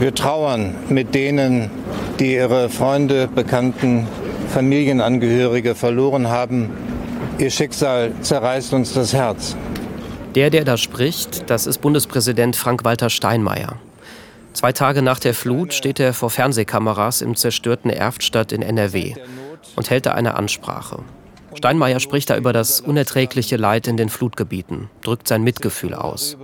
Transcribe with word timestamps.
Wir 0.00 0.14
trauern 0.14 0.74
mit 0.88 1.14
denen, 1.14 1.70
die 2.18 2.32
ihre 2.32 2.70
Freunde, 2.70 3.28
Bekannten, 3.28 4.08
Familienangehörige 4.48 5.74
verloren 5.74 6.28
haben. 6.28 6.70
Ihr 7.36 7.50
Schicksal 7.50 8.14
zerreißt 8.22 8.72
uns 8.72 8.94
das 8.94 9.12
Herz. 9.12 9.56
Der, 10.34 10.48
der 10.48 10.64
da 10.64 10.78
spricht, 10.78 11.50
das 11.50 11.66
ist 11.66 11.82
Bundespräsident 11.82 12.56
Frank-Walter 12.56 13.10
Steinmeier. 13.10 13.76
Zwei 14.54 14.72
Tage 14.72 15.02
nach 15.02 15.18
der 15.18 15.34
Flut 15.34 15.74
steht 15.74 16.00
er 16.00 16.14
vor 16.14 16.30
Fernsehkameras 16.30 17.20
im 17.20 17.36
zerstörten 17.36 17.90
Erftstadt 17.90 18.52
in 18.52 18.62
NRW 18.62 19.16
und 19.76 19.90
hält 19.90 20.06
da 20.06 20.12
eine 20.12 20.32
Ansprache. 20.32 21.00
Steinmeier 21.52 22.00
spricht 22.00 22.30
da 22.30 22.38
über 22.38 22.54
das 22.54 22.80
unerträgliche 22.80 23.58
Leid 23.58 23.86
in 23.86 23.98
den 23.98 24.08
Flutgebieten, 24.08 24.88
drückt 25.02 25.28
sein 25.28 25.42
Mitgefühl 25.42 25.92
aus. 25.92 26.38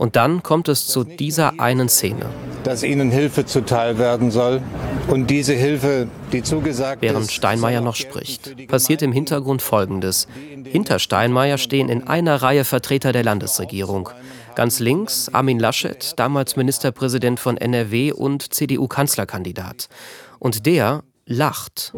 Und 0.00 0.16
dann 0.16 0.42
kommt 0.42 0.70
es 0.70 0.86
zu 0.86 1.04
dieser 1.04 1.60
einen 1.60 1.90
Szene. 1.90 2.24
Dass 2.64 2.82
ihnen 2.82 3.10
Hilfe 3.10 3.44
zuteil 3.44 3.98
werden 3.98 4.30
soll. 4.30 4.62
Und 5.08 5.28
diese 5.28 5.52
Hilfe, 5.52 6.08
die 6.32 6.42
zugesagt 6.42 7.02
Während 7.02 7.30
Steinmeier 7.30 7.82
noch 7.82 7.96
spricht, 7.96 8.66
passiert 8.66 9.02
im 9.02 9.12
Hintergrund 9.12 9.60
Folgendes. 9.60 10.26
Hinter 10.64 11.00
Steinmeier 11.00 11.58
stehen 11.58 11.90
in 11.90 12.08
einer 12.08 12.36
Reihe 12.40 12.64
Vertreter 12.64 13.12
der 13.12 13.24
Landesregierung. 13.24 14.08
Ganz 14.54 14.80
links 14.80 15.28
Armin 15.34 15.58
Laschet, 15.58 16.14
damals 16.16 16.56
Ministerpräsident 16.56 17.38
von 17.38 17.58
NRW 17.58 18.12
und 18.12 18.54
CDU-Kanzlerkandidat. 18.54 19.90
Und 20.38 20.64
der 20.64 21.02
lacht. 21.26 21.92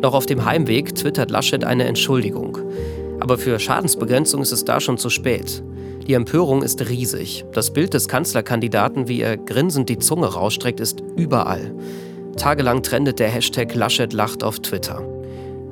Noch 0.00 0.14
auf 0.14 0.26
dem 0.26 0.44
Heimweg 0.44 0.96
twittert 0.96 1.30
Laschet 1.30 1.62
eine 1.62 1.84
Entschuldigung. 1.84 2.58
Aber 3.20 3.38
für 3.38 3.60
Schadensbegrenzung 3.60 4.42
ist 4.42 4.50
es 4.50 4.64
da 4.64 4.80
schon 4.80 4.98
zu 4.98 5.08
spät. 5.08 5.62
Die 6.06 6.14
Empörung 6.14 6.62
ist 6.62 6.88
riesig. 6.88 7.44
Das 7.52 7.72
Bild 7.72 7.94
des 7.94 8.08
Kanzlerkandidaten, 8.08 9.06
wie 9.06 9.20
er 9.20 9.36
grinsend 9.36 9.88
die 9.88 9.98
Zunge 9.98 10.26
rausstreckt, 10.26 10.80
ist 10.80 11.00
überall. 11.16 11.72
Tagelang 12.36 12.82
trendet 12.82 13.20
der 13.20 13.28
Hashtag 13.28 13.72
Laschet 13.74 14.12
lacht 14.12 14.42
auf 14.42 14.58
Twitter. 14.58 15.00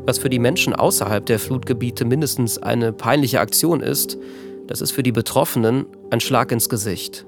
Was 0.06 0.18
für 0.18 0.30
die 0.30 0.38
Menschen 0.38 0.72
außerhalb 0.72 1.26
der 1.26 1.40
Flutgebiete 1.40 2.04
mindestens 2.04 2.58
eine 2.58 2.92
peinliche 2.92 3.40
Aktion 3.40 3.80
ist, 3.80 4.18
das 4.68 4.80
ist 4.80 4.92
für 4.92 5.02
die 5.02 5.12
Betroffenen 5.12 5.86
ein 6.10 6.20
Schlag 6.20 6.52
ins 6.52 6.68
Gesicht. 6.68 7.26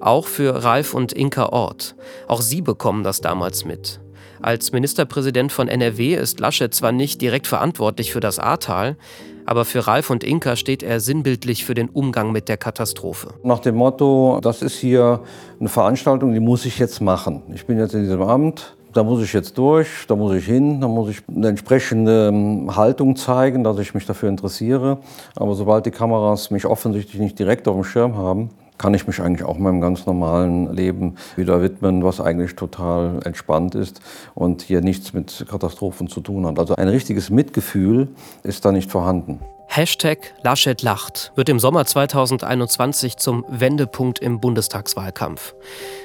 Auch 0.00 0.26
für 0.26 0.64
Ralf 0.64 0.92
und 0.92 1.14
Inka 1.14 1.46
Ort. 1.46 1.96
Auch 2.28 2.42
sie 2.42 2.60
bekommen 2.60 3.04
das 3.04 3.22
damals 3.22 3.64
mit. 3.64 4.00
Als 4.42 4.72
Ministerpräsident 4.72 5.50
von 5.50 5.68
NRW 5.68 6.14
ist 6.14 6.40
Laschet 6.40 6.74
zwar 6.74 6.92
nicht 6.92 7.22
direkt 7.22 7.46
verantwortlich 7.46 8.12
für 8.12 8.20
das 8.20 8.38
Ahrtal, 8.38 8.98
aber 9.46 9.64
für 9.64 9.86
Ralf 9.86 10.10
und 10.10 10.24
Inka 10.24 10.56
steht 10.56 10.82
er 10.82 11.00
sinnbildlich 11.00 11.64
für 11.64 11.74
den 11.74 11.88
Umgang 11.88 12.32
mit 12.32 12.48
der 12.48 12.56
Katastrophe. 12.56 13.34
Nach 13.42 13.60
dem 13.60 13.76
Motto, 13.76 14.40
das 14.42 14.62
ist 14.62 14.76
hier 14.76 15.20
eine 15.60 15.68
Veranstaltung, 15.68 16.32
die 16.32 16.40
muss 16.40 16.64
ich 16.64 16.78
jetzt 16.78 17.00
machen. 17.00 17.42
Ich 17.54 17.66
bin 17.66 17.78
jetzt 17.78 17.94
in 17.94 18.02
diesem 18.02 18.22
Amt, 18.22 18.74
da 18.92 19.02
muss 19.02 19.22
ich 19.22 19.32
jetzt 19.32 19.58
durch, 19.58 19.88
da 20.06 20.14
muss 20.14 20.34
ich 20.34 20.46
hin, 20.46 20.80
da 20.80 20.88
muss 20.88 21.10
ich 21.10 21.22
eine 21.28 21.48
entsprechende 21.48 22.28
ähm, 22.28 22.74
Haltung 22.76 23.16
zeigen, 23.16 23.64
dass 23.64 23.78
ich 23.78 23.92
mich 23.92 24.06
dafür 24.06 24.28
interessiere. 24.28 24.98
Aber 25.34 25.54
sobald 25.54 25.86
die 25.86 25.90
Kameras 25.90 26.50
mich 26.50 26.64
offensichtlich 26.64 27.20
nicht 27.20 27.38
direkt 27.38 27.66
auf 27.66 27.74
dem 27.74 27.84
Schirm 27.84 28.16
haben, 28.16 28.50
kann 28.78 28.94
ich 28.94 29.06
mich 29.06 29.20
eigentlich 29.20 29.46
auch 29.46 29.58
meinem 29.58 29.80
ganz 29.80 30.06
normalen 30.06 30.72
Leben 30.72 31.16
wieder 31.36 31.62
widmen, 31.62 32.04
was 32.04 32.20
eigentlich 32.20 32.56
total 32.56 33.20
entspannt 33.24 33.74
ist 33.74 34.00
und 34.34 34.62
hier 34.62 34.80
nichts 34.80 35.12
mit 35.12 35.46
Katastrophen 35.48 36.08
zu 36.08 36.20
tun 36.20 36.46
hat. 36.46 36.58
Also 36.58 36.74
ein 36.76 36.88
richtiges 36.88 37.30
Mitgefühl 37.30 38.08
ist 38.42 38.64
da 38.64 38.72
nicht 38.72 38.90
vorhanden. 38.90 39.40
Hashtag 39.66 40.34
Laschet 40.42 40.82
lacht 40.82 41.32
wird 41.34 41.48
im 41.48 41.58
Sommer 41.58 41.84
2021 41.84 43.16
zum 43.16 43.44
Wendepunkt 43.48 44.20
im 44.20 44.38
Bundestagswahlkampf. 44.38 45.54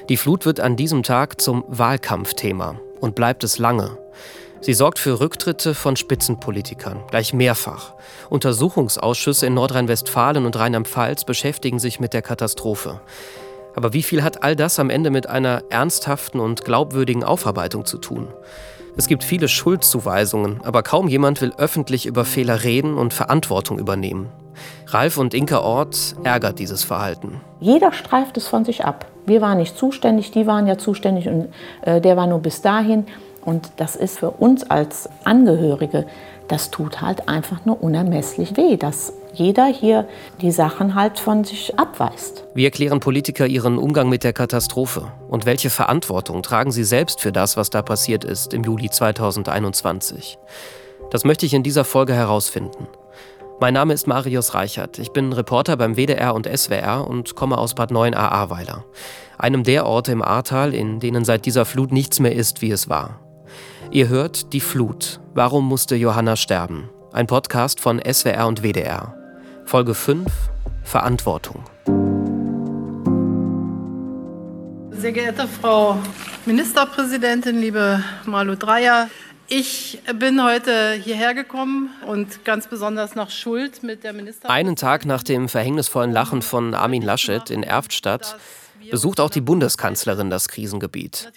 Die 0.08 0.16
Flut 0.16 0.44
wird 0.44 0.60
an 0.60 0.76
diesem 0.76 1.02
Tag 1.02 1.40
zum 1.40 1.64
Wahlkampfthema 1.68 2.76
und 3.00 3.14
bleibt 3.14 3.44
es 3.44 3.58
lange. 3.58 3.96
Sie 4.62 4.74
sorgt 4.74 4.98
für 4.98 5.20
Rücktritte 5.20 5.74
von 5.74 5.96
Spitzenpolitikern, 5.96 7.00
gleich 7.08 7.32
mehrfach. 7.32 7.94
Untersuchungsausschüsse 8.28 9.46
in 9.46 9.54
Nordrhein-Westfalen 9.54 10.44
und 10.44 10.54
Rheinland-Pfalz 10.58 11.24
beschäftigen 11.24 11.78
sich 11.78 11.98
mit 11.98 12.12
der 12.12 12.20
Katastrophe. 12.20 13.00
Aber 13.74 13.94
wie 13.94 14.02
viel 14.02 14.22
hat 14.22 14.42
all 14.42 14.56
das 14.56 14.78
am 14.78 14.90
Ende 14.90 15.08
mit 15.08 15.28
einer 15.28 15.62
ernsthaften 15.70 16.40
und 16.40 16.62
glaubwürdigen 16.66 17.24
Aufarbeitung 17.24 17.86
zu 17.86 17.96
tun? 17.96 18.28
Es 18.98 19.06
gibt 19.06 19.24
viele 19.24 19.48
Schuldzuweisungen, 19.48 20.60
aber 20.62 20.82
kaum 20.82 21.08
jemand 21.08 21.40
will 21.40 21.54
öffentlich 21.56 22.04
über 22.04 22.26
Fehler 22.26 22.62
reden 22.62 22.98
und 22.98 23.14
Verantwortung 23.14 23.78
übernehmen. 23.78 24.28
Ralf 24.88 25.16
und 25.16 25.32
Inka 25.32 25.60
Ort 25.60 26.16
ärgert 26.22 26.58
dieses 26.58 26.84
Verhalten. 26.84 27.40
Jeder 27.60 27.92
streift 27.92 28.36
es 28.36 28.46
von 28.46 28.66
sich 28.66 28.84
ab. 28.84 29.06
Wir 29.24 29.40
waren 29.40 29.56
nicht 29.56 29.78
zuständig, 29.78 30.32
die 30.32 30.46
waren 30.46 30.66
ja 30.66 30.76
zuständig 30.76 31.28
und 31.28 31.48
äh, 31.82 32.00
der 32.02 32.18
war 32.18 32.26
nur 32.26 32.40
bis 32.40 32.60
dahin. 32.60 33.06
Und 33.44 33.70
das 33.76 33.96
ist 33.96 34.18
für 34.18 34.30
uns 34.30 34.64
als 34.64 35.08
Angehörige, 35.24 36.06
das 36.50 36.70
tut 36.72 37.00
halt 37.00 37.28
einfach 37.28 37.64
nur 37.64 37.80
unermesslich 37.80 38.56
weh, 38.56 38.76
dass 38.76 39.12
jeder 39.32 39.66
hier 39.66 40.08
die 40.40 40.50
Sachen 40.50 40.96
halt 40.96 41.20
von 41.20 41.44
sich 41.44 41.78
abweist. 41.78 42.44
Wie 42.54 42.64
erklären 42.64 42.98
Politiker 42.98 43.46
ihren 43.46 43.78
Umgang 43.78 44.08
mit 44.08 44.24
der 44.24 44.32
Katastrophe? 44.32 45.12
Und 45.28 45.46
welche 45.46 45.70
Verantwortung 45.70 46.42
tragen 46.42 46.72
sie 46.72 46.82
selbst 46.82 47.20
für 47.20 47.30
das, 47.30 47.56
was 47.56 47.70
da 47.70 47.82
passiert 47.82 48.24
ist 48.24 48.52
im 48.52 48.64
Juli 48.64 48.90
2021? 48.90 50.38
Das 51.12 51.24
möchte 51.24 51.46
ich 51.46 51.54
in 51.54 51.62
dieser 51.62 51.84
Folge 51.84 52.14
herausfinden. 52.14 52.88
Mein 53.60 53.74
Name 53.74 53.92
ist 53.92 54.08
Marius 54.08 54.54
Reichert. 54.54 54.98
Ich 54.98 55.12
bin 55.12 55.32
Reporter 55.32 55.76
beim 55.76 55.96
WDR 55.96 56.34
und 56.34 56.48
SWR 56.48 57.06
und 57.06 57.36
komme 57.36 57.58
aus 57.58 57.74
Bad 57.74 57.92
9 57.92 58.14
Ahrweiler, 58.14 58.84
einem 59.38 59.62
der 59.62 59.86
Orte 59.86 60.10
im 60.10 60.22
Ahrtal, 60.22 60.74
in 60.74 60.98
denen 60.98 61.24
seit 61.24 61.46
dieser 61.46 61.64
Flut 61.64 61.92
nichts 61.92 62.18
mehr 62.18 62.34
ist, 62.34 62.62
wie 62.62 62.70
es 62.72 62.88
war. 62.88 63.20
Ihr 63.92 64.08
hört 64.08 64.52
Die 64.52 64.60
Flut. 64.60 65.18
Warum 65.34 65.66
musste 65.66 65.96
Johanna 65.96 66.36
sterben? 66.36 66.88
Ein 67.12 67.26
Podcast 67.26 67.80
von 67.80 68.00
SWR 68.00 68.46
und 68.46 68.62
WDR. 68.62 69.16
Folge 69.64 69.94
5 69.94 70.30
Verantwortung. 70.84 71.64
Sehr 74.92 75.10
geehrte 75.10 75.48
Frau 75.48 75.98
Ministerpräsidentin, 76.46 77.60
liebe 77.60 78.04
Malu 78.26 78.54
Dreyer, 78.54 79.10
ich 79.48 80.00
bin 80.14 80.40
heute 80.40 80.92
hierher 80.92 81.34
gekommen 81.34 81.90
und 82.06 82.44
ganz 82.44 82.68
besonders 82.68 83.16
nach 83.16 83.30
Schuld 83.30 83.82
mit 83.82 84.04
der 84.04 84.12
Ministerin. 84.12 84.54
Einen 84.54 84.76
Tag 84.76 85.04
nach 85.04 85.24
dem 85.24 85.48
verhängnisvollen 85.48 86.12
Lachen 86.12 86.42
von 86.42 86.74
Armin 86.74 87.02
Laschet 87.02 87.50
in 87.50 87.64
Erftstadt 87.64 88.36
besucht 88.88 89.18
auch 89.18 89.30
die 89.30 89.40
Bundeskanzlerin 89.40 90.30
das 90.30 90.46
Krisengebiet. 90.46 91.32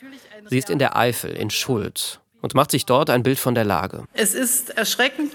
Sie 0.46 0.58
ist 0.60 0.70
in 0.70 0.78
der 0.78 0.96
Eifel, 0.96 1.32
in 1.32 1.50
Schuld 1.50 2.20
und 2.44 2.54
macht 2.54 2.70
sich 2.70 2.86
dort 2.86 3.10
ein 3.10 3.24
Bild 3.24 3.40
von 3.40 3.56
der 3.56 3.64
Lage. 3.64 4.04
Es 4.14 4.36
ist 4.36 4.70
erschreckend. 4.78 5.32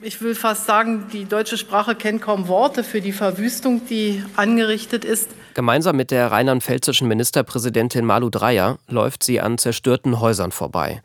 Ich 0.00 0.20
will 0.22 0.34
fast 0.34 0.66
sagen, 0.66 1.08
die 1.12 1.26
deutsche 1.26 1.58
Sprache 1.58 1.94
kennt 1.94 2.22
kaum 2.22 2.48
Worte 2.48 2.82
für 2.82 3.00
die 3.00 3.12
Verwüstung, 3.12 3.86
die 3.86 4.24
angerichtet 4.36 5.04
ist. 5.04 5.30
Gemeinsam 5.54 5.96
mit 5.96 6.10
der 6.10 6.32
rheinland-pfälzischen 6.32 7.06
Ministerpräsidentin 7.08 8.04
Malu 8.04 8.30
Dreyer 8.30 8.78
läuft 8.88 9.22
sie 9.22 9.40
an 9.40 9.58
zerstörten 9.58 10.18
Häusern 10.18 10.50
vorbei. 10.50 11.02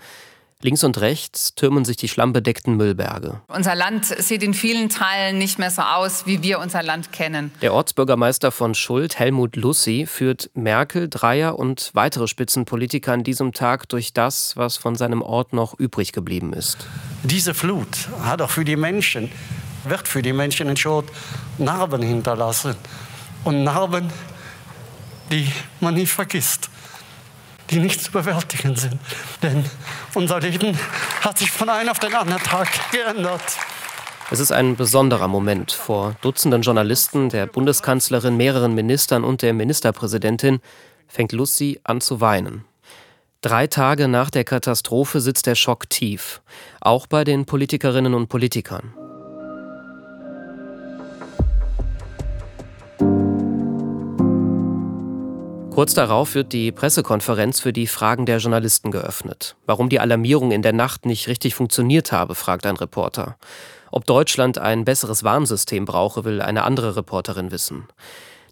Links 0.67 0.83
und 0.83 1.00
rechts 1.00 1.55
türmen 1.55 1.85
sich 1.85 1.95
die 1.95 2.09
schlammbedeckten 2.09 2.75
Müllberge. 2.75 3.39
Unser 3.47 3.73
Land 3.73 4.03
sieht 4.03 4.44
in 4.44 4.53
vielen 4.53 4.89
Teilen 4.89 5.38
nicht 5.38 5.59
mehr 5.59 5.72
so 5.72 5.81
aus, 5.81 6.25
wie 6.25 6.44
wir 6.44 6.59
unser 6.59 6.83
Land 6.83 7.13
kennen. 7.13 7.53
Der 7.61 7.73
Ortsbürgermeister 7.73 8.51
von 8.51 8.75
Schuld, 8.75 9.17
Helmut 9.17 9.56
Lussi, 9.56 10.06
führt 10.06 10.50
Merkel, 10.56 11.07
Dreier 11.07 11.57
und 11.57 11.91
weitere 11.94 12.27
Spitzenpolitiker 12.27 13.13
an 13.13 13.23
diesem 13.23 13.53
Tag 13.53 13.88
durch 13.88 14.11
das, 14.11 14.57
was 14.57 14.75
von 14.75 14.95
seinem 14.95 15.22
Ort 15.22 15.53
noch 15.53 15.79
übrig 15.79 16.11
geblieben 16.11 16.51
ist. 16.51 16.85
Diese 17.23 17.53
Flut 17.53 18.09
hat 18.22 18.41
auch 18.41 18.50
für 18.50 18.66
die 18.66 18.75
Menschen, 18.75 19.31
wird 19.85 20.06
für 20.06 20.22
die 20.22 20.33
Menschen 20.33 20.67
in 20.67 20.75
Schuld 20.75 21.06
Narben 21.57 22.01
hinterlassen. 22.01 22.75
Und 23.45 23.63
Narben, 23.63 24.09
die 25.31 25.47
man 25.79 25.94
nie 25.94 26.06
vergisst 26.06 26.69
die 27.69 27.80
nicht 27.80 28.02
zu 28.02 28.12
bewältigen 28.12 28.75
sind. 28.75 29.00
Denn 29.42 29.66
unser 30.14 30.40
Leben 30.40 30.78
hat 31.22 31.38
sich 31.38 31.52
von 31.52 31.69
einem 31.69 31.90
auf 31.90 32.00
den 32.00 32.14
anderen 32.14 32.42
Tag 32.44 32.68
geändert. 32.92 33.42
Es 34.30 34.40
ist 34.40 34.52
ein 34.52 34.75
besonderer 34.75 35.28
Moment. 35.28 35.72
Vor 35.72 36.16
Dutzenden 36.22 36.62
Journalisten, 36.62 37.30
der 37.30 37.48
Bundeskanzlerin, 37.48 38.36
mehreren 38.36 38.75
Ministern 38.75 39.24
und 39.24 39.42
der 39.42 39.54
Ministerpräsidentin 39.54 40.60
fängt 41.08 41.31
Lucy 41.31 41.80
an 41.84 42.02
zu 42.02 42.19
weinen. 42.19 42.66
Drei 43.42 43.68
Tage 43.68 44.08
nach 44.08 44.30
der 44.30 44.44
Katastrophe 44.44 45.22
sitzt 45.22 45.46
der 45.46 45.56
Schock 45.56 45.90
tief, 45.90 46.42
auch 46.81 47.08
bei 47.08 47.24
den 47.24 47.46
Politikerinnen 47.46 48.14
und 48.14 48.28
Politikern. 48.28 48.94
Kurz 55.77 55.94
darauf 55.94 56.33
wird 56.33 56.53
die 56.53 56.71
Pressekonferenz 56.71 57.59
für 57.59 57.71
die 57.71 57.85
Fragen 57.85 58.25
der 58.25 58.39
Journalisten 58.39 58.89
geöffnet. 58.89 59.56
Warum 59.68 59.89
die 59.89 60.00
Alarmierung 60.00 60.51
in 60.51 60.63
der 60.63 60.74
Nacht 60.74 61.06
nicht 61.06 61.27
richtig 61.27 61.53
funktioniert 61.53 62.12
habe, 62.12 62.33
fragt 62.33 62.65
ein 62.65 62.77
Reporter. 62.77 63.38
Ob 63.91 64.03
Deutschland 64.06 64.57
ein 64.57 64.85
besseres 64.85 65.24
Warnsystem 65.24 65.85
brauche, 65.85 66.25
will 66.25 66.41
eine 66.41 66.63
andere 66.63 66.95
Reporterin 66.95 67.51
wissen. 67.51 67.88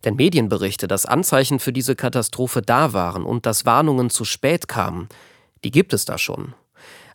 Denn 0.03 0.17
Medienberichte, 0.17 0.87
dass 0.87 1.07
Anzeichen 1.07 1.57
für 1.57 1.73
diese 1.73 1.95
Katastrophe 1.95 2.61
da 2.61 2.93
waren 2.93 3.25
und 3.25 3.47
dass 3.47 3.65
Warnungen 3.65 4.11
zu 4.11 4.23
spät 4.23 4.67
kamen, 4.67 5.09
die 5.63 5.71
gibt 5.71 5.93
es 5.93 6.05
da 6.05 6.19
schon. 6.19 6.53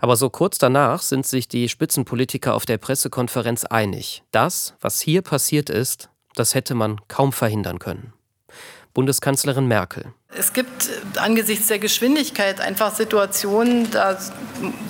Aber 0.00 0.16
so 0.16 0.28
kurz 0.28 0.58
danach 0.58 1.02
sind 1.02 1.24
sich 1.24 1.46
die 1.46 1.68
Spitzenpolitiker 1.68 2.56
auf 2.56 2.66
der 2.66 2.78
Pressekonferenz 2.78 3.64
einig. 3.64 4.24
Das, 4.32 4.74
was 4.80 5.00
hier 5.00 5.22
passiert 5.22 5.70
ist, 5.70 6.10
das 6.34 6.56
hätte 6.56 6.74
man 6.74 7.00
kaum 7.06 7.32
verhindern 7.32 7.78
können. 7.78 8.12
Bundeskanzlerin 9.00 9.64
Merkel. 9.64 10.12
Es 10.32 10.52
gibt 10.52 10.88
angesichts 11.16 11.66
der 11.66 11.80
Geschwindigkeit 11.80 12.60
einfach 12.60 12.94
Situationen, 12.94 13.90
da 13.90 14.16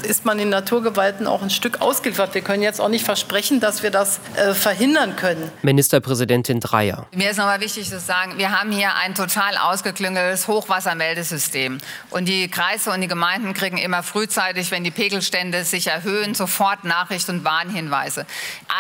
ist 0.02 0.26
man 0.26 0.36
den 0.36 0.50
Naturgewalten 0.50 1.26
auch 1.26 1.40
ein 1.40 1.48
Stück 1.48 1.80
ausgeliefert. 1.80 2.34
Wir 2.34 2.42
können 2.42 2.62
jetzt 2.62 2.78
auch 2.78 2.90
nicht 2.90 3.06
versprechen, 3.06 3.58
dass 3.58 3.82
wir 3.82 3.90
das 3.90 4.20
äh, 4.34 4.52
verhindern 4.52 5.16
können. 5.16 5.50
Ministerpräsidentin 5.62 6.60
Dreier. 6.60 7.06
Mir 7.14 7.30
ist 7.30 7.38
nochmal 7.38 7.60
wichtig 7.60 7.88
zu 7.88 7.98
sagen, 7.98 8.36
wir 8.36 8.50
haben 8.50 8.70
hier 8.70 8.94
ein 8.96 9.14
total 9.14 9.56
ausgeklüngeltes 9.56 10.46
Hochwassermeldesystem. 10.46 11.78
Und 12.10 12.28
die 12.28 12.48
Kreise 12.48 12.90
und 12.90 13.00
die 13.00 13.08
Gemeinden 13.08 13.54
kriegen 13.54 13.78
immer 13.78 14.02
frühzeitig, 14.02 14.70
wenn 14.70 14.84
die 14.84 14.90
Pegelstände 14.90 15.64
sich 15.64 15.86
erhöhen, 15.86 16.34
sofort 16.34 16.84
Nachricht- 16.84 17.30
und 17.30 17.44
Warnhinweise. 17.44 18.26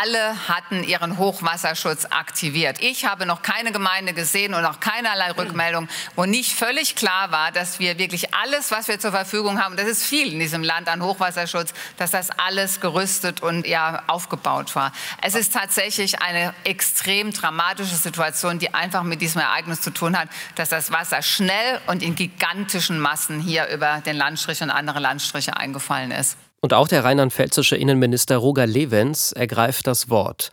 Alle 0.02 0.48
hatten 0.48 0.84
ihren 0.84 1.16
Hochwasserschutz 1.16 2.06
aktiviert. 2.10 2.82
Ich 2.82 3.06
habe 3.06 3.24
noch 3.24 3.40
keine 3.40 3.72
Gemeinde 3.72 4.12
gesehen 4.12 4.52
und 4.52 4.66
auch 4.66 4.80
keinerlei 4.80 5.30
Rückmeldung, 5.30 5.88
wo 6.16 6.26
nicht 6.26 6.49
völlig 6.52 6.94
klar 6.94 7.30
war, 7.30 7.52
dass 7.52 7.78
wir 7.78 7.98
wirklich 7.98 8.34
alles, 8.34 8.70
was 8.70 8.88
wir 8.88 8.98
zur 8.98 9.10
Verfügung 9.10 9.62
haben, 9.62 9.76
das 9.76 9.86
ist 9.86 10.04
viel 10.04 10.32
in 10.32 10.38
diesem 10.38 10.62
Land 10.62 10.88
an 10.88 11.02
Hochwasserschutz, 11.02 11.72
dass 11.96 12.10
das 12.10 12.30
alles 12.30 12.80
gerüstet 12.80 13.42
und 13.42 13.66
ja 13.66 14.02
aufgebaut 14.06 14.74
war. 14.76 14.92
Es 15.22 15.34
ist 15.34 15.52
tatsächlich 15.52 16.22
eine 16.22 16.54
extrem 16.64 17.32
dramatische 17.32 17.96
Situation, 17.96 18.58
die 18.58 18.74
einfach 18.74 19.02
mit 19.02 19.20
diesem 19.20 19.40
Ereignis 19.40 19.80
zu 19.80 19.90
tun 19.90 20.18
hat, 20.18 20.28
dass 20.54 20.68
das 20.68 20.90
Wasser 20.90 21.22
schnell 21.22 21.80
und 21.86 22.02
in 22.02 22.14
gigantischen 22.14 23.00
Massen 23.00 23.40
hier 23.40 23.68
über 23.68 24.02
den 24.04 24.16
Landstrich 24.16 24.62
und 24.62 24.70
andere 24.70 25.00
Landstriche 25.00 25.56
eingefallen 25.56 26.10
ist. 26.10 26.36
Und 26.60 26.74
auch 26.74 26.88
der 26.88 27.04
rheinland-pfälzische 27.04 27.76
Innenminister 27.76 28.36
Roger 28.36 28.66
Levens 28.66 29.32
ergreift 29.32 29.86
das 29.86 30.10
Wort. 30.10 30.50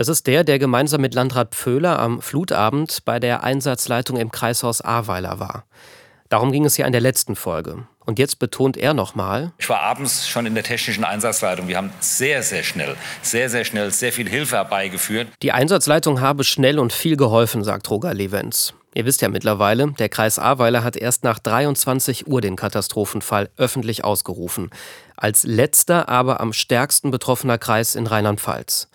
Das 0.00 0.08
ist 0.08 0.26
der, 0.26 0.44
der 0.44 0.58
gemeinsam 0.58 1.02
mit 1.02 1.12
Landrat 1.12 1.54
Pföhler 1.54 1.98
am 1.98 2.22
Flutabend 2.22 3.04
bei 3.04 3.20
der 3.20 3.44
Einsatzleitung 3.44 4.16
im 4.16 4.30
Kreishaus 4.30 4.80
Ahrweiler 4.80 5.40
war. 5.40 5.66
Darum 6.30 6.52
ging 6.52 6.64
es 6.64 6.78
ja 6.78 6.86
in 6.86 6.92
der 6.92 7.02
letzten 7.02 7.36
Folge. 7.36 7.86
Und 8.06 8.18
jetzt 8.18 8.38
betont 8.38 8.78
er 8.78 8.94
nochmal. 8.94 9.52
Ich 9.58 9.68
war 9.68 9.80
abends 9.80 10.26
schon 10.26 10.46
in 10.46 10.54
der 10.54 10.64
technischen 10.64 11.04
Einsatzleitung. 11.04 11.68
Wir 11.68 11.76
haben 11.76 11.92
sehr, 12.00 12.42
sehr 12.42 12.62
schnell, 12.62 12.96
sehr, 13.20 13.50
sehr 13.50 13.66
schnell 13.66 13.90
sehr 13.90 14.10
viel 14.10 14.26
Hilfe 14.26 14.56
herbeigeführt. 14.56 15.28
Die 15.42 15.52
Einsatzleitung 15.52 16.22
habe 16.22 16.44
schnell 16.44 16.78
und 16.78 16.94
viel 16.94 17.18
geholfen, 17.18 17.62
sagt 17.62 17.90
Roger 17.90 18.14
Levens. 18.14 18.72
Ihr 18.94 19.04
wisst 19.04 19.20
ja 19.20 19.28
mittlerweile, 19.28 19.92
der 19.98 20.08
Kreis 20.08 20.38
Ahrweiler 20.38 20.82
hat 20.82 20.96
erst 20.96 21.24
nach 21.24 21.38
23 21.38 22.26
Uhr 22.26 22.40
den 22.40 22.56
Katastrophenfall 22.56 23.50
öffentlich 23.58 24.02
ausgerufen. 24.02 24.70
Als 25.14 25.44
letzter, 25.44 26.08
aber 26.08 26.40
am 26.40 26.54
stärksten 26.54 27.10
betroffener 27.10 27.58
Kreis 27.58 27.94
in 27.94 28.06
Rheinland-Pfalz. 28.06 28.88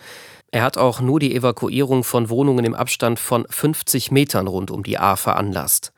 Er 0.55 0.63
hat 0.63 0.77
auch 0.77 1.01
nur 1.01 1.19
die 1.19 1.35
Evakuierung 1.35 2.05
von 2.05 2.29
Wohnungen 2.29 2.63
im 2.63 2.75
Abstand 2.75 3.19
von 3.19 3.45
50 3.49 4.11
Metern 4.11 4.47
rund 4.47 4.71
um 4.71 4.83
die 4.83 4.97
Ahr 4.97 5.17
veranlasst. 5.17 5.91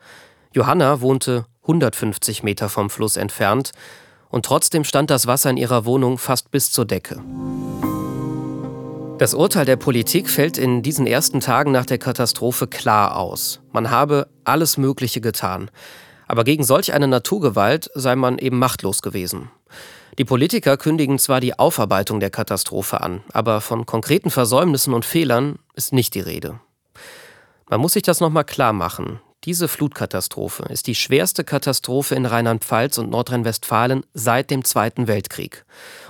Johanna 0.52 1.00
wohnte 1.00 1.46
150 1.62 2.42
Meter 2.42 2.68
vom 2.68 2.90
Fluss 2.90 3.16
entfernt 3.16 3.70
und 4.30 4.44
trotzdem 4.44 4.82
stand 4.82 5.10
das 5.10 5.28
Wasser 5.28 5.50
in 5.50 5.58
ihrer 5.58 5.84
Wohnung 5.84 6.18
fast 6.18 6.50
bis 6.50 6.72
zur 6.72 6.86
Decke. 6.86 7.22
Das 9.18 9.32
Urteil 9.32 9.64
der 9.64 9.76
Politik 9.76 10.28
fällt 10.28 10.58
in 10.58 10.82
diesen 10.82 11.06
ersten 11.06 11.38
Tagen 11.38 11.70
nach 11.70 11.86
der 11.86 11.98
Katastrophe 11.98 12.66
klar 12.66 13.16
aus. 13.16 13.60
Man 13.70 13.92
habe 13.92 14.26
alles 14.42 14.76
Mögliche 14.76 15.20
getan. 15.20 15.70
Aber 16.26 16.42
gegen 16.42 16.64
solch 16.64 16.92
eine 16.92 17.06
Naturgewalt 17.06 17.90
sei 17.94 18.16
man 18.16 18.38
eben 18.38 18.58
machtlos 18.58 19.02
gewesen. 19.02 19.52
Die 20.18 20.24
Politiker 20.24 20.76
kündigen 20.76 21.20
zwar 21.20 21.40
die 21.40 21.56
Aufarbeitung 21.56 22.18
der 22.18 22.30
Katastrophe 22.30 23.00
an, 23.00 23.22
aber 23.32 23.60
von 23.60 23.86
konkreten 23.86 24.30
Versäumnissen 24.30 24.92
und 24.92 25.04
Fehlern 25.04 25.60
ist 25.74 25.92
nicht 25.92 26.14
die 26.14 26.20
Rede. 26.20 26.58
Man 27.70 27.80
muss 27.80 27.92
sich 27.92 28.02
das 28.02 28.18
nochmal 28.18 28.44
klar 28.44 28.72
machen. 28.72 29.20
Diese 29.44 29.68
Flutkatastrophe 29.68 30.64
ist 30.64 30.88
die 30.88 30.96
schwerste 30.96 31.44
Katastrophe 31.44 32.16
in 32.16 32.26
Rheinland-Pfalz 32.26 32.98
und 32.98 33.10
Nordrhein-Westfalen 33.10 34.04
seit 34.12 34.50
dem 34.50 34.64
Zweiten 34.64 35.06
Weltkrieg. 35.06 35.64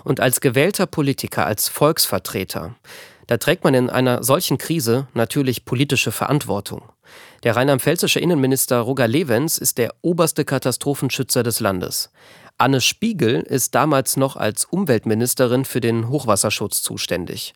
Und 0.04 0.20
als 0.20 0.40
gewählter 0.40 0.86
Politiker, 0.86 1.44
als 1.44 1.68
Volksvertreter, 1.68 2.74
da 3.26 3.36
trägt 3.36 3.62
man 3.64 3.74
in 3.74 3.90
einer 3.90 4.22
solchen 4.22 4.56
Krise 4.56 5.06
natürlich 5.12 5.66
politische 5.66 6.12
Verantwortung. 6.12 6.80
Der 7.42 7.56
rheinland-pfälzische 7.56 8.20
Innenminister 8.20 8.80
Roger 8.80 9.06
Levens 9.06 9.58
ist 9.58 9.76
der 9.76 9.94
oberste 10.00 10.46
Katastrophenschützer 10.46 11.42
des 11.42 11.60
Landes. 11.60 12.10
Anne 12.60 12.80
Spiegel 12.80 13.42
ist 13.42 13.76
damals 13.76 14.16
noch 14.16 14.36
als 14.36 14.64
Umweltministerin 14.64 15.64
für 15.64 15.80
den 15.80 16.08
Hochwasserschutz 16.08 16.82
zuständig. 16.82 17.54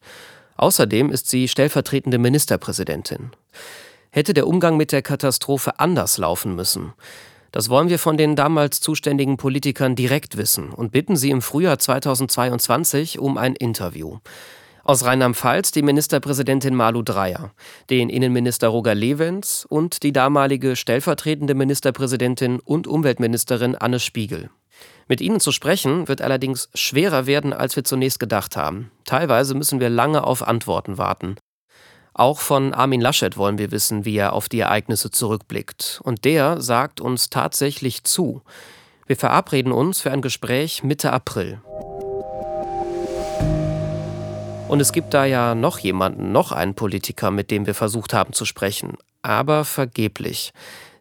Außerdem 0.56 1.10
ist 1.10 1.28
sie 1.28 1.48
stellvertretende 1.48 2.18
Ministerpräsidentin. 2.18 3.32
Hätte 4.10 4.32
der 4.32 4.46
Umgang 4.46 4.76
mit 4.76 4.92
der 4.92 5.02
Katastrophe 5.02 5.80
anders 5.80 6.18
laufen 6.18 6.54
müssen? 6.54 6.92
Das 7.50 7.68
wollen 7.68 7.88
wir 7.88 7.98
von 7.98 8.16
den 8.16 8.36
damals 8.36 8.80
zuständigen 8.80 9.38
Politikern 9.38 9.96
direkt 9.96 10.36
wissen 10.36 10.70
und 10.70 10.92
bitten 10.92 11.16
sie 11.16 11.30
im 11.30 11.42
Frühjahr 11.42 11.80
2022 11.80 13.18
um 13.18 13.36
ein 13.38 13.56
Interview. 13.56 14.18
Aus 14.84 15.04
Rheinland-Pfalz 15.04 15.70
die 15.70 15.82
Ministerpräsidentin 15.82 16.74
Malu 16.74 17.02
Dreyer, 17.02 17.52
den 17.88 18.10
Innenminister 18.10 18.68
Roger 18.68 18.96
Levens 18.96 19.64
und 19.68 20.02
die 20.02 20.12
damalige 20.12 20.74
stellvertretende 20.74 21.54
Ministerpräsidentin 21.54 22.58
und 22.58 22.88
Umweltministerin 22.88 23.76
Anne 23.76 24.00
Spiegel. 24.00 24.50
Mit 25.06 25.20
ihnen 25.20 25.38
zu 25.38 25.52
sprechen 25.52 26.08
wird 26.08 26.20
allerdings 26.20 26.68
schwerer 26.74 27.26
werden, 27.26 27.52
als 27.52 27.76
wir 27.76 27.84
zunächst 27.84 28.18
gedacht 28.18 28.56
haben. 28.56 28.90
Teilweise 29.04 29.54
müssen 29.54 29.78
wir 29.78 29.88
lange 29.88 30.24
auf 30.24 30.46
Antworten 30.46 30.98
warten. 30.98 31.36
Auch 32.14 32.40
von 32.40 32.74
Armin 32.74 33.00
Laschet 33.00 33.36
wollen 33.36 33.58
wir 33.58 33.70
wissen, 33.70 34.04
wie 34.04 34.16
er 34.16 34.32
auf 34.32 34.48
die 34.48 34.60
Ereignisse 34.60 35.10
zurückblickt. 35.10 36.00
Und 36.02 36.24
der 36.24 36.60
sagt 36.60 37.00
uns 37.00 37.30
tatsächlich 37.30 38.04
zu. 38.04 38.42
Wir 39.06 39.16
verabreden 39.16 39.72
uns 39.72 40.00
für 40.00 40.10
ein 40.10 40.22
Gespräch 40.22 40.82
Mitte 40.82 41.12
April. 41.12 41.60
Und 44.72 44.80
es 44.80 44.92
gibt 44.92 45.12
da 45.12 45.26
ja 45.26 45.54
noch 45.54 45.80
jemanden, 45.80 46.32
noch 46.32 46.50
einen 46.50 46.74
Politiker, 46.74 47.30
mit 47.30 47.50
dem 47.50 47.66
wir 47.66 47.74
versucht 47.74 48.14
haben 48.14 48.32
zu 48.32 48.46
sprechen. 48.46 48.96
Aber 49.20 49.66
vergeblich. 49.66 50.54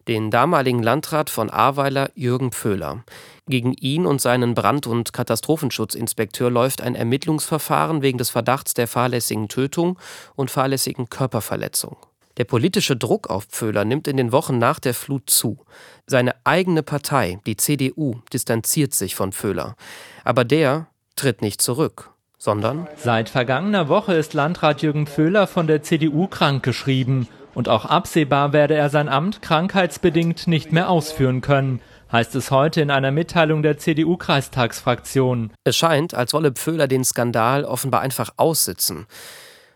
Den 0.06 0.30
damaligen 0.30 0.82
Landrat 0.82 1.30
von 1.30 1.48
Ahrweiler, 1.48 2.10
Jürgen 2.14 2.52
Pföhler. 2.52 3.02
Gegen 3.48 3.72
ihn 3.72 4.04
und 4.04 4.20
seinen 4.20 4.52
Brand- 4.52 4.86
und 4.86 5.14
Katastrophenschutzinspekteur 5.14 6.50
läuft 6.50 6.82
ein 6.82 6.94
Ermittlungsverfahren 6.94 8.02
wegen 8.02 8.18
des 8.18 8.28
Verdachts 8.28 8.74
der 8.74 8.88
fahrlässigen 8.88 9.48
Tötung 9.48 9.98
und 10.34 10.50
fahrlässigen 10.50 11.08
Körperverletzung. 11.08 11.96
Der 12.36 12.44
politische 12.44 12.98
Druck 12.98 13.30
auf 13.30 13.44
Pföhler 13.46 13.86
nimmt 13.86 14.06
in 14.06 14.18
den 14.18 14.32
Wochen 14.32 14.58
nach 14.58 14.80
der 14.80 14.92
Flut 14.92 15.30
zu. 15.30 15.64
Seine 16.06 16.34
eigene 16.44 16.82
Partei, 16.82 17.38
die 17.46 17.56
CDU, 17.56 18.16
distanziert 18.34 18.92
sich 18.92 19.14
von 19.14 19.32
Pföhler. 19.32 19.76
Aber 20.24 20.44
der 20.44 20.88
tritt 21.16 21.40
nicht 21.40 21.62
zurück, 21.62 22.11
sondern 22.42 22.88
Seit 22.96 23.28
vergangener 23.28 23.88
Woche 23.88 24.14
ist 24.14 24.34
Landrat 24.34 24.82
Jürgen 24.82 25.06
Pföhler 25.06 25.46
von 25.46 25.68
der 25.68 25.82
CDU 25.82 26.26
krankgeschrieben. 26.26 27.28
Und 27.54 27.68
auch 27.68 27.84
absehbar 27.84 28.52
werde 28.52 28.74
er 28.74 28.90
sein 28.90 29.08
Amt 29.08 29.42
krankheitsbedingt 29.42 30.48
nicht 30.48 30.72
mehr 30.72 30.90
ausführen 30.90 31.40
können 31.40 31.80
heißt 32.12 32.34
es 32.34 32.50
heute 32.50 32.82
in 32.82 32.90
einer 32.90 33.10
Mitteilung 33.10 33.62
der 33.62 33.78
CDU-Kreistagsfraktion. 33.78 35.52
Es 35.64 35.76
scheint, 35.76 36.14
als 36.14 36.34
wolle 36.34 36.52
Pföhler 36.52 36.86
den 36.86 37.04
Skandal 37.04 37.64
offenbar 37.64 38.02
einfach 38.02 38.30
aussitzen. 38.36 39.06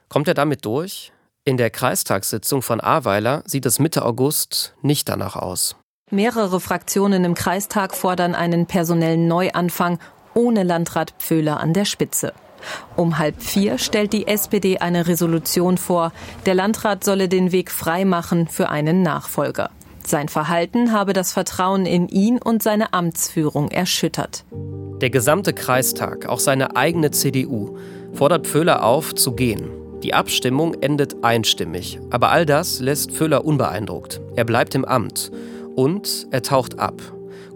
Kommt 0.08 0.28
er 0.28 0.35
damit 0.35 0.64
durch? 0.64 1.12
In 1.44 1.56
der 1.56 1.70
Kreistagssitzung 1.70 2.61
von 2.61 2.80
Ahrweiler 2.80 3.42
sieht 3.46 3.66
es 3.66 3.78
Mitte 3.78 4.04
August 4.04 4.75
nicht 4.82 5.08
danach 5.08 5.37
aus. 5.37 5.76
Mehrere 6.11 6.61
Fraktionen 6.61 7.25
im 7.25 7.35
Kreistag 7.35 7.94
fordern 7.94 8.35
einen 8.35 8.66
personellen 8.66 9.26
Neuanfang 9.26 9.99
ohne 10.35 10.62
Landrat 10.62 11.14
Pföhler 11.18 11.58
an 11.58 11.73
der 11.73 11.85
Spitze. 11.85 12.35
Um 12.96 13.18
halb 13.18 13.42
vier 13.42 13.78
stellt 13.78 14.12
die 14.12 14.26
SPD 14.26 14.78
eine 14.78 15.06
Resolution 15.06 15.78
vor. 15.78 16.12
Der 16.46 16.54
Landrat 16.54 17.04
solle 17.04 17.28
den 17.28 17.52
Weg 17.52 17.70
freimachen 17.70 18.49
für 18.49 18.68
einen 18.68 19.02
Nachfolger. 19.02 19.70
Sein 20.06 20.28
Verhalten 20.28 20.92
habe 20.92 21.12
das 21.12 21.32
Vertrauen 21.32 21.85
in 21.85 22.06
ihn 22.08 22.38
und 22.38 22.62
seine 22.62 22.92
Amtsführung 22.92 23.70
erschüttert. 23.70 24.44
Der 25.00 25.11
gesamte 25.11 25.52
Kreistag, 25.52 26.26
auch 26.26 26.38
seine 26.38 26.76
eigene 26.76 27.11
CDU, 27.11 27.76
fordert 28.14 28.46
Pföhler 28.46 28.85
auf, 28.85 29.14
zu 29.14 29.32
gehen. 29.32 29.68
Die 30.02 30.14
Abstimmung 30.14 30.75
endet 30.75 31.25
einstimmig, 31.25 31.99
aber 32.11 32.30
all 32.30 32.46
das 32.46 32.80
lässt 32.80 33.11
Pföhler 33.11 33.44
unbeeindruckt. 33.44 34.20
Er 34.37 34.44
bleibt 34.44 34.75
im 34.75 34.85
Amt 34.85 35.32
und 35.75 36.28
er 36.30 36.42
taucht 36.42 36.78
ab, 36.78 37.02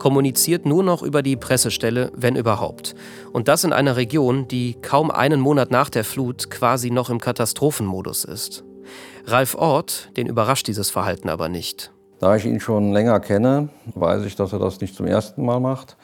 kommuniziert 0.00 0.66
nur 0.66 0.82
noch 0.82 1.04
über 1.04 1.22
die 1.22 1.36
Pressestelle, 1.36 2.10
wenn 2.16 2.34
überhaupt. 2.34 2.96
Und 3.32 3.46
das 3.46 3.62
in 3.62 3.72
einer 3.72 3.94
Region, 3.94 4.48
die 4.48 4.74
kaum 4.82 5.12
einen 5.12 5.38
Monat 5.38 5.70
nach 5.70 5.90
der 5.90 6.02
Flut 6.02 6.50
quasi 6.50 6.90
noch 6.90 7.10
im 7.10 7.20
Katastrophenmodus 7.20 8.24
ist. 8.24 8.64
Ralf 9.26 9.54
Ort, 9.54 10.10
den 10.16 10.26
überrascht 10.26 10.66
dieses 10.66 10.90
Verhalten 10.90 11.28
aber 11.28 11.48
nicht. 11.48 11.92
Da 12.18 12.34
ich 12.36 12.44
ihn 12.44 12.60
schon 12.60 12.92
länger 12.92 13.20
kenne, 13.20 13.68
weiß 13.94 14.24
ich, 14.24 14.34
dass 14.34 14.52
er 14.52 14.58
das 14.58 14.80
nicht 14.80 14.94
zum 14.96 15.06
ersten 15.06 15.44
Mal 15.44 15.60
macht. 15.60 15.96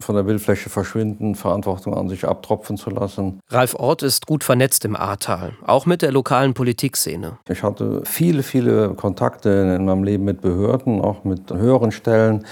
Von 0.00 0.14
der 0.14 0.22
Bildfläche 0.22 0.70
verschwinden, 0.70 1.34
Verantwortung 1.34 1.92
an 1.94 2.08
sich 2.08 2.24
abtropfen 2.24 2.76
zu 2.76 2.90
lassen. 2.90 3.40
Ralf 3.48 3.74
Ort 3.74 4.04
ist 4.04 4.26
gut 4.26 4.44
vernetzt 4.44 4.84
im 4.84 4.94
Ahrtal, 4.94 5.54
auch 5.66 5.86
mit 5.86 6.02
der 6.02 6.12
lokalen 6.12 6.54
Politikszene. 6.54 7.38
Ich 7.48 7.64
hatte 7.64 8.02
viele, 8.04 8.44
viele 8.44 8.94
Kontakte 8.94 9.48
in 9.76 9.84
meinem 9.84 10.04
Leben 10.04 10.24
mit 10.24 10.40
Behörden, 10.40 11.00
auch 11.00 11.24
mit 11.24 11.50
höheren 11.50 11.90
Stellen 11.90 12.46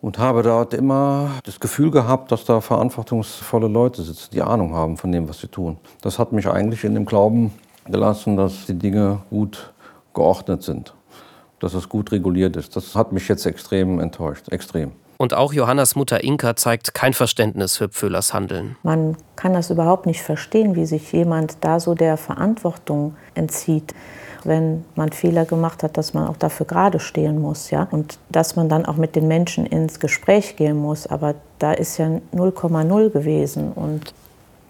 und 0.00 0.18
habe 0.18 0.42
dort 0.42 0.74
immer 0.74 1.30
das 1.44 1.60
Gefühl 1.60 1.90
gehabt, 1.90 2.30
dass 2.32 2.44
da 2.44 2.60
verantwortungsvolle 2.60 3.68
Leute 3.68 4.02
sitzen, 4.02 4.30
die 4.32 4.42
Ahnung 4.42 4.74
haben 4.74 4.96
von 4.96 5.10
dem, 5.10 5.28
was 5.28 5.40
sie 5.40 5.48
tun. 5.48 5.78
Das 6.02 6.18
hat 6.18 6.32
mich 6.32 6.46
eigentlich 6.48 6.84
in 6.84 6.94
dem 6.94 7.06
Glauben 7.06 7.52
gelassen, 7.86 8.36
dass 8.36 8.66
die 8.66 8.74
Dinge 8.74 9.20
gut 9.30 9.72
geordnet 10.14 10.62
sind 10.62 10.94
dass 11.60 11.74
es 11.74 11.88
gut 11.88 12.12
reguliert 12.12 12.56
ist. 12.56 12.76
Das 12.76 12.94
hat 12.94 13.12
mich 13.12 13.28
jetzt 13.28 13.46
extrem 13.46 14.00
enttäuscht, 14.00 14.50
extrem. 14.50 14.92
Und 15.16 15.34
auch 15.34 15.52
Johannas 15.52 15.96
Mutter 15.96 16.22
Inka 16.22 16.54
zeigt 16.54 16.94
kein 16.94 17.12
Verständnis 17.12 17.76
für 17.76 17.88
Pföhlers 17.88 18.32
Handeln. 18.32 18.76
Man 18.84 19.16
kann 19.34 19.52
das 19.52 19.70
überhaupt 19.70 20.06
nicht 20.06 20.22
verstehen, 20.22 20.76
wie 20.76 20.86
sich 20.86 21.10
jemand 21.12 21.56
da 21.62 21.80
so 21.80 21.94
der 21.94 22.16
Verantwortung 22.16 23.16
entzieht. 23.34 23.94
Wenn 24.48 24.84
man 24.96 25.12
Fehler 25.12 25.44
gemacht 25.44 25.82
hat, 25.82 25.96
dass 25.96 26.14
man 26.14 26.26
auch 26.26 26.36
dafür 26.36 26.66
gerade 26.66 26.98
stehen 26.98 27.40
muss, 27.40 27.70
ja, 27.70 27.86
und 27.90 28.18
dass 28.30 28.56
man 28.56 28.68
dann 28.68 28.86
auch 28.86 28.96
mit 28.96 29.14
den 29.14 29.28
Menschen 29.28 29.66
ins 29.66 30.00
Gespräch 30.00 30.56
gehen 30.56 30.76
muss. 30.76 31.06
Aber 31.06 31.34
da 31.58 31.72
ist 31.72 31.98
ja 31.98 32.06
0,0 32.34 33.10
gewesen. 33.10 33.72
Und 33.72 34.12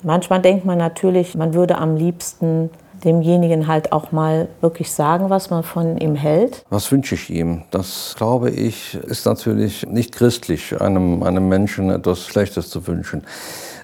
manchmal 0.03 0.43
denkt 0.43 0.65
man 0.65 0.79
natürlich, 0.79 1.35
man 1.35 1.55
würde 1.55 1.79
am 1.79 1.97
liebsten 1.97 2.71
demjenigen 3.05 3.67
halt 3.67 3.93
auch 3.93 4.13
mal 4.13 4.49
wirklich 4.61 4.91
sagen, 4.93 5.31
was 5.31 5.51
man 5.51 5.63
von 5.63 5.99
ihm 5.99 6.15
hält. 6.15 6.65
Was 6.71 6.91
wünsche 6.91 7.15
ich 7.15 7.31
ihm? 7.31 7.63
Das, 7.71 8.15
glaube 8.17 8.51
ich, 8.51 8.95
ist 8.95 9.25
natürlich 9.27 9.87
nicht 9.87 10.15
christlich, 10.15 10.81
einem, 10.81 11.23
einem 11.23 11.49
Menschen 11.49 11.91
etwas 11.91 12.27
Schlechtes 12.27 12.71
zu 12.71 12.87
wünschen. 12.87 13.23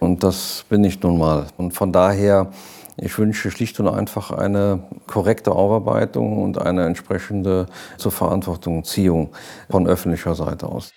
Und 0.01 0.23
das 0.23 0.65
bin 0.69 0.85
ich 0.85 1.01
nun 1.01 1.19
mal. 1.19 1.47
Und 1.57 1.73
von 1.73 1.93
daher, 1.93 2.49
ich 2.97 3.19
wünsche 3.19 3.51
schlicht 3.51 3.79
und 3.81 3.89
einfach 3.89 4.31
eine 4.31 4.85
korrekte 5.07 5.53
Aufarbeitung 5.53 6.43
und 6.43 6.59
eine 6.61 6.87
entsprechende 6.87 7.67
zur 7.97 8.13
Verantwortung 8.13 8.85
Ziehung 8.85 9.33
von 9.71 9.87
öffentlicher 9.87 10.35
Seite 10.35 10.67
aus. 10.67 10.93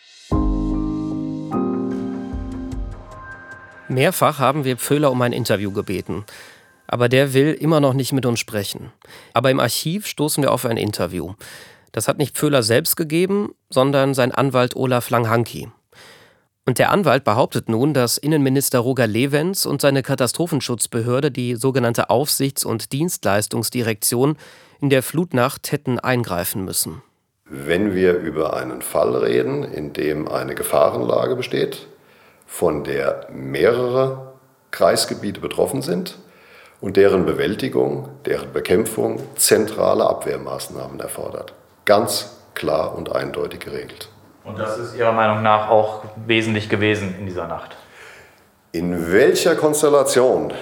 Mehrfach 3.90 4.40
haben 4.40 4.64
wir 4.64 4.78
Pföhler 4.78 5.12
um 5.12 5.22
ein 5.22 5.34
Interview 5.34 5.72
gebeten 5.72 6.26
aber 6.88 7.10
der 7.10 7.34
will 7.34 7.54
immer 7.54 7.80
noch 7.80 7.94
nicht 7.94 8.14
mit 8.14 8.26
uns 8.26 8.40
sprechen. 8.40 8.92
Aber 9.34 9.52
im 9.52 9.60
Archiv 9.60 10.08
stoßen 10.08 10.42
wir 10.42 10.52
auf 10.52 10.66
ein 10.66 10.78
Interview. 10.78 11.34
Das 11.92 12.08
hat 12.08 12.18
nicht 12.18 12.36
Pföhler 12.36 12.64
selbst 12.64 12.96
gegeben, 12.96 13.54
sondern 13.70 14.14
sein 14.14 14.32
Anwalt 14.32 14.76
Olaf 14.76 15.10
Langhanki. 15.10 15.70
Und 16.68 16.80
der 16.80 16.92
Anwalt 16.92 17.24
behauptet 17.24 17.70
nun, 17.70 17.94
dass 17.94 18.18
Innenminister 18.18 18.80
Roger 18.80 19.08
Levens 19.08 19.66
und 19.66 19.80
seine 19.80 20.04
Katastrophenschutzbehörde, 20.04 21.32
die 21.32 21.56
sogenannte 21.56 22.10
Aufsichts- 22.10 22.66
und 22.66 22.92
Dienstleistungsdirektion, 22.92 24.36
in 24.82 24.90
der 24.90 25.02
Flutnacht 25.02 25.72
hätten 25.72 25.98
eingreifen 25.98 26.66
müssen. 26.66 27.02
Wenn 27.46 27.96
wir 27.96 28.18
über 28.18 28.58
einen 28.58 28.82
Fall 28.82 29.16
reden, 29.16 29.64
in 29.64 29.94
dem 29.94 30.28
eine 30.28 30.56
Gefahrenlage 30.56 31.38
besteht, 31.38 31.88
von 32.46 32.84
der 32.84 33.30
mehrere 33.32 34.34
Kreisgebiete 34.72 35.40
betroffen 35.40 35.82
sind, 35.82 36.18
und 36.82 36.98
deren 36.98 37.26
Bewältigung, 37.26 38.10
deren 38.26 38.52
Bekämpfung 38.52 39.22
zentrale 39.38 40.06
Abwehrmaßnahmen 40.06 41.00
erfordert. 41.00 41.54
Ganz 41.86 42.42
klar 42.56 42.94
und 42.94 43.10
eindeutig 43.16 43.62
geregelt. 43.62 44.10
Und 44.48 44.58
das 44.58 44.78
ist 44.78 44.96
Ihrer 44.96 45.12
Meinung 45.12 45.44
nach 45.44 45.70
auch 45.70 46.04
wesentlich 46.26 46.70
gewesen 46.70 47.16
in 47.20 47.26
dieser 47.26 47.48
Nacht? 47.48 47.76
In 48.72 49.12
welcher 49.12 49.56
Konstellation, 49.56 50.54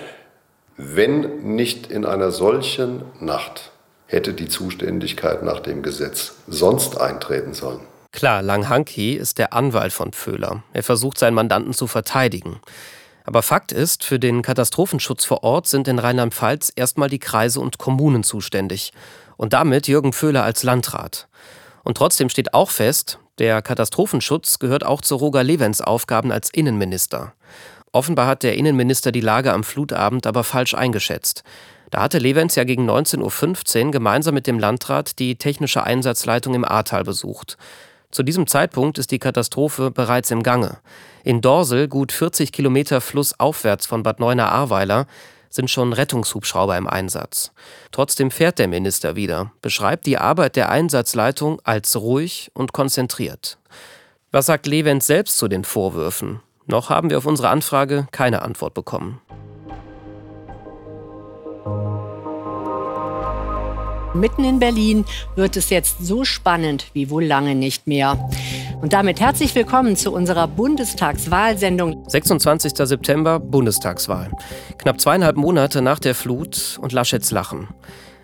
wenn 0.76 1.56
nicht 1.56 1.92
in 1.92 2.04
einer 2.04 2.32
solchen 2.32 3.04
Nacht, 3.20 3.72
hätte 4.08 4.34
die 4.34 4.48
Zuständigkeit 4.48 5.44
nach 5.44 5.60
dem 5.60 5.84
Gesetz 5.84 6.36
sonst 6.48 7.00
eintreten 7.00 7.54
sollen? 7.54 7.82
Klar, 8.12 8.42
Langhanki 8.42 9.14
ist 9.14 9.38
der 9.38 9.54
Anwalt 9.54 9.94
von 9.94 10.14
Pföhler. 10.14 10.64
Er 10.74 10.84
versucht 10.84 11.20
seinen 11.20 11.36
Mandanten 11.36 11.74
zu 11.74 11.86
verteidigen. 11.86 12.62
Aber 13.24 13.44
Fakt 13.44 13.72
ist, 13.72 14.04
für 14.04 14.20
den 14.20 14.42
Katastrophenschutz 14.42 15.26
vor 15.26 15.44
Ort 15.44 15.68
sind 15.68 15.88
in 15.88 16.00
Rheinland-Pfalz 16.00 16.72
erstmal 16.76 17.10
die 17.10 17.20
Kreise 17.20 17.60
und 17.60 17.78
Kommunen 17.78 18.24
zuständig. 18.24 18.94
Und 19.38 19.54
damit 19.54 19.88
Jürgen 19.88 20.14
Föhler 20.14 20.44
als 20.44 20.64
Landrat. 20.64 21.28
Und 21.84 21.98
trotzdem 21.98 22.30
steht 22.30 22.54
auch 22.54 22.72
fest, 22.72 23.20
der 23.38 23.62
Katastrophenschutz 23.62 24.60
gehört 24.60 24.86
auch 24.86 25.02
zu 25.02 25.16
Roger 25.16 25.44
Levens 25.44 25.82
Aufgaben 25.82 26.32
als 26.32 26.50
Innenminister. 26.50 27.34
Offenbar 27.92 28.28
hat 28.28 28.44
der 28.44 28.56
Innenminister 28.56 29.12
die 29.12 29.22
Lage 29.22 29.54
am 29.54 29.64
Flutabend 29.64 30.28
aber 30.28 30.44
falsch 30.44 30.74
eingeschätzt. 30.74 31.44
Da 31.92 32.02
hatte 32.02 32.18
Levens 32.18 32.56
ja 32.56 32.64
gegen 32.64 32.90
19.15 32.90 33.86
Uhr 33.86 33.92
gemeinsam 33.92 34.34
mit 34.34 34.48
dem 34.48 34.60
Landrat 34.60 35.20
die 35.20 35.38
technische 35.38 35.84
Einsatzleitung 35.84 36.54
im 36.54 36.66
Ahrtal 36.66 37.04
besucht. 37.04 37.58
Zu 38.12 38.24
diesem 38.24 38.48
Zeitpunkt 38.48 38.98
ist 38.98 39.12
die 39.12 39.20
Katastrophe 39.20 39.92
bereits 39.92 40.32
im 40.32 40.44
Gange. 40.44 40.78
In 41.24 41.42
Dorsel, 41.42 41.88
gut 41.88 42.12
40 42.12 42.52
Kilometer 42.52 43.02
flussaufwärts 43.02 43.86
von 43.86 44.04
Bad 44.04 44.20
Neuenahr-Ahrweiler, 44.20 45.08
sind 45.56 45.72
schon 45.72 45.94
Rettungshubschrauber 45.94 46.78
im 46.78 46.88
Einsatz. 46.88 47.52
Trotzdem 47.92 48.30
fährt 48.30 48.60
der 48.60 48.68
Minister 48.68 49.16
wieder, 49.16 49.52
beschreibt 49.62 50.06
die 50.06 50.18
Arbeit 50.18 50.56
der 50.56 50.70
Einsatzleitung 50.70 51.60
als 51.64 51.96
ruhig 51.96 52.52
und 52.54 52.74
konzentriert. 52.74 53.58
Was 54.32 54.48
sagt 54.48 54.68
Levent 54.68 55.02
selbst 55.02 55.38
zu 55.38 55.48
den 55.48 55.64
Vorwürfen? 55.64 56.42
Noch 56.68 56.90
haben 56.90 57.10
wir 57.10 57.18
auf 57.18 57.26
unsere 57.26 57.50
Anfrage 57.50 58.08
keine 58.12 58.42
Antwort 58.42 58.74
bekommen. 58.74 59.22
Mitten 64.14 64.46
in 64.46 64.60
Berlin 64.60 65.06
wird 65.36 65.58
es 65.58 65.70
jetzt 65.70 65.98
so 66.00 66.24
spannend 66.24 66.88
wie 66.94 67.10
wohl 67.10 67.26
lange 67.26 67.54
nicht 67.54 67.86
mehr. 67.86 68.18
Und 68.82 68.94
damit 68.94 69.20
herzlich 69.20 69.56
willkommen 69.56 69.96
zu 69.96 70.12
unserer 70.12 70.48
Bundestagswahlsendung. 70.48 72.04
26. 72.08 72.74
September, 72.76 73.40
Bundestagswahl. 73.40 74.32
Knapp 74.78 75.00
zweieinhalb 75.00 75.38
Monate 75.38 75.82
nach 75.82 76.00
der 76.00 76.14
Flut 76.14 76.78
und 76.82 76.92
Laschets 76.92 77.32
Lachen. 77.32 77.70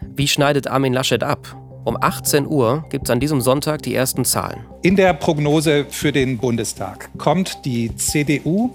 Wie 0.01 0.27
schneidet 0.27 0.67
Armin 0.67 0.93
Laschet 0.93 1.23
ab? 1.23 1.57
Um 1.83 1.97
18 1.99 2.45
Uhr 2.45 2.85
gibt 2.89 3.07
es 3.07 3.11
an 3.11 3.19
diesem 3.19 3.41
Sonntag 3.41 3.81
die 3.81 3.95
ersten 3.95 4.25
Zahlen. 4.25 4.65
In 4.83 4.95
der 4.95 5.13
Prognose 5.13 5.85
für 5.89 6.11
den 6.11 6.37
Bundestag 6.37 7.09
kommt 7.17 7.65
die 7.65 7.95
CDU 7.95 8.69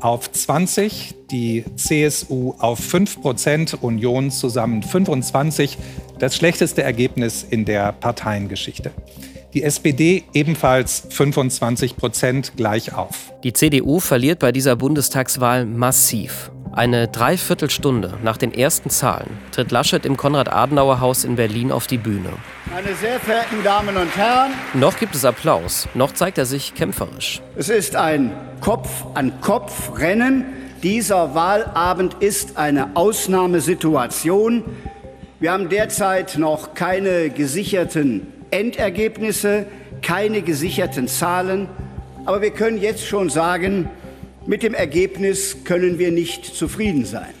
auf 0.00 0.32
20, 0.32 1.14
die 1.30 1.64
CSU 1.76 2.54
auf 2.58 2.80
5 2.80 3.20
Prozent, 3.20 3.78
Union 3.80 4.30
zusammen 4.30 4.82
25. 4.82 5.78
Das 6.18 6.34
schlechteste 6.34 6.82
Ergebnis 6.82 7.46
in 7.48 7.64
der 7.64 7.92
Parteiengeschichte. 7.92 8.90
Die 9.54 9.62
SPD 9.62 10.24
ebenfalls 10.34 11.06
25 11.08 11.96
Prozent 11.96 12.52
gleich 12.56 12.92
auf. 12.92 13.32
Die 13.44 13.54
CDU 13.54 13.98
verliert 13.98 14.40
bei 14.40 14.52
dieser 14.52 14.76
Bundestagswahl 14.76 15.64
massiv. 15.64 16.50
Eine 16.72 17.08
Dreiviertelstunde 17.08 18.18
nach 18.22 18.36
den 18.36 18.52
ersten 18.52 18.90
Zahlen 18.90 19.38
tritt 19.52 19.70
Laschet 19.70 20.04
im 20.04 20.18
Konrad-Adenauer-Haus 20.18 21.24
in 21.24 21.36
Berlin 21.36 21.72
auf 21.72 21.86
die 21.86 21.96
Bühne. 21.96 22.28
Meine 22.70 22.94
sehr 22.94 23.18
verehrten 23.20 23.64
Damen 23.64 23.96
und 23.96 24.14
Herren, 24.14 24.52
noch 24.74 24.98
gibt 24.98 25.14
es 25.14 25.24
Applaus, 25.24 25.88
noch 25.94 26.12
zeigt 26.12 26.36
er 26.36 26.44
sich 26.44 26.74
kämpferisch. 26.74 27.40
Es 27.56 27.70
ist 27.70 27.96
ein 27.96 28.32
Kopf-an-Kopf-Rennen. 28.60 30.44
Dieser 30.82 31.34
Wahlabend 31.34 32.16
ist 32.20 32.58
eine 32.58 32.94
Ausnahmesituation. 32.96 34.62
Wir 35.40 35.52
haben 35.52 35.70
derzeit 35.70 36.36
noch 36.36 36.74
keine 36.74 37.30
gesicherten 37.30 38.37
Endergebnisse, 38.50 39.66
keine 40.02 40.42
gesicherten 40.42 41.08
Zahlen. 41.08 41.68
Aber 42.24 42.42
wir 42.42 42.50
können 42.50 42.80
jetzt 42.80 43.06
schon 43.06 43.30
sagen, 43.30 43.88
mit 44.46 44.62
dem 44.62 44.74
Ergebnis 44.74 45.64
können 45.64 45.98
wir 45.98 46.10
nicht 46.10 46.44
zufrieden 46.44 47.04
sein. 47.04 47.34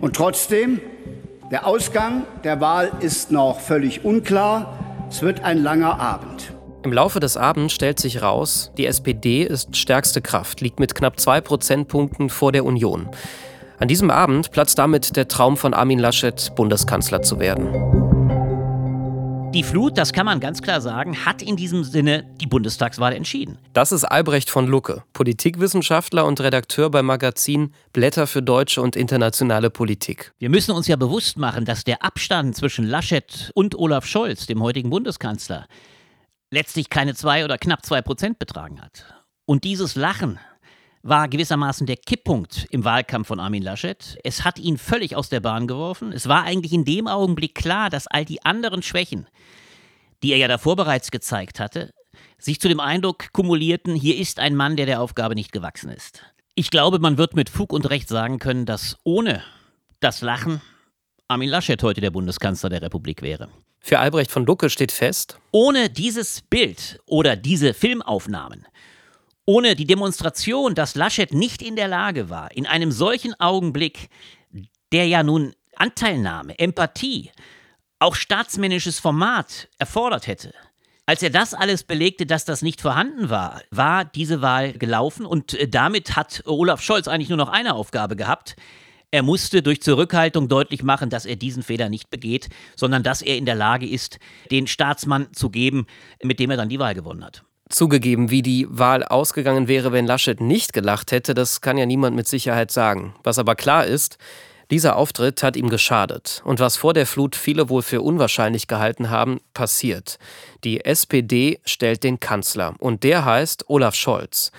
Und 0.00 0.16
trotzdem, 0.16 0.80
der 1.50 1.66
Ausgang 1.66 2.22
der 2.44 2.60
Wahl 2.60 2.92
ist 3.00 3.30
noch 3.30 3.60
völlig 3.60 4.04
unklar. 4.04 4.78
Es 5.10 5.22
wird 5.22 5.44
ein 5.44 5.62
langer 5.62 6.00
Abend. 6.00 6.52
Im 6.84 6.92
Laufe 6.92 7.20
des 7.20 7.36
Abends 7.36 7.74
stellt 7.74 8.00
sich 8.00 8.22
raus, 8.22 8.72
die 8.76 8.86
SPD 8.86 9.42
ist 9.44 9.76
stärkste 9.76 10.20
Kraft, 10.20 10.60
liegt 10.60 10.80
mit 10.80 10.94
knapp 10.94 11.20
zwei 11.20 11.40
Prozentpunkten 11.40 12.28
vor 12.28 12.50
der 12.50 12.64
Union. 12.64 13.08
An 13.78 13.88
diesem 13.88 14.10
Abend 14.10 14.50
platzt 14.50 14.78
damit 14.78 15.16
der 15.16 15.28
Traum 15.28 15.56
von 15.56 15.74
Armin 15.74 15.98
Laschet, 15.98 16.52
Bundeskanzler 16.56 17.22
zu 17.22 17.38
werden. 17.38 18.21
Die 19.54 19.62
Flut, 19.62 19.98
das 19.98 20.14
kann 20.14 20.24
man 20.24 20.40
ganz 20.40 20.62
klar 20.62 20.80
sagen, 20.80 21.26
hat 21.26 21.42
in 21.42 21.56
diesem 21.56 21.84
Sinne 21.84 22.24
die 22.40 22.46
Bundestagswahl 22.46 23.12
entschieden. 23.12 23.58
Das 23.74 23.92
ist 23.92 24.02
Albrecht 24.02 24.48
von 24.48 24.66
Lucke, 24.66 25.04
Politikwissenschaftler 25.12 26.24
und 26.24 26.40
Redakteur 26.40 26.90
beim 26.90 27.04
Magazin 27.04 27.74
Blätter 27.92 28.26
für 28.26 28.40
deutsche 28.40 28.80
und 28.80 28.96
internationale 28.96 29.68
Politik. 29.68 30.32
Wir 30.38 30.48
müssen 30.48 30.70
uns 30.70 30.86
ja 30.86 30.96
bewusst 30.96 31.36
machen, 31.36 31.66
dass 31.66 31.84
der 31.84 32.02
Abstand 32.02 32.56
zwischen 32.56 32.86
Laschet 32.86 33.50
und 33.54 33.74
Olaf 33.74 34.06
Scholz, 34.06 34.46
dem 34.46 34.62
heutigen 34.62 34.88
Bundeskanzler, 34.88 35.66
letztlich 36.50 36.88
keine 36.88 37.14
zwei 37.14 37.44
oder 37.44 37.58
knapp 37.58 37.84
zwei 37.84 38.00
Prozent 38.00 38.38
betragen 38.38 38.80
hat. 38.80 39.04
Und 39.44 39.64
dieses 39.64 39.96
Lachen 39.96 40.38
war 41.02 41.28
gewissermaßen 41.28 41.86
der 41.86 41.96
Kipppunkt 41.96 42.66
im 42.70 42.84
Wahlkampf 42.84 43.28
von 43.28 43.40
Armin 43.40 43.62
Laschet. 43.62 44.16
Es 44.22 44.44
hat 44.44 44.58
ihn 44.58 44.78
völlig 44.78 45.16
aus 45.16 45.28
der 45.28 45.40
Bahn 45.40 45.66
geworfen. 45.66 46.12
Es 46.12 46.28
war 46.28 46.44
eigentlich 46.44 46.72
in 46.72 46.84
dem 46.84 47.08
Augenblick 47.08 47.54
klar, 47.54 47.90
dass 47.90 48.06
all 48.06 48.24
die 48.24 48.44
anderen 48.44 48.82
Schwächen, 48.82 49.26
die 50.22 50.32
er 50.32 50.38
ja 50.38 50.48
davor 50.48 50.76
bereits 50.76 51.10
gezeigt 51.10 51.58
hatte, 51.58 51.92
sich 52.38 52.60
zu 52.60 52.68
dem 52.68 52.80
Eindruck 52.80 53.32
kumulierten, 53.32 53.94
hier 53.94 54.16
ist 54.16 54.38
ein 54.38 54.54
Mann, 54.54 54.76
der 54.76 54.86
der 54.86 55.00
Aufgabe 55.00 55.34
nicht 55.34 55.52
gewachsen 55.52 55.90
ist. 55.90 56.22
Ich 56.54 56.70
glaube, 56.70 56.98
man 56.98 57.18
wird 57.18 57.34
mit 57.34 57.50
Fug 57.50 57.72
und 57.72 57.90
Recht 57.90 58.08
sagen 58.08 58.38
können, 58.38 58.66
dass 58.66 58.96
ohne 59.04 59.42
das 60.00 60.20
Lachen 60.20 60.60
Armin 61.26 61.48
Laschet 61.48 61.82
heute 61.82 62.00
der 62.00 62.10
Bundeskanzler 62.10 62.68
der 62.68 62.82
Republik 62.82 63.22
wäre. 63.22 63.48
Für 63.80 63.98
Albrecht 63.98 64.30
von 64.30 64.46
Lucke 64.46 64.70
steht 64.70 64.92
fest, 64.92 65.38
ohne 65.50 65.90
dieses 65.90 66.42
Bild 66.42 67.00
oder 67.06 67.34
diese 67.36 67.74
Filmaufnahmen 67.74 68.66
ohne 69.44 69.74
die 69.76 69.86
Demonstration, 69.86 70.74
dass 70.74 70.94
Laschet 70.94 71.32
nicht 71.32 71.62
in 71.62 71.76
der 71.76 71.88
Lage 71.88 72.30
war, 72.30 72.52
in 72.52 72.66
einem 72.66 72.92
solchen 72.92 73.38
Augenblick, 73.40 74.08
der 74.92 75.06
ja 75.06 75.22
nun 75.22 75.54
Anteilnahme, 75.76 76.58
Empathie, 76.58 77.30
auch 77.98 78.14
staatsmännisches 78.14 78.98
Format 78.98 79.68
erfordert 79.78 80.26
hätte, 80.26 80.52
als 81.06 81.22
er 81.22 81.30
das 81.30 81.52
alles 81.52 81.82
belegte, 81.82 82.26
dass 82.26 82.44
das 82.44 82.62
nicht 82.62 82.80
vorhanden 82.80 83.28
war, 83.28 83.60
war 83.70 84.04
diese 84.04 84.40
Wahl 84.40 84.72
gelaufen 84.72 85.26
und 85.26 85.54
äh, 85.54 85.68
damit 85.68 86.16
hat 86.16 86.42
Olaf 86.46 86.80
Scholz 86.80 87.08
eigentlich 87.08 87.28
nur 87.28 87.38
noch 87.38 87.48
eine 87.48 87.74
Aufgabe 87.74 88.14
gehabt. 88.16 88.56
Er 89.10 89.22
musste 89.22 89.62
durch 89.62 89.82
Zurückhaltung 89.82 90.48
deutlich 90.48 90.82
machen, 90.82 91.10
dass 91.10 91.26
er 91.26 91.36
diesen 91.36 91.62
Fehler 91.62 91.90
nicht 91.90 92.08
begeht, 92.08 92.48
sondern 92.76 93.02
dass 93.02 93.20
er 93.20 93.36
in 93.36 93.44
der 93.44 93.56
Lage 93.56 93.86
ist, 93.86 94.18
den 94.50 94.66
Staatsmann 94.66 95.32
zu 95.34 95.50
geben, 95.50 95.86
mit 96.22 96.38
dem 96.38 96.50
er 96.50 96.56
dann 96.56 96.70
die 96.70 96.78
Wahl 96.78 96.94
gewonnen 96.94 97.24
hat. 97.24 97.44
Zugegeben, 97.72 98.30
wie 98.30 98.42
die 98.42 98.66
Wahl 98.68 99.02
ausgegangen 99.02 99.66
wäre, 99.66 99.92
wenn 99.92 100.06
Laschet 100.06 100.42
nicht 100.42 100.74
gelacht 100.74 101.10
hätte, 101.10 101.32
das 101.32 101.62
kann 101.62 101.78
ja 101.78 101.86
niemand 101.86 102.14
mit 102.14 102.28
Sicherheit 102.28 102.70
sagen. 102.70 103.14
Was 103.24 103.38
aber 103.38 103.54
klar 103.54 103.86
ist, 103.86 104.18
dieser 104.70 104.96
Auftritt 104.96 105.42
hat 105.42 105.56
ihm 105.56 105.70
geschadet. 105.70 106.42
Und 106.44 106.60
was 106.60 106.76
vor 106.76 106.92
der 106.92 107.06
Flut 107.06 107.34
viele 107.34 107.70
wohl 107.70 107.80
für 107.80 108.02
unwahrscheinlich 108.02 108.66
gehalten 108.66 109.08
haben, 109.08 109.40
passiert. 109.54 110.18
Die 110.64 110.84
SPD 110.84 111.60
stellt 111.64 112.04
den 112.04 112.20
Kanzler. 112.20 112.74
Und 112.78 113.04
der 113.04 113.24
heißt 113.24 113.70
Olaf 113.70 113.94
Scholz. 113.94 114.52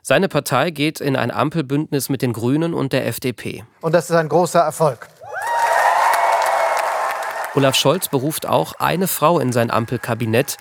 Seine 0.00 0.30
Partei 0.30 0.70
geht 0.70 1.02
in 1.02 1.16
ein 1.16 1.30
Ampelbündnis 1.30 2.08
mit 2.08 2.22
den 2.22 2.32
Grünen 2.32 2.72
und 2.72 2.94
der 2.94 3.06
FDP. 3.06 3.64
Und 3.82 3.92
das 3.92 4.08
ist 4.08 4.16
ein 4.16 4.30
großer 4.30 4.60
Erfolg. 4.60 5.06
Olaf 7.54 7.74
Scholz 7.74 8.08
beruft 8.08 8.46
auch 8.46 8.72
eine 8.78 9.06
Frau 9.06 9.38
in 9.38 9.52
sein 9.52 9.70
Ampelkabinett, 9.70 10.56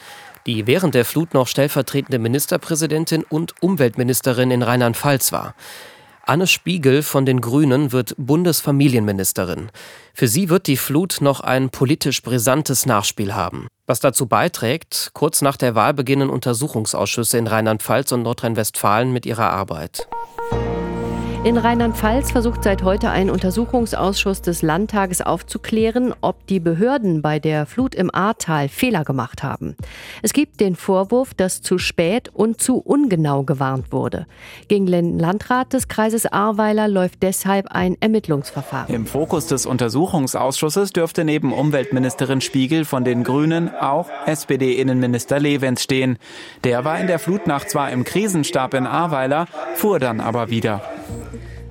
die 0.45 0.67
während 0.67 0.95
der 0.95 1.05
Flut 1.05 1.33
noch 1.33 1.47
stellvertretende 1.47 2.19
Ministerpräsidentin 2.19 3.23
und 3.23 3.53
Umweltministerin 3.61 4.51
in 4.51 4.63
Rheinland-Pfalz 4.63 5.31
war. 5.31 5.55
Anne 6.25 6.47
Spiegel 6.47 7.03
von 7.03 7.25
den 7.25 7.41
Grünen 7.41 7.91
wird 7.91 8.15
Bundesfamilienministerin. 8.17 9.69
Für 10.13 10.29
sie 10.29 10.49
wird 10.49 10.67
die 10.67 10.77
Flut 10.77 11.17
noch 11.19 11.41
ein 11.41 11.69
politisch 11.69 12.21
brisantes 12.21 12.85
Nachspiel 12.85 13.35
haben. 13.35 13.67
Was 13.87 13.99
dazu 13.99 14.25
beiträgt, 14.27 15.11
kurz 15.13 15.41
nach 15.41 15.57
der 15.57 15.75
Wahl 15.75 15.93
beginnen 15.93 16.29
Untersuchungsausschüsse 16.29 17.37
in 17.37 17.47
Rheinland-Pfalz 17.47 18.13
und 18.13 18.21
Nordrhein-Westfalen 18.21 19.11
mit 19.11 19.25
ihrer 19.25 19.49
Arbeit. 19.49 20.07
In 21.43 21.57
Rheinland-Pfalz 21.57 22.31
versucht 22.31 22.63
seit 22.63 22.83
heute 22.83 23.09
ein 23.09 23.29
Untersuchungsausschuss 23.29 24.41
des 24.41 24.61
Landtages 24.61 25.21
aufzuklären, 25.21 26.13
ob 26.21 26.47
die 26.47 26.61
Behörden 26.61 27.21
bei 27.21 27.37
der 27.37 27.65
Flut 27.65 27.95
im 27.95 28.09
Ahrtal 28.15 28.69
Fehler 28.69 29.03
gemacht 29.03 29.43
haben. 29.43 29.75
Es 30.21 30.31
gibt 30.31 30.61
den 30.61 30.77
Vorwurf, 30.77 31.33
dass 31.33 31.61
zu 31.61 31.79
spät 31.79 32.29
und 32.33 32.61
zu 32.61 32.77
ungenau 32.77 33.43
gewarnt 33.43 33.91
wurde. 33.91 34.25
Gegen 34.69 34.85
den 34.85 35.19
Landrat 35.19 35.73
des 35.73 35.89
Kreises 35.89 36.25
Ahrweiler 36.25 36.87
läuft 36.87 37.21
deshalb 37.23 37.67
ein 37.67 37.97
Ermittlungsverfahren. 37.99 38.95
Im 38.95 39.05
Fokus 39.05 39.47
des 39.47 39.65
Untersuchungsausschusses 39.65 40.93
dürfte 40.93 41.25
neben 41.25 41.51
Umweltministerin 41.51 42.39
Spiegel 42.39 42.85
von 42.85 43.03
den 43.03 43.25
Grünen 43.25 43.69
auch 43.69 44.09
SPD-Innenminister 44.27 45.41
Levens 45.41 45.83
stehen. 45.83 46.19
Der 46.63 46.85
war 46.85 47.01
in 47.01 47.07
der 47.07 47.19
Flutnacht 47.19 47.69
zwar 47.69 47.91
im 47.91 48.05
Krisenstab 48.05 48.73
in 48.75 48.87
Ahrweiler, 48.87 49.47
fuhr 49.75 49.99
dann 49.99 50.21
aber 50.21 50.49
wieder. 50.49 50.81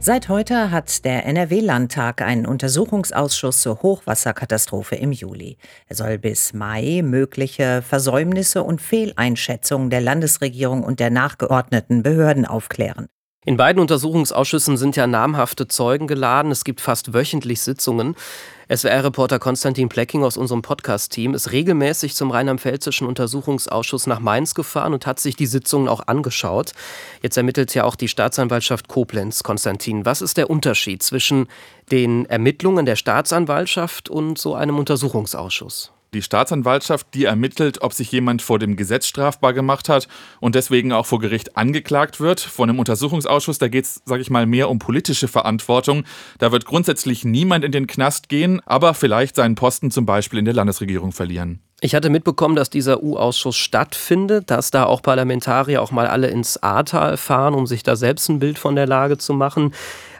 Seit 0.05 0.29
heute 0.29 0.73
hat 0.73 1.05
der 1.05 1.27
NRW-Landtag 1.27 2.23
einen 2.23 2.45
Untersuchungsausschuss 2.45 3.63
zur 3.63 3.83
Hochwasserkatastrophe 3.83 4.97
im 4.97 5.13
Juli. 5.13 5.59
Er 5.87 5.95
soll 5.95 6.19
bis 6.19 6.53
Mai 6.53 7.03
mögliche 7.05 7.83
Versäumnisse 7.83 8.65
und 8.65 8.83
Fehleinschätzungen 8.83 9.91
der 9.91 10.01
Landesregierung 10.01 10.83
und 10.83 10.99
der 10.99 11.11
nachgeordneten 11.11 12.03
Behörden 12.03 12.47
aufklären. 12.47 13.07
In 13.45 13.57
beiden 13.57 13.81
Untersuchungsausschüssen 13.81 14.77
sind 14.77 14.95
ja 14.95 15.09
namhafte 15.09 15.67
Zeugen 15.67 16.07
geladen. 16.07 16.53
Es 16.53 16.63
gibt 16.63 16.81
fast 16.81 17.13
wöchentlich 17.13 17.61
Sitzungen. 17.61 18.15
SWR-Reporter 18.73 19.41
Konstantin 19.41 19.89
Plecking 19.89 20.23
aus 20.23 20.37
unserem 20.37 20.63
Podcast-Team 20.63 21.35
ist 21.35 21.51
regelmäßig 21.51 22.15
zum 22.15 22.31
Rheinland-Pfälzischen 22.31 23.09
Untersuchungsausschuss 23.09 24.07
nach 24.07 24.21
Mainz 24.21 24.55
gefahren 24.55 24.95
und 24.95 25.07
hat 25.07 25.19
sich 25.19 25.35
die 25.35 25.47
Sitzungen 25.47 25.89
auch 25.89 26.07
angeschaut. 26.07 26.71
Jetzt 27.21 27.37
ermittelt 27.37 27.75
ja 27.75 27.83
auch 27.83 27.97
die 27.97 28.07
Staatsanwaltschaft 28.07 28.87
Koblenz. 28.87 29.43
Konstantin, 29.43 30.07
was 30.07 30.23
ist 30.23 30.37
der 30.37 30.49
Unterschied 30.49 31.03
zwischen 31.03 31.49
den 31.91 32.27
Ermittlungen 32.27 32.87
der 32.87 32.95
Staatsanwaltschaft 32.95 34.09
und 34.09 34.39
so 34.39 34.55
einem 34.55 34.79
Untersuchungsausschuss? 34.79 35.92
Die 36.15 36.21
Staatsanwaltschaft, 36.21 37.07
die 37.15 37.25
ermittelt, 37.25 37.81
ob 37.81 37.95
sich 37.95 38.13
jemand 38.13 38.43
vor 38.43 38.59
dem 38.59 38.77
Gesetz 38.77 39.07
strafbar 39.07 39.55
gemacht 39.55 39.89
hat 39.89 40.09
und 40.41 40.55
deswegen 40.55 40.93
auch 40.93 41.07
vor 41.07 41.21
Gericht 41.21 41.57
angeklagt 41.57 42.21
wird. 42.21 42.39
Von 42.39 42.69
einem 42.69 42.79
Untersuchungsausschuss, 42.79 43.57
da 43.57 43.69
geht 43.69 43.87
es, 43.87 44.03
sage 44.05 44.21
ich 44.21 44.29
mal, 44.29 44.45
mehr 44.45 44.69
um 44.69 44.79
politische 44.79 45.27
Verantwortung. 45.27 46.05
Da 46.39 46.53
wird 46.53 46.67
grundsätzlich 46.67 47.25
niemand 47.25 47.65
in 47.65 47.73
den 47.73 47.87
Knast 47.87 48.29
gehen, 48.29 48.61
aber 48.67 48.93
vielleicht 48.93 49.37
seinen 49.37 49.55
Posten 49.55 49.91
zum 49.91 50.05
Beispiel 50.05 50.39
in 50.39 50.45
der 50.45 50.53
Landesregierung 50.53 51.13
verlieren. 51.13 51.61
Ich 51.81 51.95
hatte 51.95 52.11
mitbekommen, 52.11 52.55
dass 52.57 52.71
dieser 52.71 53.03
U-Ausschuss 53.03 53.57
stattfindet, 53.57 54.51
dass 54.51 54.71
da 54.71 54.85
auch 54.85 55.03
Parlamentarier 55.03 55.83
auch 55.83 55.93
mal 55.93 56.07
alle 56.07 56.29
ins 56.29 56.63
Ahrtal 56.63 57.17
fahren, 57.17 57.55
um 57.55 57.67
sich 57.67 57.83
da 57.83 57.97
selbst 57.97 58.29
ein 58.29 58.39
Bild 58.39 58.59
von 58.59 58.77
der 58.77 58.87
Lage 58.87 59.19
zu 59.19 59.33
machen. 59.33 59.73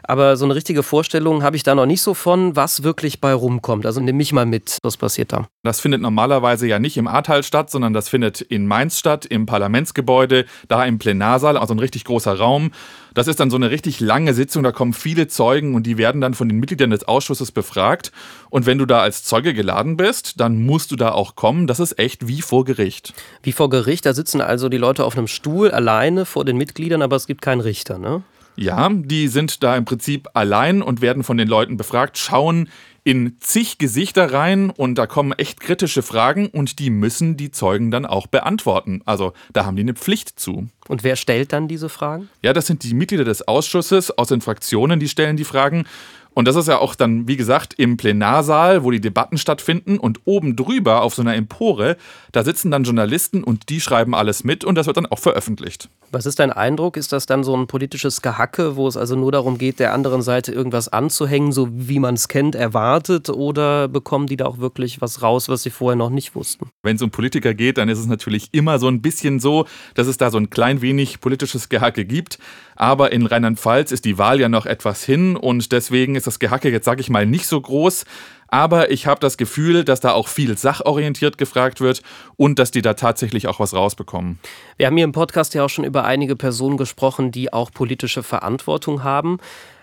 Aber 0.05 0.35
so 0.37 0.45
eine 0.45 0.55
richtige 0.55 0.83
Vorstellung 0.83 1.43
habe 1.43 1.55
ich 1.55 1.63
da 1.63 1.75
noch 1.75 1.85
nicht 1.85 2.01
so 2.01 2.13
von, 2.13 2.55
was 2.55 2.83
wirklich 2.83 3.21
bei 3.21 3.33
rumkommt. 3.33 3.85
Also 3.85 4.01
nimm 4.01 4.17
mich 4.17 4.33
mal 4.33 4.45
mit, 4.45 4.77
was 4.83 4.97
passiert 4.97 5.31
da. 5.31 5.47
Das 5.63 5.79
findet 5.79 6.01
normalerweise 6.01 6.67
ja 6.67 6.77
nicht 6.79 6.97
im 6.97 7.07
Ahrtal 7.07 7.43
statt, 7.43 7.71
sondern 7.71 7.93
das 7.93 8.09
findet 8.09 8.41
in 8.41 8.67
Mainz 8.67 8.99
statt, 8.99 9.25
im 9.25 9.45
Parlamentsgebäude, 9.45 10.45
da 10.67 10.83
im 10.83 10.99
Plenarsaal, 10.99 11.57
also 11.57 11.73
ein 11.73 11.79
richtig 11.79 12.03
großer 12.03 12.37
Raum. 12.37 12.71
Das 13.13 13.27
ist 13.27 13.39
dann 13.39 13.49
so 13.49 13.55
eine 13.55 13.69
richtig 13.69 13.99
lange 13.99 14.33
Sitzung, 14.33 14.63
da 14.63 14.71
kommen 14.71 14.93
viele 14.93 15.27
Zeugen 15.27 15.75
und 15.75 15.83
die 15.83 15.97
werden 15.97 16.19
dann 16.19 16.33
von 16.33 16.49
den 16.49 16.59
Mitgliedern 16.59 16.89
des 16.89 17.07
Ausschusses 17.07 17.51
befragt. 17.51 18.11
Und 18.49 18.65
wenn 18.65 18.79
du 18.79 18.85
da 18.85 19.01
als 19.01 19.23
Zeuge 19.23 19.53
geladen 19.53 19.97
bist, 19.97 20.39
dann 20.39 20.65
musst 20.65 20.91
du 20.91 20.95
da 20.95 21.11
auch 21.11 21.35
kommen. 21.35 21.67
Das 21.67 21.79
ist 21.79 21.97
echt 21.99 22.27
wie 22.27 22.41
vor 22.41 22.65
Gericht. 22.65 23.13
Wie 23.43 23.51
vor 23.51 23.69
Gericht, 23.69 24.05
da 24.05 24.13
sitzen 24.13 24.41
also 24.41 24.67
die 24.67 24.77
Leute 24.77 25.05
auf 25.05 25.17
einem 25.17 25.27
Stuhl 25.27 25.71
alleine 25.71 26.25
vor 26.25 26.43
den 26.43 26.57
Mitgliedern, 26.57 27.01
aber 27.01 27.15
es 27.15 27.27
gibt 27.27 27.41
keinen 27.41 27.61
Richter, 27.61 27.97
ne? 27.97 28.23
Ja, 28.55 28.89
die 28.89 29.27
sind 29.27 29.63
da 29.63 29.75
im 29.75 29.85
Prinzip 29.85 30.29
allein 30.33 30.81
und 30.81 31.01
werden 31.01 31.23
von 31.23 31.37
den 31.37 31.47
Leuten 31.47 31.77
befragt, 31.77 32.17
schauen 32.17 32.69
in 33.03 33.35
zig 33.39 33.77
Gesichter 33.79 34.31
rein 34.31 34.69
und 34.69 34.95
da 34.95 35.07
kommen 35.07 35.33
echt 35.33 35.59
kritische 35.59 36.01
Fragen 36.01 36.47
und 36.47 36.79
die 36.79 36.89
müssen 36.89 37.35
die 37.35 37.51
Zeugen 37.51 37.91
dann 37.91 38.05
auch 38.05 38.27
beantworten. 38.27 39.01
Also 39.05 39.33
da 39.51 39.65
haben 39.65 39.75
die 39.75 39.81
eine 39.81 39.93
Pflicht 39.93 40.39
zu. 40.39 40.67
Und 40.87 41.03
wer 41.03 41.15
stellt 41.15 41.51
dann 41.51 41.67
diese 41.67 41.89
Fragen? 41.89 42.29
Ja, 42.41 42.53
das 42.53 42.67
sind 42.67 42.83
die 42.83 42.93
Mitglieder 42.93 43.25
des 43.25 43.47
Ausschusses 43.47 44.17
aus 44.17 44.29
den 44.29 44.41
Fraktionen, 44.41 44.99
die 44.99 45.09
stellen 45.09 45.35
die 45.35 45.43
Fragen. 45.43 45.85
Und 46.33 46.47
das 46.47 46.55
ist 46.55 46.67
ja 46.67 46.79
auch 46.79 46.95
dann, 46.95 47.27
wie 47.27 47.37
gesagt, 47.37 47.75
im 47.77 47.97
Plenarsaal, 47.97 48.83
wo 48.83 48.89
die 48.89 49.01
Debatten 49.01 49.37
stattfinden. 49.37 49.99
Und 49.99 50.21
oben 50.25 50.55
drüber 50.55 51.03
auf 51.03 51.13
so 51.13 51.21
einer 51.21 51.35
Empore, 51.35 51.97
da 52.31 52.43
sitzen 52.43 52.71
dann 52.71 52.85
Journalisten 52.85 53.43
und 53.43 53.69
die 53.69 53.81
schreiben 53.81 54.15
alles 54.15 54.43
mit 54.43 54.63
und 54.63 54.75
das 54.75 54.87
wird 54.87 54.97
dann 54.97 55.05
auch 55.05 55.19
veröffentlicht. 55.19 55.89
Was 56.13 56.27
ist 56.27 56.37
dein 56.37 56.51
Eindruck? 56.51 56.95
Ist 56.95 57.11
das 57.11 57.25
dann 57.25 57.43
so 57.43 57.57
ein 57.57 57.65
politisches 57.65 58.21
Gehacke, 58.21 58.75
wo 58.75 58.87
es 58.87 58.97
also 58.97 59.15
nur 59.15 59.31
darum 59.31 59.57
geht, 59.57 59.79
der 59.79 59.95
anderen 59.95 60.21
Seite 60.21 60.51
irgendwas 60.51 60.87
anzuhängen, 60.87 61.51
so 61.51 61.67
wie 61.71 61.97
man 61.97 62.13
es 62.13 62.27
kennt, 62.27 62.53
erwartet? 62.53 63.31
Oder 63.31 63.87
bekommen 63.87 64.27
die 64.27 64.37
da 64.37 64.45
auch 64.45 64.59
wirklich 64.59 65.01
was 65.01 65.23
raus, 65.23 65.49
was 65.49 65.63
sie 65.63 65.71
vorher 65.71 65.95
noch 65.95 66.11
nicht 66.11 66.35
wussten? 66.35 66.69
Wenn 66.83 66.97
es 66.97 67.01
um 67.01 67.09
Politiker 67.09 67.55
geht, 67.55 67.79
dann 67.79 67.89
ist 67.89 67.97
es 67.97 68.05
natürlich 68.05 68.49
immer 68.51 68.77
so 68.77 68.89
ein 68.89 69.01
bisschen 69.01 69.39
so, 69.39 69.65
dass 69.95 70.05
es 70.05 70.17
da 70.17 70.29
so 70.29 70.37
ein 70.37 70.51
klein 70.51 70.83
wenig 70.83 71.19
politisches 71.19 71.67
Gehacke 71.67 72.05
gibt. 72.05 72.37
Aber 72.75 73.11
in 73.11 73.25
Rheinland-Pfalz 73.25 73.91
ist 73.91 74.05
die 74.05 74.19
Wahl 74.19 74.39
ja 74.39 74.49
noch 74.49 74.67
etwas 74.67 75.03
hin 75.03 75.35
und 75.35 75.71
deswegen 75.71 76.13
ist 76.13 76.27
das 76.27 76.37
Gehacke 76.37 76.69
jetzt, 76.69 76.85
sage 76.85 77.01
ich 77.01 77.09
mal, 77.09 77.25
nicht 77.25 77.47
so 77.47 77.59
groß. 77.59 78.05
Aber 78.53 78.91
ich 78.91 79.07
habe 79.07 79.19
das 79.19 79.37
Gefühl, 79.37 79.83
dass 79.83 79.99
da 79.99 80.11
auch 80.11 80.27
viel 80.27 80.55
sachorientiert 80.59 81.39
gefragt 81.39 81.81
wird 81.81 82.03
und 82.35 82.59
dass 82.59 82.69
die 82.69 82.83
da 82.83 82.93
tatsächlich 82.93 83.47
auch 83.47 83.59
was 83.59 83.73
rausbekommen. 83.73 84.37
Wir 84.77 84.85
haben 84.85 84.95
hier 84.95 85.05
im 85.05 85.11
Podcast 85.11 85.55
ja 85.55 85.65
auch 85.65 85.69
schon 85.69 85.85
über 85.85 86.03
einige 86.03 86.35
Personen 86.35 86.77
gesprochen, 86.77 87.31
die 87.31 87.51
auch 87.51 87.71
politische 87.71 88.21
Verantwortung 88.21 89.03
haben. 89.03 89.39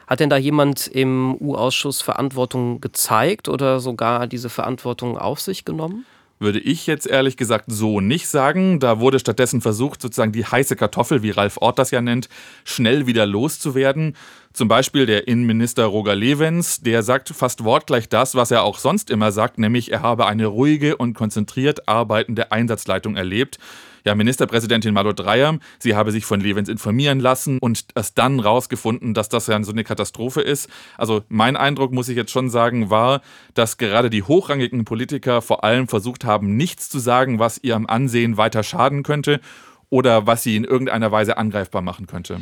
Hat 0.06 0.20
denn 0.20 0.30
da 0.30 0.36
jemand 0.36 0.86
im 0.86 1.34
U-Ausschuss 1.40 2.00
Verantwortung 2.00 2.80
gezeigt 2.80 3.48
oder 3.48 3.80
sogar 3.80 4.28
diese 4.28 4.48
Verantwortung 4.48 5.18
auf 5.18 5.40
sich 5.40 5.64
genommen? 5.64 6.06
Würde 6.40 6.58
ich 6.58 6.86
jetzt 6.86 7.06
ehrlich 7.06 7.36
gesagt 7.36 7.66
so 7.68 8.00
nicht 8.00 8.26
sagen. 8.26 8.80
Da 8.80 8.98
wurde 8.98 9.18
stattdessen 9.18 9.60
versucht, 9.60 10.02
sozusagen 10.02 10.32
die 10.32 10.44
heiße 10.44 10.74
Kartoffel, 10.74 11.22
wie 11.22 11.30
Ralf 11.30 11.58
Ort 11.58 11.78
das 11.78 11.90
ja 11.90 12.00
nennt, 12.00 12.28
schnell 12.64 13.06
wieder 13.06 13.26
loszuwerden. 13.26 14.16
Zum 14.52 14.66
Beispiel 14.66 15.06
der 15.06 15.28
Innenminister 15.28 15.84
Roger 15.84 16.16
Levens, 16.16 16.80
der 16.80 17.02
sagt 17.02 17.28
fast 17.28 17.62
wortgleich 17.62 18.08
das, 18.08 18.34
was 18.34 18.50
er 18.50 18.64
auch 18.64 18.78
sonst 18.78 19.10
immer 19.10 19.30
sagt, 19.30 19.58
nämlich 19.58 19.92
er 19.92 20.02
habe 20.02 20.26
eine 20.26 20.46
ruhige 20.46 20.96
und 20.96 21.14
konzentriert 21.14 21.86
arbeitende 21.88 22.50
Einsatzleitung 22.50 23.16
erlebt. 23.16 23.58
Ja, 24.04 24.14
Ministerpräsidentin 24.14 24.94
Malu 24.94 25.12
Dreyer, 25.12 25.58
sie 25.78 25.94
habe 25.94 26.12
sich 26.12 26.24
von 26.24 26.40
Levens 26.40 26.68
informieren 26.68 27.20
lassen 27.20 27.58
und 27.58 27.86
erst 27.94 28.18
dann 28.18 28.40
rausgefunden, 28.40 29.14
dass 29.14 29.28
das 29.28 29.46
ja 29.46 29.62
so 29.62 29.72
eine 29.72 29.84
Katastrophe 29.84 30.40
ist. 30.40 30.68
Also 30.96 31.22
mein 31.28 31.56
Eindruck, 31.56 31.92
muss 31.92 32.08
ich 32.08 32.16
jetzt 32.16 32.30
schon 32.30 32.50
sagen, 32.50 32.90
war, 32.90 33.20
dass 33.54 33.76
gerade 33.76 34.10
die 34.10 34.22
hochrangigen 34.22 34.84
Politiker 34.84 35.42
vor 35.42 35.64
allem 35.64 35.88
versucht 35.88 36.24
haben, 36.24 36.56
nichts 36.56 36.88
zu 36.88 36.98
sagen, 36.98 37.38
was 37.38 37.62
ihrem 37.62 37.86
Ansehen 37.86 38.36
weiter 38.36 38.62
schaden 38.62 39.02
könnte 39.02 39.40
oder 39.90 40.26
was 40.26 40.42
sie 40.42 40.56
in 40.56 40.64
irgendeiner 40.64 41.12
Weise 41.12 41.36
angreifbar 41.36 41.82
machen 41.82 42.06
könnte. 42.06 42.40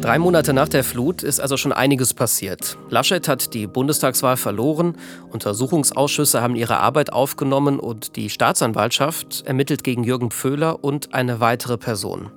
Drei 0.00 0.18
Monate 0.18 0.54
nach 0.54 0.68
der 0.68 0.82
Flut 0.82 1.22
ist 1.22 1.40
also 1.40 1.58
schon 1.58 1.74
einiges 1.74 2.14
passiert. 2.14 2.78
Laschet 2.88 3.28
hat 3.28 3.52
die 3.52 3.66
Bundestagswahl 3.66 4.38
verloren, 4.38 4.96
Untersuchungsausschüsse 5.28 6.40
haben 6.40 6.56
ihre 6.56 6.78
Arbeit 6.78 7.12
aufgenommen 7.12 7.78
und 7.78 8.16
die 8.16 8.30
Staatsanwaltschaft 8.30 9.42
ermittelt 9.44 9.84
gegen 9.84 10.02
Jürgen 10.02 10.30
Pföhler 10.30 10.82
und 10.82 11.12
eine 11.12 11.40
weitere 11.40 11.76
Person. 11.76 12.30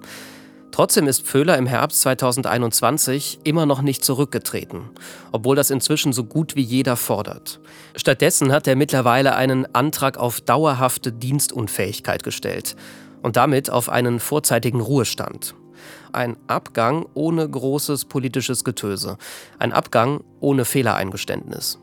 Trotzdem 0.72 1.08
ist 1.08 1.26
Pföhler 1.26 1.58
im 1.58 1.66
Herbst 1.66 2.02
2021 2.02 3.40
immer 3.46 3.66
noch 3.66 3.82
nicht 3.82 4.04
zurückgetreten, 4.04 4.90
obwohl 5.32 5.56
das 5.56 5.70
inzwischen 5.70 6.12
so 6.12 6.26
gut 6.26 6.58
wie 6.58 6.64
jeder 6.64 6.98
fordert. 6.98 7.62
Stattdessen 7.96 8.52
hat 8.52 8.68
er 8.68 8.76
mittlerweile 8.76 9.36
einen 9.36 9.74
Antrag 9.74 10.18
auf 10.18 10.42
dauerhafte 10.42 11.14
Dienstunfähigkeit 11.14 12.24
gestellt 12.24 12.76
und 13.22 13.38
damit 13.38 13.70
auf 13.70 13.88
einen 13.88 14.20
vorzeitigen 14.20 14.82
Ruhestand. 14.82 15.56
Ein 16.14 16.38
Abgang 16.46 17.08
ohne 17.16 17.50
großes 17.50 18.06
politisches 18.06 18.64
Getöse. 18.64 19.18
Ein 19.58 19.74
Abgang 19.74 20.24
ohne 20.40 20.64
Fehlereingeständnis. 20.64 21.80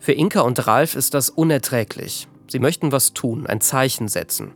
Für 0.00 0.12
Inka 0.12 0.40
und 0.40 0.66
Ralf 0.66 0.96
ist 0.96 1.14
das 1.14 1.30
unerträglich. 1.30 2.26
Sie 2.48 2.58
möchten 2.58 2.90
was 2.90 3.14
tun, 3.14 3.46
ein 3.46 3.60
Zeichen 3.60 4.08
setzen. 4.08 4.50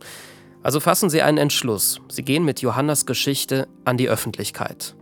Also 0.63 0.81
fassen 0.81 1.09
sie 1.09 1.21
einen 1.21 1.37
Entschluss. 1.37 2.01
Sie 2.09 2.23
gehen 2.23 2.43
mit 2.43 2.61
Johannas 2.61 3.05
Geschichte 3.05 3.69
an 3.85 3.95
die 3.95 4.09
Öffentlichkeit. 4.09 4.95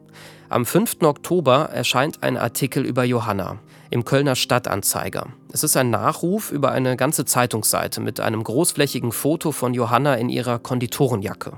Am 0.47 0.65
5. 0.65 0.97
Oktober 1.01 1.69
erscheint 1.73 2.23
ein 2.23 2.37
Artikel 2.37 2.85
über 2.85 3.03
Johanna 3.03 3.59
im 3.89 4.05
Kölner 4.05 4.35
Stadtanzeiger. 4.35 5.27
Es 5.51 5.63
ist 5.63 5.75
ein 5.75 5.89
Nachruf 5.89 6.51
über 6.51 6.71
eine 6.71 6.95
ganze 6.97 7.25
Zeitungsseite 7.25 7.99
mit 7.99 8.19
einem 8.19 8.43
großflächigen 8.43 9.11
Foto 9.11 9.51
von 9.51 9.73
Johanna 9.73 10.15
in 10.15 10.29
ihrer 10.29 10.59
Konditorenjacke. 10.59 11.53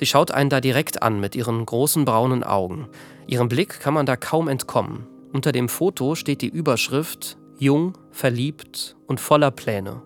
Sie 0.00 0.06
schaut 0.06 0.30
einen 0.30 0.48
da 0.48 0.62
direkt 0.62 1.02
an 1.02 1.20
mit 1.20 1.36
ihren 1.36 1.66
großen 1.66 2.06
braunen 2.06 2.42
Augen. 2.42 2.88
Ihrem 3.26 3.50
Blick 3.50 3.80
kann 3.80 3.92
man 3.92 4.06
da 4.06 4.16
kaum 4.16 4.48
entkommen. 4.48 5.06
Unter 5.30 5.52
dem 5.52 5.68
Foto 5.68 6.14
steht 6.14 6.40
die 6.40 6.48
Überschrift 6.48 7.36
Jung, 7.58 7.98
verliebt 8.10 8.96
und 9.06 9.20
voller 9.20 9.50
Pläne. 9.50 10.00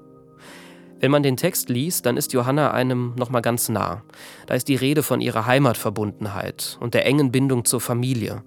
Wenn 0.99 1.13
man 1.13 1.23
den 1.23 1.37
Text 1.37 1.69
liest, 1.69 2.07
dann 2.07 2.17
ist 2.17 2.33
Johanna 2.33 2.73
einem 2.73 3.15
nochmal 3.15 3.41
ganz 3.41 3.69
nah. 3.69 4.03
Da 4.47 4.55
ist 4.55 4.67
die 4.67 4.75
Rede 4.75 5.05
von 5.05 5.21
ihrer 5.21 5.47
Heimatverbundenheit 5.47 6.77
und 6.81 6.95
der 6.95 7.07
engen 7.07 7.31
Bindung 7.31 7.65
zur 7.65 7.81
Familie, 7.81 8.43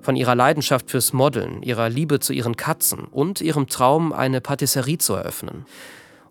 von 0.00 0.14
ihrer 0.14 0.36
Leidenschaft 0.36 0.92
fürs 0.92 1.12
Modeln, 1.12 1.64
ihrer 1.64 1.88
Liebe 1.88 2.20
zu 2.20 2.32
ihren 2.32 2.56
Katzen 2.56 3.00
und 3.00 3.40
ihrem 3.40 3.66
Traum, 3.66 4.12
eine 4.12 4.40
Patisserie 4.40 4.98
zu 4.98 5.14
eröffnen. 5.14 5.66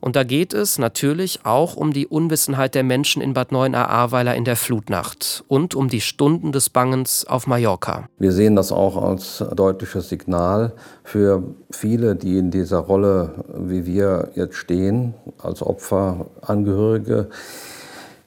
Und 0.04 0.18
da 0.18 0.26
geht 0.26 0.54
es 0.54 0.80
natürlich 0.80 1.46
auch 1.46 1.78
um 1.78 1.94
die 1.94 2.08
Unwissenheit 2.08 2.76
der 2.76 2.84
Menschen 2.84 3.22
in 3.22 3.34
Bad 3.34 3.54
9 3.54 3.74
Ahrweiler 3.74 4.36
in 4.36 4.44
der 4.44 4.58
Flutnacht 4.58 5.46
und 5.48 5.76
um 5.76 5.88
die 5.88 6.02
Stunden 6.02 6.52
des 6.52 6.70
Bangens 6.70 7.26
auf 7.26 7.48
Mallorca. 7.48 8.10
Wir 8.18 8.34
sehen 8.34 8.58
das 8.58 8.74
auch 8.74 9.02
als 9.02 9.42
deutliches 9.56 10.10
Signal 10.10 10.74
für 11.06 11.42
viele, 11.72 12.18
die 12.18 12.38
in 12.38 12.52
dieser 12.52 12.80
Rolle, 12.80 13.46
wie 13.58 13.86
wir 13.86 14.32
jetzt 14.36 14.56
stehen, 14.56 15.13
als 15.42 15.62
Opfer, 15.62 16.26
Angehörige, 16.42 17.30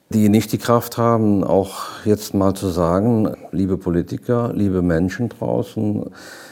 die 0.09 0.29
nicht 0.29 0.53
die 0.53 0.57
Kraft 0.57 0.97
haben, 0.97 1.43
auch 1.43 1.75
jetzt 2.05 2.33
mal 2.33 2.55
zu 2.55 2.69
sagen, 2.69 3.35
liebe 3.51 3.77
Politiker, 3.77 4.51
liebe 4.51 4.81
Menschen 4.81 5.29
draußen, 5.29 6.09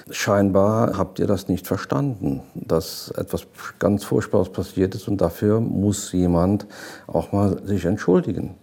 scheinbar 0.10 0.98
habt 0.98 1.20
ihr 1.20 1.28
das 1.28 1.48
nicht 1.48 1.68
verstanden, 1.68 2.42
dass 2.54 3.12
etwas 3.12 3.48
ganz 3.80 4.04
Furchtbares 4.04 4.50
passiert 4.50 4.96
ist 4.96 5.08
und 5.08 5.22
dafür 5.22 5.60
muss 5.60 6.12
jemand 6.12 6.68
auch 7.08 7.32
mal 7.32 7.62
sich 7.66 7.86
entschuldigen 7.86 8.56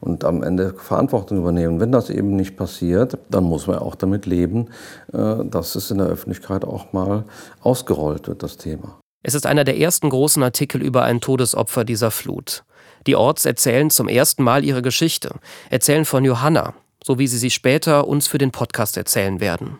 und 0.00 0.24
am 0.24 0.42
Ende 0.42 0.74
Verantwortung 0.76 1.38
übernehmen. 1.38 1.80
Wenn 1.80 1.92
das 1.92 2.10
eben 2.10 2.36
nicht 2.36 2.56
passiert, 2.56 3.18
dann 3.28 3.44
muss 3.44 3.66
man 3.66 3.78
auch 3.78 3.94
damit 3.94 4.26
leben, 4.26 4.68
äh, 5.12 5.44
dass 5.44 5.74
es 5.74 5.90
in 5.90 5.98
der 5.98 6.06
Öffentlichkeit 6.06 6.64
auch 6.64 6.92
mal 6.92 7.24
ausgerollt 7.60 8.28
wird, 8.28 8.42
das 8.42 8.56
Thema. 8.56 8.98
Es 9.22 9.34
ist 9.34 9.46
einer 9.46 9.64
der 9.64 9.78
ersten 9.78 10.08
großen 10.08 10.42
Artikel 10.42 10.82
über 10.82 11.02
ein 11.02 11.20
Todesopfer 11.20 11.84
dieser 11.84 12.10
Flut. 12.10 12.64
Die 13.06 13.16
Orts 13.16 13.44
erzählen 13.44 13.90
zum 13.90 14.08
ersten 14.08 14.42
Mal 14.42 14.64
ihre 14.64 14.82
Geschichte, 14.82 15.34
erzählen 15.68 16.04
von 16.04 16.24
Johanna, 16.24 16.74
so 17.04 17.18
wie 17.18 17.26
sie 17.26 17.38
sie 17.38 17.50
später 17.50 18.08
uns 18.08 18.26
für 18.26 18.38
den 18.38 18.50
Podcast 18.50 18.96
erzählen 18.96 19.40
werden. 19.40 19.78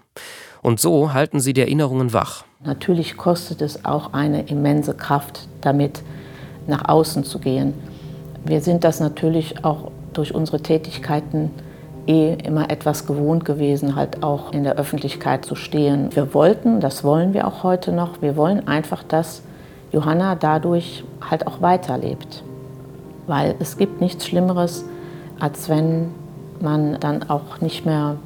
Und 0.62 0.80
so 0.80 1.12
halten 1.12 1.40
sie 1.40 1.52
die 1.52 1.62
Erinnerungen 1.62 2.12
wach. 2.12 2.44
Natürlich 2.64 3.16
kostet 3.16 3.62
es 3.62 3.84
auch 3.84 4.12
eine 4.12 4.42
immense 4.42 4.94
Kraft, 4.94 5.48
damit 5.60 6.02
nach 6.66 6.88
außen 6.88 7.24
zu 7.24 7.38
gehen. 7.38 7.74
Wir 8.44 8.60
sind 8.60 8.84
das 8.84 9.00
natürlich 9.00 9.64
auch 9.64 9.90
durch 10.12 10.34
unsere 10.34 10.60
Tätigkeiten 10.60 11.50
eh 12.06 12.34
immer 12.34 12.70
etwas 12.70 13.06
gewohnt 13.06 13.44
gewesen, 13.44 13.96
halt 13.96 14.22
auch 14.22 14.52
in 14.52 14.64
der 14.64 14.76
Öffentlichkeit 14.76 15.44
zu 15.44 15.54
stehen. 15.54 16.14
Wir 16.14 16.34
wollten, 16.34 16.80
das 16.80 17.04
wollen 17.04 17.32
wir 17.32 17.46
auch 17.46 17.62
heute 17.62 17.92
noch, 17.92 18.20
wir 18.20 18.36
wollen 18.36 18.66
einfach, 18.66 19.02
dass 19.02 19.42
Johanna 19.92 20.34
dadurch 20.34 21.04
halt 21.20 21.46
auch 21.46 21.60
weiterlebt 21.62 22.42
weil 23.30 23.54
es 23.60 23.78
gibt 23.78 24.00
nichts 24.00 24.26
Schlimmeres, 24.26 24.84
als 25.38 25.68
wenn 25.68 26.08
man 26.60 26.98
dann 26.98 27.30
auch 27.30 27.60
nicht 27.60 27.86
mehr 27.86 28.16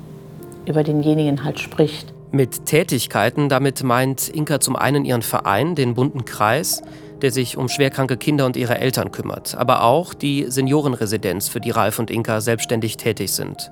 über 0.65 0.83
denjenigen 0.83 1.45
halt 1.45 1.61
spricht. 1.61 2.14
Mit 2.35 2.67
Tätigkeiten, 2.67 3.49
damit 3.49 3.85
meint 3.85 4.29
Inka 4.29 4.59
zum 4.59 4.75
einen 4.75 5.05
ihren 5.05 5.23
Verein, 5.23 5.77
den 5.77 5.95
bunten 5.95 6.25
Kreis, 6.25 6.83
der 7.23 7.31
sich 7.31 7.57
um 7.57 7.69
schwerkranke 7.69 8.17
Kinder 8.17 8.45
und 8.45 8.57
ihre 8.57 8.77
Eltern 8.77 9.13
kümmert, 9.13 9.55
aber 9.57 9.85
auch 9.85 10.15
die 10.15 10.47
Seniorenresidenz, 10.49 11.47
für 11.47 11.61
die 11.61 11.71
Ralf 11.71 12.01
und 12.01 12.11
Inka 12.11 12.41
selbstständig 12.41 12.97
tätig 12.97 13.31
sind. 13.31 13.71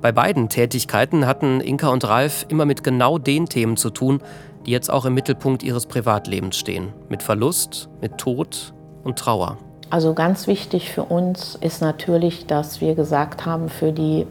Bei 0.00 0.12
beiden 0.12 0.48
Tätigkeiten 0.48 1.26
hatten 1.26 1.60
Inka 1.60 1.88
und 1.88 2.04
Ralf 2.04 2.46
immer 2.48 2.66
mit 2.66 2.84
genau 2.84 3.18
den 3.18 3.46
Themen 3.46 3.76
zu 3.76 3.90
tun, 3.90 4.20
die 4.64 4.70
jetzt 4.70 4.92
auch 4.92 5.06
im 5.06 5.14
Mittelpunkt 5.14 5.64
ihres 5.64 5.86
Privatlebens 5.86 6.56
stehen. 6.56 6.92
Mit 7.08 7.20
Verlust, 7.20 7.88
mit 8.00 8.16
Tod 8.18 8.74
und 9.02 9.18
Trauer. 9.18 9.58
Also 9.90 10.14
ganz 10.14 10.46
wichtig 10.46 10.92
für 10.92 11.02
uns 11.02 11.58
ist 11.60 11.80
natürlich, 11.80 12.46
dass 12.46 12.80
wir 12.80 12.94
gesagt 12.94 13.44
haben, 13.44 13.68
für 13.68 13.90
die 13.90 14.24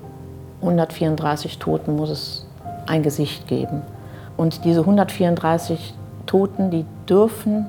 134 0.62 1.60
Toten 1.60 1.98
muss 1.98 2.10
es 2.10 2.46
ein 2.88 3.04
Gesicht 3.04 3.48
geben. 3.48 3.82
Und 4.38 4.66
diese 4.66 4.82
134 4.82 5.94
Toten, 6.26 6.72
die 6.72 6.86
dürfen 7.08 7.66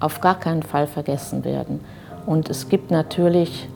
auf 0.00 0.20
gar 0.20 0.38
keinen 0.38 0.62
Fall 0.62 0.86
vergessen 0.86 1.44
werden. 1.44 1.80
Und 2.26 2.50
es 2.50 2.68
gibt 2.68 2.90
natürlich 2.90 3.68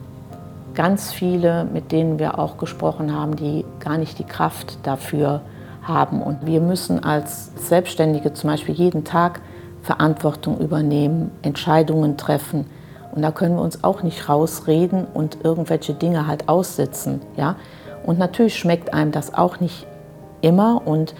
ganz 0.73 1.11
viele, 1.11 1.65
mit 1.65 1.91
denen 1.91 2.19
wir 2.19 2.37
auch 2.37 2.57
gesprochen 2.57 3.13
haben, 3.13 3.35
die 3.35 3.65
gar 3.79 3.97
nicht 3.97 4.19
die 4.19 4.23
Kraft 4.23 4.77
dafür 4.83 5.41
haben. 5.81 6.21
Und 6.21 6.45
wir 6.45 6.61
müssen 6.61 7.03
als 7.03 7.51
Selbstständige 7.67 8.33
zum 8.33 8.49
Beispiel 8.49 8.75
jeden 8.75 9.03
Tag 9.03 9.41
Verantwortung 9.81 10.59
übernehmen, 10.59 11.31
Entscheidungen 11.41 12.17
treffen 12.17 12.65
und 13.11 13.21
da 13.21 13.31
können 13.31 13.55
wir 13.55 13.61
uns 13.61 13.83
auch 13.83 14.03
nicht 14.03 14.29
rausreden 14.29 15.05
und 15.13 15.39
irgendwelche 15.43 15.93
Dinge 15.93 16.27
halt 16.27 16.47
aussitzen. 16.47 17.21
Ja? 17.35 17.55
Und 18.05 18.19
natürlich 18.19 18.57
schmeckt 18.57 18.93
einem 18.93 19.11
das 19.11 19.33
auch 19.33 19.59
nicht 19.59 19.85
immer 20.41 20.81
und 20.85 21.13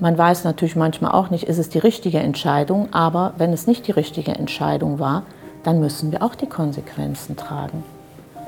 man 0.00 0.18
weiß 0.18 0.44
natürlich 0.44 0.74
manchmal 0.74 1.12
auch 1.12 1.30
nicht, 1.30 1.44
ist 1.44 1.58
es 1.58 1.68
die 1.68 1.78
richtige 1.78 2.18
Entscheidung, 2.18 2.92
aber 2.92 3.34
wenn 3.38 3.52
es 3.52 3.66
nicht 3.66 3.86
die 3.86 3.92
richtige 3.92 4.32
Entscheidung 4.32 4.98
war, 4.98 5.22
dann 5.62 5.78
müssen 5.78 6.10
wir 6.10 6.22
auch 6.22 6.34
die 6.34 6.48
Konsequenzen 6.48 7.36
tragen. 7.36 7.84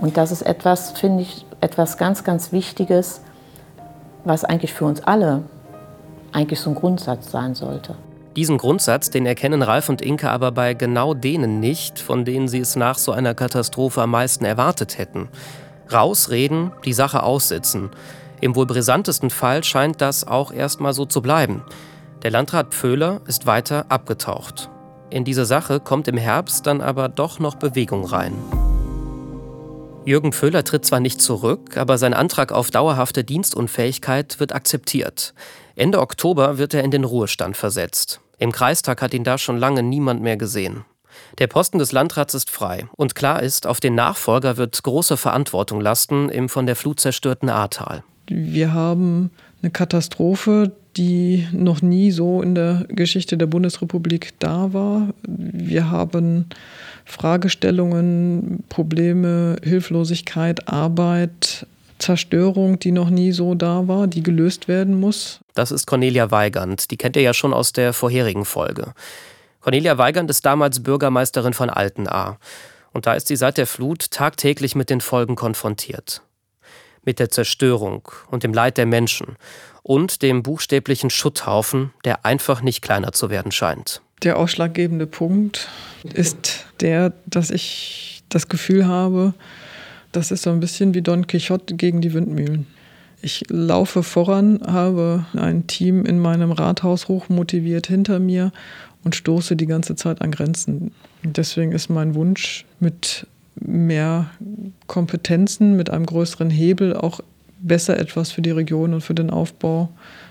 Und 0.00 0.16
das 0.16 0.32
ist 0.32 0.42
etwas, 0.42 0.90
finde 0.92 1.22
ich, 1.22 1.46
etwas 1.60 1.96
ganz, 1.96 2.24
ganz 2.24 2.50
Wichtiges, 2.50 3.20
was 4.24 4.44
eigentlich 4.44 4.72
für 4.72 4.84
uns 4.84 5.02
alle 5.02 5.42
eigentlich 6.32 6.60
so 6.60 6.70
ein 6.70 6.76
Grundsatz 6.76 7.30
sein 7.30 7.54
sollte. 7.54 7.94
Diesen 8.36 8.58
Grundsatz, 8.58 9.10
den 9.10 9.26
erkennen 9.26 9.62
Ralf 9.62 9.88
und 9.88 10.02
Inke 10.02 10.28
aber 10.28 10.50
bei 10.50 10.74
genau 10.74 11.14
denen 11.14 11.60
nicht, 11.60 12.00
von 12.00 12.24
denen 12.24 12.48
sie 12.48 12.58
es 12.58 12.74
nach 12.74 12.98
so 12.98 13.12
einer 13.12 13.34
Katastrophe 13.34 14.02
am 14.02 14.10
meisten 14.10 14.44
erwartet 14.44 14.98
hätten. 14.98 15.28
Rausreden, 15.92 16.72
die 16.84 16.92
Sache 16.92 17.22
aussitzen. 17.22 17.90
Im 18.40 18.54
wohl 18.54 18.66
brisantesten 18.66 19.30
Fall 19.30 19.64
scheint 19.64 20.00
das 20.00 20.26
auch 20.26 20.52
erstmal 20.52 20.92
so 20.92 21.06
zu 21.06 21.22
bleiben. 21.22 21.62
Der 22.22 22.30
Landrat 22.30 22.74
Pföhler 22.74 23.20
ist 23.26 23.46
weiter 23.46 23.86
abgetaucht. 23.90 24.70
In 25.10 25.24
diese 25.24 25.44
Sache 25.44 25.80
kommt 25.80 26.08
im 26.08 26.16
Herbst 26.16 26.66
dann 26.66 26.80
aber 26.80 27.08
doch 27.08 27.38
noch 27.38 27.54
Bewegung 27.54 28.04
rein. 28.04 28.34
Jürgen 30.06 30.32
Pföhler 30.32 30.64
tritt 30.64 30.84
zwar 30.84 31.00
nicht 31.00 31.22
zurück, 31.22 31.76
aber 31.76 31.96
sein 31.96 32.12
Antrag 32.12 32.52
auf 32.52 32.70
dauerhafte 32.70 33.24
Dienstunfähigkeit 33.24 34.38
wird 34.38 34.54
akzeptiert. 34.54 35.32
Ende 35.76 36.00
Oktober 36.00 36.58
wird 36.58 36.74
er 36.74 36.84
in 36.84 36.90
den 36.90 37.04
Ruhestand 37.04 37.56
versetzt. 37.56 38.20
Im 38.38 38.52
Kreistag 38.52 39.00
hat 39.00 39.14
ihn 39.14 39.24
da 39.24 39.38
schon 39.38 39.56
lange 39.56 39.82
niemand 39.82 40.20
mehr 40.20 40.36
gesehen. 40.36 40.84
Der 41.38 41.46
Posten 41.46 41.78
des 41.78 41.92
Landrats 41.92 42.34
ist 42.34 42.50
frei 42.50 42.86
und 42.96 43.14
klar 43.14 43.42
ist, 43.42 43.66
auf 43.66 43.80
den 43.80 43.94
Nachfolger 43.94 44.56
wird 44.56 44.82
große 44.82 45.16
Verantwortung 45.16 45.80
lasten 45.80 46.28
im 46.28 46.48
von 46.48 46.66
der 46.66 46.76
Flut 46.76 47.00
zerstörten 47.00 47.48
Ahrtal. 47.48 48.04
Wir 48.26 48.72
haben 48.72 49.30
eine 49.62 49.70
Katastrophe, 49.70 50.72
die 50.96 51.46
noch 51.52 51.82
nie 51.82 52.10
so 52.10 52.42
in 52.42 52.54
der 52.54 52.84
Geschichte 52.88 53.36
der 53.36 53.46
Bundesrepublik 53.46 54.32
da 54.38 54.72
war. 54.72 55.08
Wir 55.26 55.90
haben 55.90 56.46
Fragestellungen, 57.04 58.64
Probleme, 58.68 59.56
Hilflosigkeit, 59.62 60.68
Arbeit, 60.68 61.66
Zerstörung, 61.98 62.78
die 62.78 62.92
noch 62.92 63.10
nie 63.10 63.32
so 63.32 63.54
da 63.54 63.88
war, 63.88 64.06
die 64.06 64.22
gelöst 64.22 64.68
werden 64.68 64.98
muss. 64.98 65.40
Das 65.54 65.70
ist 65.70 65.86
Cornelia 65.86 66.30
Weigand. 66.30 66.90
Die 66.90 66.96
kennt 66.96 67.16
ihr 67.16 67.22
ja 67.22 67.34
schon 67.34 67.52
aus 67.52 67.72
der 67.72 67.92
vorherigen 67.92 68.44
Folge. 68.44 68.94
Cornelia 69.60 69.96
Weigand 69.96 70.28
ist 70.30 70.44
damals 70.44 70.82
Bürgermeisterin 70.82 71.54
von 71.54 71.70
Altenahr. 71.70 72.38
Und 72.92 73.06
da 73.06 73.14
ist 73.14 73.28
sie 73.28 73.36
seit 73.36 73.58
der 73.58 73.66
Flut 73.66 74.10
tagtäglich 74.10 74.74
mit 74.74 74.90
den 74.90 75.00
Folgen 75.00 75.36
konfrontiert. 75.36 76.22
Mit 77.04 77.18
der 77.18 77.30
Zerstörung 77.30 78.08
und 78.30 78.42
dem 78.42 78.54
Leid 78.54 78.78
der 78.78 78.86
Menschen 78.86 79.36
und 79.82 80.22
dem 80.22 80.42
buchstäblichen 80.42 81.10
Schutthaufen, 81.10 81.92
der 82.04 82.24
einfach 82.24 82.62
nicht 82.62 82.82
kleiner 82.82 83.12
zu 83.12 83.30
werden 83.30 83.52
scheint. 83.52 84.00
Der 84.22 84.38
ausschlaggebende 84.38 85.06
Punkt 85.06 85.68
ist 86.02 86.66
der, 86.80 87.12
dass 87.26 87.50
ich 87.50 88.22
das 88.30 88.48
Gefühl 88.48 88.86
habe, 88.86 89.34
das 90.12 90.30
ist 90.30 90.42
so 90.42 90.50
ein 90.50 90.60
bisschen 90.60 90.94
wie 90.94 91.02
Don 91.02 91.26
Quixote 91.26 91.74
gegen 91.74 92.00
die 92.00 92.14
Windmühlen. 92.14 92.66
Ich 93.20 93.42
laufe 93.48 94.02
voran, 94.02 94.60
habe 94.66 95.26
ein 95.34 95.66
Team 95.66 96.04
in 96.04 96.18
meinem 96.18 96.52
Rathaus 96.52 97.08
hochmotiviert 97.08 97.86
hinter 97.86 98.18
mir 98.18 98.52
und 99.02 99.14
stoße 99.14 99.56
die 99.56 99.66
ganze 99.66 99.96
Zeit 99.96 100.22
an 100.22 100.30
Grenzen. 100.30 100.92
Deswegen 101.22 101.72
ist 101.72 101.88
mein 101.88 102.14
Wunsch, 102.14 102.64
mit 102.80 103.26
mehr 103.56 104.30
Kompetenzen, 104.86 105.76
mit 105.76 105.90
einem 105.90 106.06
größeren 106.06 106.50
Hebel 106.50 106.96
auch 106.96 107.20
besser 107.60 107.98
etwas 107.98 108.30
für 108.30 108.42
die 108.42 108.50
Region 108.50 108.94
und 108.94 109.00
für 109.00 109.14
den 109.14 109.30
Aufbau 109.30 109.90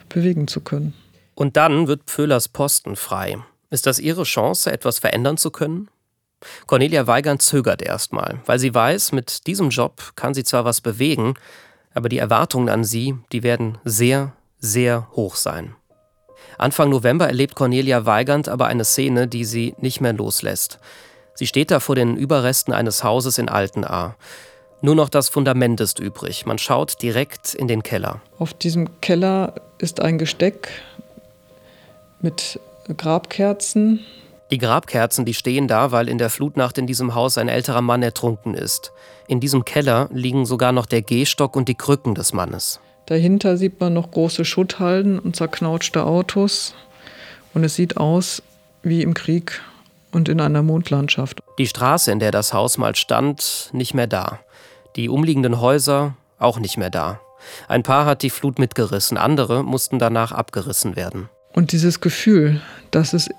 bewegen 0.09 0.47
zu 0.47 0.61
können. 0.61 0.93
Und 1.35 1.57
dann 1.57 1.87
wird 1.87 2.03
Pföhlers 2.05 2.47
Posten 2.47 2.95
frei. 2.95 3.37
Ist 3.69 3.87
das 3.87 3.99
Ihre 3.99 4.23
Chance, 4.23 4.71
etwas 4.71 4.99
verändern 4.99 5.37
zu 5.37 5.49
können? 5.49 5.89
Cornelia 6.67 7.07
Weigand 7.07 7.41
zögert 7.41 7.81
erstmal, 7.81 8.39
weil 8.45 8.59
sie 8.59 8.73
weiß, 8.73 9.13
mit 9.13 9.47
diesem 9.47 9.69
Job 9.69 10.11
kann 10.15 10.33
sie 10.33 10.43
zwar 10.43 10.65
was 10.65 10.81
bewegen, 10.81 11.35
aber 11.93 12.09
die 12.09 12.17
Erwartungen 12.17 12.69
an 12.69 12.83
sie, 12.83 13.15
die 13.31 13.43
werden 13.43 13.77
sehr, 13.83 14.33
sehr 14.59 15.07
hoch 15.13 15.35
sein. 15.35 15.75
Anfang 16.57 16.89
November 16.89 17.27
erlebt 17.27 17.55
Cornelia 17.55 18.05
Weigand 18.05 18.49
aber 18.49 18.67
eine 18.67 18.85
Szene, 18.85 19.27
die 19.27 19.45
sie 19.45 19.73
nicht 19.79 20.01
mehr 20.01 20.13
loslässt. 20.13 20.79
Sie 21.33 21.47
steht 21.47 21.71
da 21.71 21.79
vor 21.79 21.95
den 21.95 22.15
Überresten 22.15 22.73
eines 22.73 23.03
Hauses 23.03 23.37
in 23.37 23.49
Altenahr. 23.49 24.15
Nur 24.81 24.95
noch 24.95 25.09
das 25.09 25.29
Fundament 25.29 25.79
ist 25.79 25.99
übrig. 25.99 26.45
Man 26.45 26.57
schaut 26.57 27.01
direkt 27.01 27.53
in 27.53 27.67
den 27.67 27.83
Keller. 27.83 28.21
Auf 28.37 28.53
diesem 28.53 29.01
Keller 29.01 29.55
ist 29.77 30.01
ein 30.01 30.17
Gesteck 30.17 30.69
mit 32.21 32.59
Grabkerzen, 32.97 34.01
die 34.53 34.59
Grabkerzen, 34.59 35.25
die 35.25 35.33
stehen 35.33 35.67
da, 35.67 35.91
weil 35.91 36.07
in 36.07 36.19
der 36.19 36.29
Flutnacht 36.29 36.77
in 36.77 36.85
diesem 36.85 37.15
Haus 37.15 37.39
ein 37.39 37.47
älterer 37.47 37.81
Mann 37.81 38.03
ertrunken 38.03 38.53
ist. 38.53 38.91
In 39.27 39.39
diesem 39.39 39.65
Keller 39.65 40.09
liegen 40.13 40.45
sogar 40.45 40.71
noch 40.71 40.85
der 40.85 41.01
Gehstock 41.01 41.55
und 41.55 41.67
die 41.67 41.73
Krücken 41.73 42.13
des 42.13 42.33
Mannes. 42.33 42.79
Dahinter 43.07 43.57
sieht 43.57 43.79
man 43.79 43.93
noch 43.93 44.11
große 44.11 44.45
Schutthalden 44.45 45.17
und 45.17 45.35
zerknautschte 45.35 46.05
Autos. 46.05 46.75
Und 47.55 47.63
es 47.63 47.73
sieht 47.73 47.97
aus 47.97 48.43
wie 48.83 49.01
im 49.01 49.15
Krieg 49.15 49.59
und 50.13 50.29
in 50.29 50.39
einer 50.39 50.61
Mondlandschaft. 50.61 51.41
Die 51.57 51.67
Straße, 51.67 52.11
in 52.11 52.19
der 52.19 52.31
das 52.31 52.53
Haus 52.53 52.77
mal 52.77 52.95
stand, 52.95 53.69
nicht 53.73 53.93
mehr 53.93 54.07
da. 54.07 54.39
Die 54.95 55.09
umliegenden 55.09 55.59
Häuser 55.59 56.15
auch 56.39 56.59
nicht 56.59 56.77
mehr 56.77 56.89
da. 56.89 57.19
Ein 57.67 57.83
paar 57.83 58.05
hat 58.05 58.21
die 58.21 58.29
Flut 58.29 58.59
mitgerissen, 58.59 59.17
andere 59.17 59.63
mussten 59.63 59.99
danach 59.99 60.31
abgerissen 60.31 60.95
werden. 60.95 61.29
Und 61.53 61.71
dieses 61.71 61.99
Gefühl, 61.99 62.61
dass 62.91 63.13
es 63.13 63.29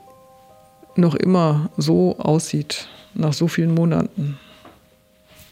noch 0.96 1.14
immer 1.14 1.70
so 1.76 2.18
aussieht, 2.18 2.86
nach 3.14 3.32
so 3.32 3.48
vielen 3.48 3.74
Monaten. 3.74 4.38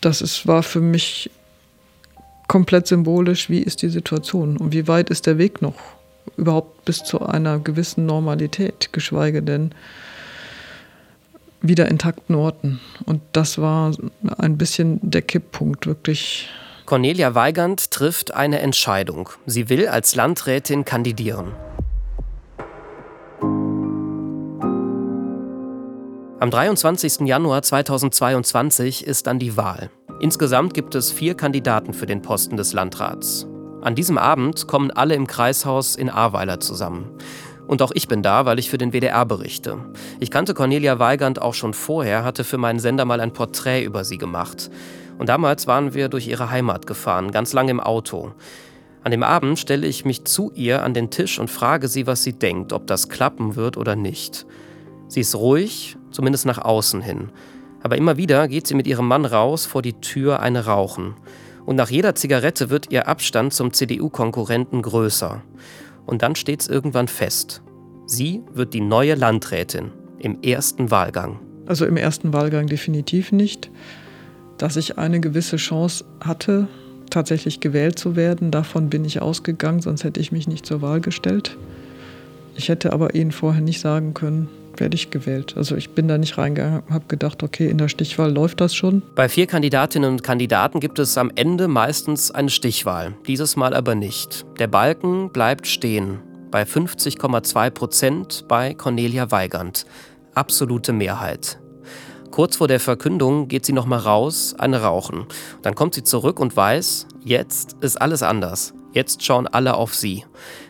Das 0.01 0.21
ist, 0.21 0.47
war 0.47 0.63
für 0.63 0.81
mich 0.81 1.31
komplett 2.49 2.87
symbolisch, 2.87 3.49
wie 3.49 3.61
ist 3.61 3.83
die 3.83 3.89
Situation 3.89 4.57
und 4.57 4.73
wie 4.73 4.89
weit 4.89 5.11
ist 5.11 5.27
der 5.27 5.39
Weg 5.39 5.63
noch 5.63 5.75
überhaupt 6.37 6.85
bis 6.85 7.03
zu 7.03 7.21
einer 7.21 7.59
gewissen 7.59 8.07
Normalität, 8.07 8.93
geschweige 8.93 9.43
denn 9.43 9.75
wieder 11.63 11.89
intakten 11.89 12.35
Orten. 12.35 12.81
Und 13.07 13.23
das 13.33 13.59
war 13.59 13.93
ein 14.39 14.59
bisschen 14.59 14.99
der 15.03 15.23
Kipppunkt, 15.23 15.87
wirklich. 15.87 16.49
Cornelia 16.85 17.35
Weigand 17.35 17.91
trifft 17.91 18.35
eine 18.35 18.59
Entscheidung. 18.61 19.31
Sie 19.47 19.69
will 19.69 19.89
als 19.89 20.15
Landrätin 20.15 20.85
kandidieren. 20.85 21.53
Am 26.41 26.51
23. 26.51 27.21
Januar 27.21 27.63
2022 27.63 29.07
ist 29.07 29.29
dann 29.29 29.39
die 29.39 29.57
Wahl. 29.57 29.91
Insgesamt 30.21 30.75
gibt 30.75 30.97
es 30.97 31.13
vier 31.13 31.37
Kandidaten 31.37 31.93
für 31.95 32.07
den 32.07 32.21
Posten 32.21 32.57
des 32.57 32.73
Landrats. 32.73 33.47
An 33.81 33.95
diesem 33.95 34.19
Abend 34.19 34.67
kommen 34.67 34.91
alle 34.91 35.15
im 35.15 35.27
Kreishaus 35.27 35.97
in 35.97 36.11
Ahrweiler 36.11 36.61
zusammen. 36.61 37.17
Und 37.73 37.81
auch 37.81 37.93
ich 37.95 38.07
bin 38.07 38.23
da, 38.23 38.45
weil 38.45 38.59
ich 38.59 38.69
für 38.69 38.77
den 38.77 38.93
WDR 38.93 39.25
berichte. 39.25 39.79
Ich 40.21 40.31
kannte 40.31 40.53
Cornelia 40.53 40.99
Weigand 40.99 41.41
auch 41.41 41.55
schon 41.55 41.73
vorher, 41.73 42.23
hatte 42.23 42.45
für 42.45 42.59
meinen 42.59 42.79
Sender 42.79 43.07
mal 43.07 43.19
ein 43.19 43.33
Porträt 43.33 43.83
über 43.83 44.05
sie 44.05 44.19
gemacht. 44.19 44.71
Und 45.17 45.31
damals 45.31 45.67
waren 45.67 45.95
wir 45.95 46.11
durch 46.11 46.29
ihre 46.29 46.51
Heimat 46.51 46.87
gefahren, 46.87 47.31
ganz 47.31 47.55
lang 47.55 47.71
im 47.71 47.81
Auto. 47.81 48.33
An 49.05 49.11
dem 49.11 49.23
Abend 49.23 49.59
stelle 49.59 49.87
ich 49.87 50.05
mich 50.05 50.27
zu 50.27 50.53
ihr 50.55 50.83
an 50.83 50.93
den 50.93 51.09
Tisch 51.09 51.39
und 51.39 51.49
frage 51.49 51.89
sie, 51.89 52.07
was 52.07 52.23
sie 52.23 52.35
denkt, 52.35 52.75
ob 52.75 52.87
das 52.87 53.09
klappen 53.09 53.57
wird 53.57 53.79
oder 53.79 53.97
nicht. 53.97 54.45
Sie 55.09 55.21
ist 55.21 55.35
ruhig, 55.35 55.97
zumindest 56.11 56.45
nach 56.45 56.59
außen 56.59 57.01
hin. 57.01 57.31
Aber 57.83 57.97
immer 57.97 58.19
wieder 58.19 58.49
geht 58.49 58.67
sie 58.67 58.75
mit 58.75 58.87
ihrem 58.87 59.09
Mann 59.09 59.25
raus 59.25 59.65
vor 59.65 59.81
die 59.81 59.99
Tür 59.99 60.41
eine 60.41 60.67
rauchen. 60.67 61.15
Und 61.65 61.77
nach 61.77 61.89
jeder 61.89 62.15
Zigarette 62.15 62.69
wird 62.69 62.93
ihr 62.93 63.09
Abstand 63.09 63.55
zum 63.55 63.73
CDU-Konkurrenten 63.73 64.83
größer. 64.83 65.41
Und 66.05 66.23
dann 66.23 66.35
steht 66.35 66.61
es 66.61 66.69
irgendwann 66.69 67.09
fest. 67.09 67.62
Sie 68.13 68.43
wird 68.53 68.75
die 68.75 68.83
neue 68.83 69.15
Landrätin 69.15 69.91
im 70.19 70.43
ersten 70.43 70.91
Wahlgang. 70.91 71.41
Also 71.65 71.87
im 71.87 71.97
ersten 71.97 72.35
Wahlgang 72.35 72.67
definitiv 72.67 73.33
nicht. 73.33 73.71
Dass 74.59 74.77
ich 74.77 74.99
eine 74.99 75.19
gewisse 75.19 75.57
Chance 75.57 76.05
hatte, 76.21 76.69
tatsächlich 77.09 77.61
gewählt 77.61 77.99
zu 77.99 78.15
werden, 78.15 78.51
davon 78.51 78.91
bin 78.91 79.07
ich 79.07 79.23
ausgegangen, 79.23 79.81
sonst 79.81 80.05
hätte 80.05 80.21
ich 80.21 80.31
mich 80.31 80.47
nicht 80.47 80.67
zur 80.67 80.83
Wahl 80.83 81.01
gestellt. 81.01 81.57
Ich 82.55 82.69
hätte 82.69 82.93
aber 82.93 83.15
Ihnen 83.15 83.33
vorher 83.33 83.63
nicht 83.63 83.81
sagen 83.81 84.13
können, 84.13 84.51
werde 84.77 84.95
ich 84.95 85.09
gewählt. 85.09 85.55
Also 85.57 85.75
ich 85.75 85.89
bin 85.95 86.07
da 86.07 86.19
nicht 86.19 86.37
reingegangen, 86.37 86.83
habe 86.91 87.07
gedacht, 87.09 87.43
okay, 87.43 87.71
in 87.71 87.79
der 87.79 87.89
Stichwahl 87.89 88.31
läuft 88.31 88.61
das 88.61 88.75
schon. 88.75 89.01
Bei 89.15 89.31
vier 89.31 89.47
Kandidatinnen 89.47 90.11
und 90.11 90.23
Kandidaten 90.23 90.81
gibt 90.81 90.99
es 90.99 91.17
am 91.17 91.33
Ende 91.35 91.67
meistens 91.67 92.31
eine 92.31 92.51
Stichwahl, 92.51 93.15
dieses 93.27 93.57
Mal 93.57 93.73
aber 93.73 93.95
nicht. 93.95 94.45
Der 94.59 94.67
Balken 94.67 95.31
bleibt 95.31 95.67
stehen 95.67 96.19
bei 96.53 96.63
50,2 96.63 97.71
Prozent 97.71 98.45
bei 98.47 98.75
Cornelia 98.75 99.33
Weigand. 99.33 99.87
Absolute 100.35 100.93
Mehrheit. 100.93 101.59
Kurz 102.31 102.57
vor 102.57 102.69
der 102.69 102.79
Verkündung 102.79 103.49
geht 103.49 103.67
sie 103.67 103.73
nochmal 103.73 103.99
raus, 103.99 104.55
eine 104.57 104.83
rauchen. 104.83 105.27
Dann 105.63 105.75
kommt 105.75 105.95
sie 105.95 106.05
zurück 106.05 106.39
und 106.39 106.57
weiß, 106.57 107.09
jetzt 107.25 107.77
ist 107.81 108.01
alles 108.01 108.23
anders. 108.23 108.75
Jetzt 108.93 109.25
schauen 109.25 109.47
alle 109.47 109.75
auf 109.75 109.95
sie. 109.95 110.25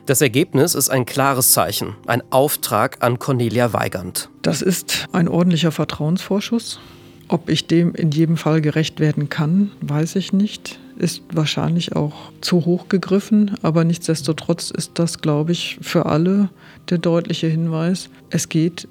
Das 0.07 0.21
Ergebnis 0.21 0.75
ist 0.75 0.88
ein 0.88 1.05
klares 1.05 1.53
Zeichen, 1.53 1.97
ein 2.07 2.23
Auftrag 2.31 2.99
an 3.01 3.18
Cornelia 3.18 3.73
Weigand. 3.73 4.31
Das 4.42 4.62
ist 4.62 5.09
ein 5.12 5.29
ordentlicher 5.29 5.73
Vertrauensvorschuss. 5.73 6.81
Ob 7.27 7.49
ich 7.49 7.66
dem 7.66 7.95
in 7.95 8.12
jedem 8.12 8.37
Fall 8.37 8.61
gerecht 8.61 9.01
werden 9.01 9.29
kann, 9.29 9.73
weiß 9.81 10.16
ich 10.16 10.33
nicht. 10.33 10.79
Ist 10.96 11.22
wahrscheinlich 11.33 11.96
auch 11.96 12.33
zu 12.40 12.64
hoch 12.64 12.88
gegriffen, 12.88 13.57
aber 13.62 13.85
nichtsdestotrotz 13.85 14.70
ist 14.70 14.92
das, 14.98 15.20
glaube 15.20 15.52
ich, 15.52 15.78
für 15.81 16.07
alle 16.07 16.50
der 16.90 16.98
deutliche 16.98 17.48
Hinweis, 17.48 18.11
es 18.31 18.48
geht 18.48 18.88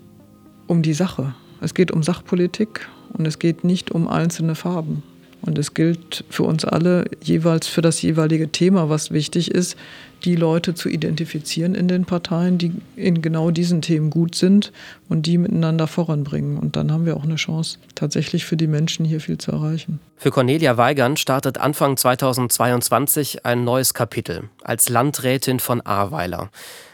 um 0.67 0.81
die 0.81 0.93
Sache. 0.93 1.35
Es 1.59 1.73
geht 1.73 1.91
um 1.91 2.01
Sachpolitik 2.01 2.89
und 3.13 3.27
es 3.27 3.37
geht 3.37 3.63
nicht 3.63 3.91
um 3.91 4.07
einzelne 4.07 4.55
Farben. 4.55 5.03
Und 5.41 5.57
es 5.57 5.73
gilt 5.73 6.23
für 6.29 6.43
uns 6.43 6.65
alle 6.65 7.05
jeweils 7.21 7.67
für 7.67 7.81
das 7.81 8.01
jeweilige 8.01 8.51
Thema, 8.51 8.89
was 8.89 9.11
wichtig 9.11 9.51
ist, 9.51 9.75
die 10.23 10.35
Leute 10.35 10.75
zu 10.75 10.87
identifizieren 10.87 11.73
in 11.73 11.87
den 11.87 12.05
Parteien, 12.05 12.57
die 12.57 12.73
in 12.95 13.21
genau 13.21 13.49
diesen 13.51 13.81
Themen 13.81 14.09
gut 14.09 14.35
sind 14.35 14.71
und 15.09 15.25
die 15.25 15.37
miteinander 15.37 15.87
voranbringen. 15.87 16.57
Und 16.57 16.75
dann 16.75 16.91
haben 16.91 17.05
wir 17.05 17.17
auch 17.17 17.23
eine 17.23 17.35
Chance, 17.35 17.79
tatsächlich 17.95 18.45
für 18.45 18.57
die 18.57 18.67
Menschen 18.67 19.03
hier 19.03 19.19
viel 19.19 19.37
zu 19.37 19.51
erreichen. 19.51 19.99
Für 20.17 20.29
Cornelia 20.29 20.77
Weigand 20.77 21.19
startet 21.19 21.57
Anfang 21.57 21.97
2022 21.97 23.45
ein 23.45 23.63
neues 23.63 23.93
Kapitel 23.93 24.43
als 24.63 24.89
Landrätin 24.89 25.59
von 25.59 25.81
Ahrweiler. 25.81 26.51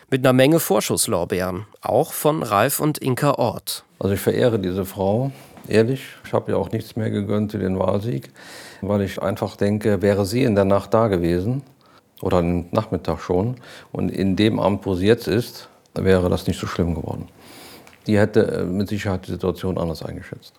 Mit 0.10 0.26
einer 0.26 0.32
Menge 0.32 0.62
Vorschusslorbeeren, 0.62 1.66
auch 1.82 2.14
von 2.14 2.42
Ralf 2.42 2.80
und 2.80 2.98
Inka 3.00 3.32
Ort. 3.32 3.84
Also 4.00 4.14
ich 4.14 4.22
verehre 4.22 4.58
diese 4.58 4.86
Frau 4.86 5.34
ehrlich. 5.68 6.02
Ich 6.28 6.34
habe 6.34 6.52
ihr 6.52 6.58
auch 6.58 6.72
nichts 6.72 6.98
mehr 6.98 7.10
gegönnt 7.10 7.54
für 7.54 7.58
den 7.58 7.80
Wahlsieg, 7.80 8.32
weil 8.82 9.02
ich 9.02 9.22
einfach 9.22 9.56
denke, 9.56 10.02
wäre 10.02 10.26
sie 10.26 10.44
in 10.44 10.56
der 10.56 10.66
Nacht 10.66 10.94
da 10.94 11.08
gewesen 11.08 11.64
oder 12.22 12.40
am 12.40 12.66
Nachmittag 12.72 13.22
schon 13.22 13.56
und 13.94 14.10
in 14.10 14.36
dem 14.36 14.60
Amt, 14.60 14.86
wo 14.86 14.94
sie 14.94 15.08
jetzt 15.08 15.28
ist, 15.28 15.70
wäre 15.94 16.30
das 16.30 16.46
nicht 16.46 16.60
so 16.60 16.68
schlimm 16.68 16.96
geworden. 16.96 17.30
Die 18.08 18.20
hätte 18.20 18.46
äh, 18.46 18.66
mit 18.66 18.90
Sicherheit 18.90 19.26
die 19.26 19.32
Situation 19.32 19.78
anders 19.78 20.04
eingeschätzt. 20.04 20.54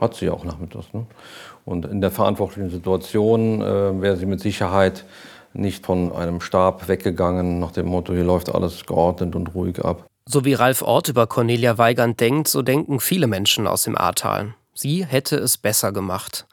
Hat 0.00 0.14
sie 0.14 0.30
auch 0.30 0.44
nachmittags. 0.44 0.86
Ne? 0.92 1.06
Und 1.64 1.84
in 1.84 2.00
der 2.00 2.12
verantwortlichen 2.12 2.70
Situation 2.70 3.60
äh, 3.60 4.00
wäre 4.00 4.16
sie 4.16 4.26
mit 4.26 4.40
Sicherheit 4.40 5.04
nicht 5.54 5.86
von 5.86 6.12
einem 6.12 6.40
Stab 6.40 6.86
weggegangen 6.86 7.58
nach 7.58 7.72
dem 7.72 7.86
Motto, 7.86 8.12
hier 8.12 8.22
läuft 8.22 8.54
alles 8.54 8.86
geordnet 8.86 9.34
und 9.34 9.54
ruhig 9.54 9.84
ab. 9.84 10.06
So 10.24 10.44
wie 10.44 10.54
Ralf 10.54 10.82
Ort 10.82 11.08
über 11.08 11.26
Cornelia 11.26 11.78
Weigand 11.78 12.20
denkt, 12.20 12.48
so 12.48 12.62
denken 12.62 13.00
viele 13.00 13.26
Menschen 13.26 13.66
aus 13.66 13.84
dem 13.84 13.96
Ahrtal. 13.96 14.54
Sie 14.80 15.04
hätte 15.04 15.34
es 15.34 15.56
besser 15.56 15.90
gemacht. 15.90 16.46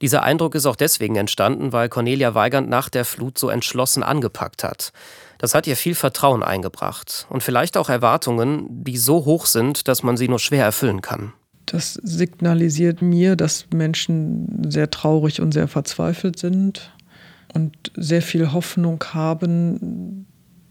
Dieser 0.00 0.22
Eindruck 0.22 0.54
ist 0.54 0.64
auch 0.64 0.76
deswegen 0.76 1.16
entstanden, 1.16 1.74
weil 1.74 1.90
Cornelia 1.90 2.34
Weigand 2.34 2.70
nach 2.70 2.88
der 2.88 3.04
Flut 3.04 3.38
so 3.38 3.50
entschlossen 3.50 4.02
angepackt 4.02 4.64
hat. 4.64 4.94
Das 5.36 5.54
hat 5.54 5.66
ihr 5.66 5.76
viel 5.76 5.94
Vertrauen 5.94 6.42
eingebracht 6.42 7.26
und 7.28 7.42
vielleicht 7.42 7.76
auch 7.76 7.90
Erwartungen, 7.90 8.66
die 8.70 8.96
so 8.96 9.26
hoch 9.26 9.44
sind, 9.44 9.88
dass 9.88 10.02
man 10.02 10.16
sie 10.16 10.26
nur 10.26 10.38
schwer 10.38 10.64
erfüllen 10.64 11.02
kann. 11.02 11.34
Das 11.66 12.00
signalisiert 12.02 13.02
mir, 13.02 13.36
dass 13.36 13.66
Menschen 13.74 14.70
sehr 14.70 14.90
traurig 14.90 15.42
und 15.42 15.52
sehr 15.52 15.68
verzweifelt 15.68 16.38
sind 16.38 16.94
und 17.52 17.92
sehr 17.94 18.22
viel 18.22 18.52
Hoffnung 18.52 19.04
haben, 19.12 20.26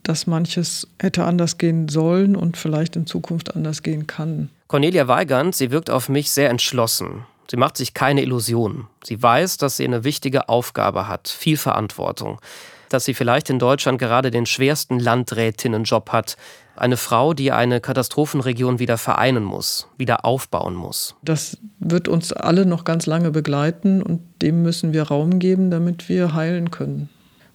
dass 0.09 0.25
manches 0.25 0.87
hätte 0.99 1.23
anders 1.23 1.59
gehen 1.59 1.87
sollen 1.87 2.35
und 2.35 2.57
vielleicht 2.57 2.95
in 2.95 3.05
Zukunft 3.05 3.55
anders 3.55 3.83
gehen 3.83 4.07
kann. 4.07 4.49
Cornelia 4.67 5.07
Weigand, 5.07 5.55
sie 5.55 5.69
wirkt 5.69 5.91
auf 5.91 6.09
mich 6.09 6.31
sehr 6.31 6.49
entschlossen. 6.49 7.25
Sie 7.49 7.57
macht 7.57 7.77
sich 7.77 7.93
keine 7.93 8.23
Illusionen. 8.23 8.87
Sie 9.03 9.21
weiß, 9.21 9.57
dass 9.57 9.77
sie 9.77 9.85
eine 9.85 10.03
wichtige 10.03 10.49
Aufgabe 10.49 11.07
hat, 11.07 11.27
viel 11.27 11.57
Verantwortung. 11.57 12.41
Dass 12.89 13.05
sie 13.05 13.13
vielleicht 13.13 13.51
in 13.51 13.59
Deutschland 13.59 13.99
gerade 13.99 14.31
den 14.31 14.47
schwersten 14.47 14.99
Landrätinnenjob 14.99 16.11
hat. 16.11 16.37
Eine 16.75 16.97
Frau, 16.97 17.35
die 17.35 17.51
eine 17.51 17.79
Katastrophenregion 17.79 18.79
wieder 18.79 18.97
vereinen 18.97 19.43
muss, 19.43 19.87
wieder 19.97 20.25
aufbauen 20.25 20.73
muss. 20.73 21.13
Das 21.21 21.59
wird 21.77 22.07
uns 22.07 22.33
alle 22.33 22.65
noch 22.65 22.83
ganz 22.83 23.05
lange 23.05 23.29
begleiten 23.29 24.01
und 24.01 24.21
dem 24.41 24.63
müssen 24.63 24.91
wir 24.91 25.03
Raum 25.03 25.37
geben, 25.37 25.69
damit 25.69 26.09
wir 26.09 26.33
heilen 26.33 26.71
können. 26.71 27.09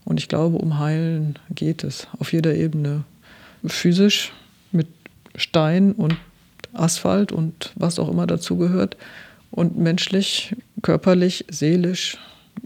Und 0.05 0.21
ich 0.21 0.29
glaube, 0.29 0.59
um 0.59 0.79
Heilen 0.79 1.39
geht 1.55 1.85
es 1.85 2.07
auf 2.19 2.33
jeder 2.33 2.55
Ebene. 2.55 3.05
Physisch 3.67 4.33
mit 4.71 4.89
Stein 5.37 5.93
und 5.93 6.17
Asphalt 6.73 7.33
und 7.33 7.73
was 7.77 7.99
auch 7.99 8.11
immer 8.11 8.27
dazugehört. 8.27 8.97
Und 9.51 9.79
menschlich, 9.79 10.55
körperlich, 10.83 11.47
seelisch, 11.51 12.19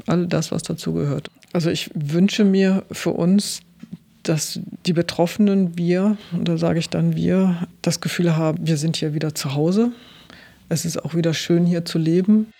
all 0.07 0.27
das, 0.27 0.51
was 0.51 0.62
dazugehört. 0.62 1.31
Also 1.53 1.70
ich 1.70 1.90
wünsche 1.94 2.44
mir 2.44 2.85
für 2.90 3.11
uns, 3.11 3.61
dass 4.22 4.61
die 4.87 4.92
Betroffenen, 4.92 5.79
wir, 5.79 6.16
und 6.33 6.48
da 6.48 6.59
sage 6.59 6.79
ich 6.79 6.90
dann 6.90 7.16
wir, 7.16 7.66
das 7.83 8.01
Gefühl 8.01 8.37
haben, 8.37 8.66
wir 8.66 8.77
sind 8.77 8.96
hier 8.96 9.14
wieder 9.14 9.35
zu 9.35 9.55
Hause. 9.55 9.92
Es 10.68 10.85
ist 10.85 11.03
auch 11.03 11.14
wieder 11.14 11.33
schön 11.33 11.64
hier 11.64 11.85
zu 11.85 11.98
leben. 11.98 12.53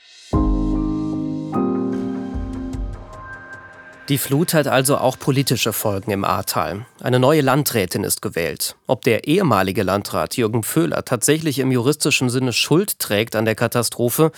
Die 4.09 4.17
Flut 4.17 4.55
hat 4.55 4.67
also 4.67 4.97
auch 4.97 5.19
politische 5.19 5.75
Folgen 5.75 6.13
im 6.13 6.25
Ahrtal. 6.25 6.87
Eine 7.01 7.19
neue 7.19 7.43
Landrätin 7.43 8.05
ist 8.05 8.23
gewählt. 8.23 8.75
Ob 8.87 9.03
der 9.03 9.29
ehemalige 9.29 9.83
Landrat 9.83 10.39
Jürgen 10.39 10.63
Föhler 10.63 11.05
tatsächlich 11.05 11.59
im 11.59 11.71
juristischen 11.71 12.31
Sinne 12.31 12.55
Schuld 12.55 12.99
trägt 12.99 13.37
an 13.37 13.45
der 13.45 13.55
Katastrophe, 13.55 14.33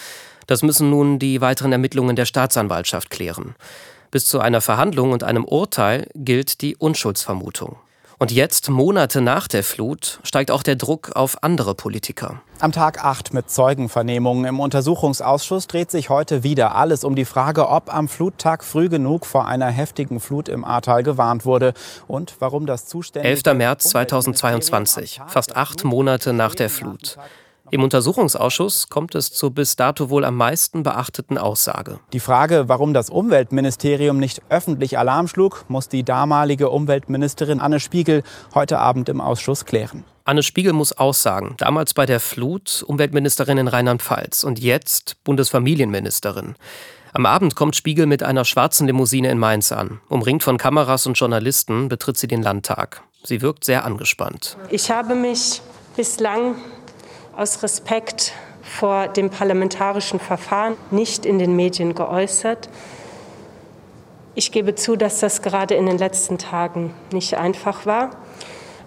das 0.49 0.65
müssen 0.65 0.91
nun 0.91 1.21
die 1.21 1.41
weiteren 1.41 1.71
Ermittlungen 1.71 2.17
der 2.17 2.25
Staatsanwaltschaft 2.25 3.11
klären. 3.11 3.55
Bis 4.11 4.27
zu 4.27 4.41
einer 4.41 4.61
Verhandlung 4.61 5.13
und 5.13 5.23
einem 5.23 5.45
Urteil 5.45 6.09
gilt 6.17 6.63
die 6.63 6.75
Unschuldsvermutung. 6.75 7.77
Und 8.23 8.33
jetzt, 8.33 8.69
Monate 8.69 9.23
nach 9.23 9.49
der 9.49 9.65
Flut, 9.65 10.21
steigt 10.25 10.51
auch 10.51 10.63
der 10.63 10.77
Druck 10.77 11.17
auf 11.17 11.43
andere 11.43 11.75
Politiker. 11.75 12.43
Am 12.59 12.71
Tag 12.71 13.03
8 13.03 13.33
mit 13.33 13.49
Zeugenvernehmungen 13.49 14.45
im 14.45 14.61
Untersuchungsausschuss 14.61 15.67
dreht 15.67 15.91
sich 15.91 16.11
heute 16.11 16.43
wieder 16.43 16.75
alles 16.75 17.03
um 17.03 17.17
die 17.17 17.25
Frage, 17.25 17.71
ob 17.71 17.91
am 17.91 18.09
Fluttag 18.09 18.63
früh 18.63 18.91
genug 18.91 19.25
vor 19.25 19.47
einer 19.47 19.69
heftigen 19.69 20.21
Flut 20.21 20.51
im 20.51 20.67
Ahrtal 20.67 21.03
gewarnt 21.03 21.47
wurde 21.47 21.73
und 22.09 22.35
warum 22.41 22.67
das 22.67 22.85
zuständige 22.85 23.31
11. 23.31 23.57
März 23.57 23.89
2022, 23.89 25.23
fast 25.27 25.57
acht 25.57 25.85
Monate 25.85 26.35
nach 26.35 26.55
der 26.55 26.69
Flut. 26.69 27.17
Im 27.73 27.85
Untersuchungsausschuss 27.85 28.89
kommt 28.89 29.15
es 29.15 29.33
zur 29.33 29.53
bis 29.53 29.77
dato 29.77 30.11
wohl 30.11 30.25
am 30.25 30.35
meisten 30.35 30.83
beachteten 30.83 31.39
Aussage. 31.39 32.01
Die 32.13 32.19
Frage, 32.19 32.65
warum 32.69 32.93
das 32.93 33.11
Umweltministerium 33.11 34.19
nicht 34.19 34.43
öffentlich 34.49 34.99
Alarm 34.99 35.29
schlug, 35.29 35.65
muss 35.69 35.89
die 35.89 36.03
damalige 36.03 36.71
Umweltministerin 36.71 37.61
Anne 37.61 37.79
Spiegel 37.79 38.25
heute 38.57 38.81
Abend 38.81 39.09
im 39.09 39.21
Ausschuss 39.21 39.67
klären. 39.67 40.03
Anne 40.25 40.43
Spiegel 40.43 40.73
muss 40.73 40.93
aussagen, 40.93 41.55
damals 41.59 41.95
bei 41.95 42.07
der 42.07 42.19
Flut 42.19 42.85
Umweltministerin 42.89 43.59
in 43.59 43.69
Rheinland-Pfalz 43.69 44.43
und 44.43 44.59
jetzt 44.59 45.23
Bundesfamilienministerin. 45.23 46.57
Am 47.13 47.25
Abend 47.25 47.55
kommt 47.55 47.77
Spiegel 47.77 48.07
mit 48.07 48.25
einer 48.25 48.45
schwarzen 48.45 48.89
Limousine 48.89 49.31
in 49.31 49.39
Mainz 49.39 49.71
an. 49.71 50.01
Umringt 50.09 50.43
von 50.43 50.59
Kameras 50.59 51.07
und 51.07 51.15
Journalisten 51.15 51.89
betritt 51.89 52.17
sie 52.17 52.29
den 52.29 52.43
Landtag. 52.43 53.03
Sie 53.23 53.43
wirkt 53.43 53.65
sehr 53.65 53.85
angespannt. 53.85 54.57
Ich 54.71 54.91
habe 54.91 55.15
mich 55.15 55.61
bislang 55.97 56.55
aus 57.41 57.63
Respekt 57.63 58.35
vor 58.61 59.09
dem 59.09 59.31
parlamentarischen 59.31 60.21
Verfahren 60.21 60.77
nicht 60.91 61.25
in 61.25 61.39
den 61.39 61.57
Medien 61.57 61.95
geäußert. 61.95 62.69
Ich 64.35 64.53
gebe 64.53 64.75
zu, 64.75 64.95
dass 64.95 65.21
das 65.21 65.41
gerade 65.41 65.75
in 65.75 65.87
den 65.87 65.97
letzten 65.97 66.37
Tagen 66.37 66.93
nicht 67.13 67.39
einfach 67.39 67.87
war, 67.87 68.11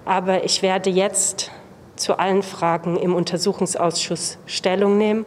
aber 0.06 0.44
ich 0.44 0.62
werde 0.62 0.92
jetzt 0.92 1.50
zu 1.96 2.20
allen 2.20 2.44
Fragen 2.44 2.96
im 2.96 3.16
Untersuchungsausschuss 3.16 4.38
Stellung 4.46 5.00
nehmen. 5.00 5.26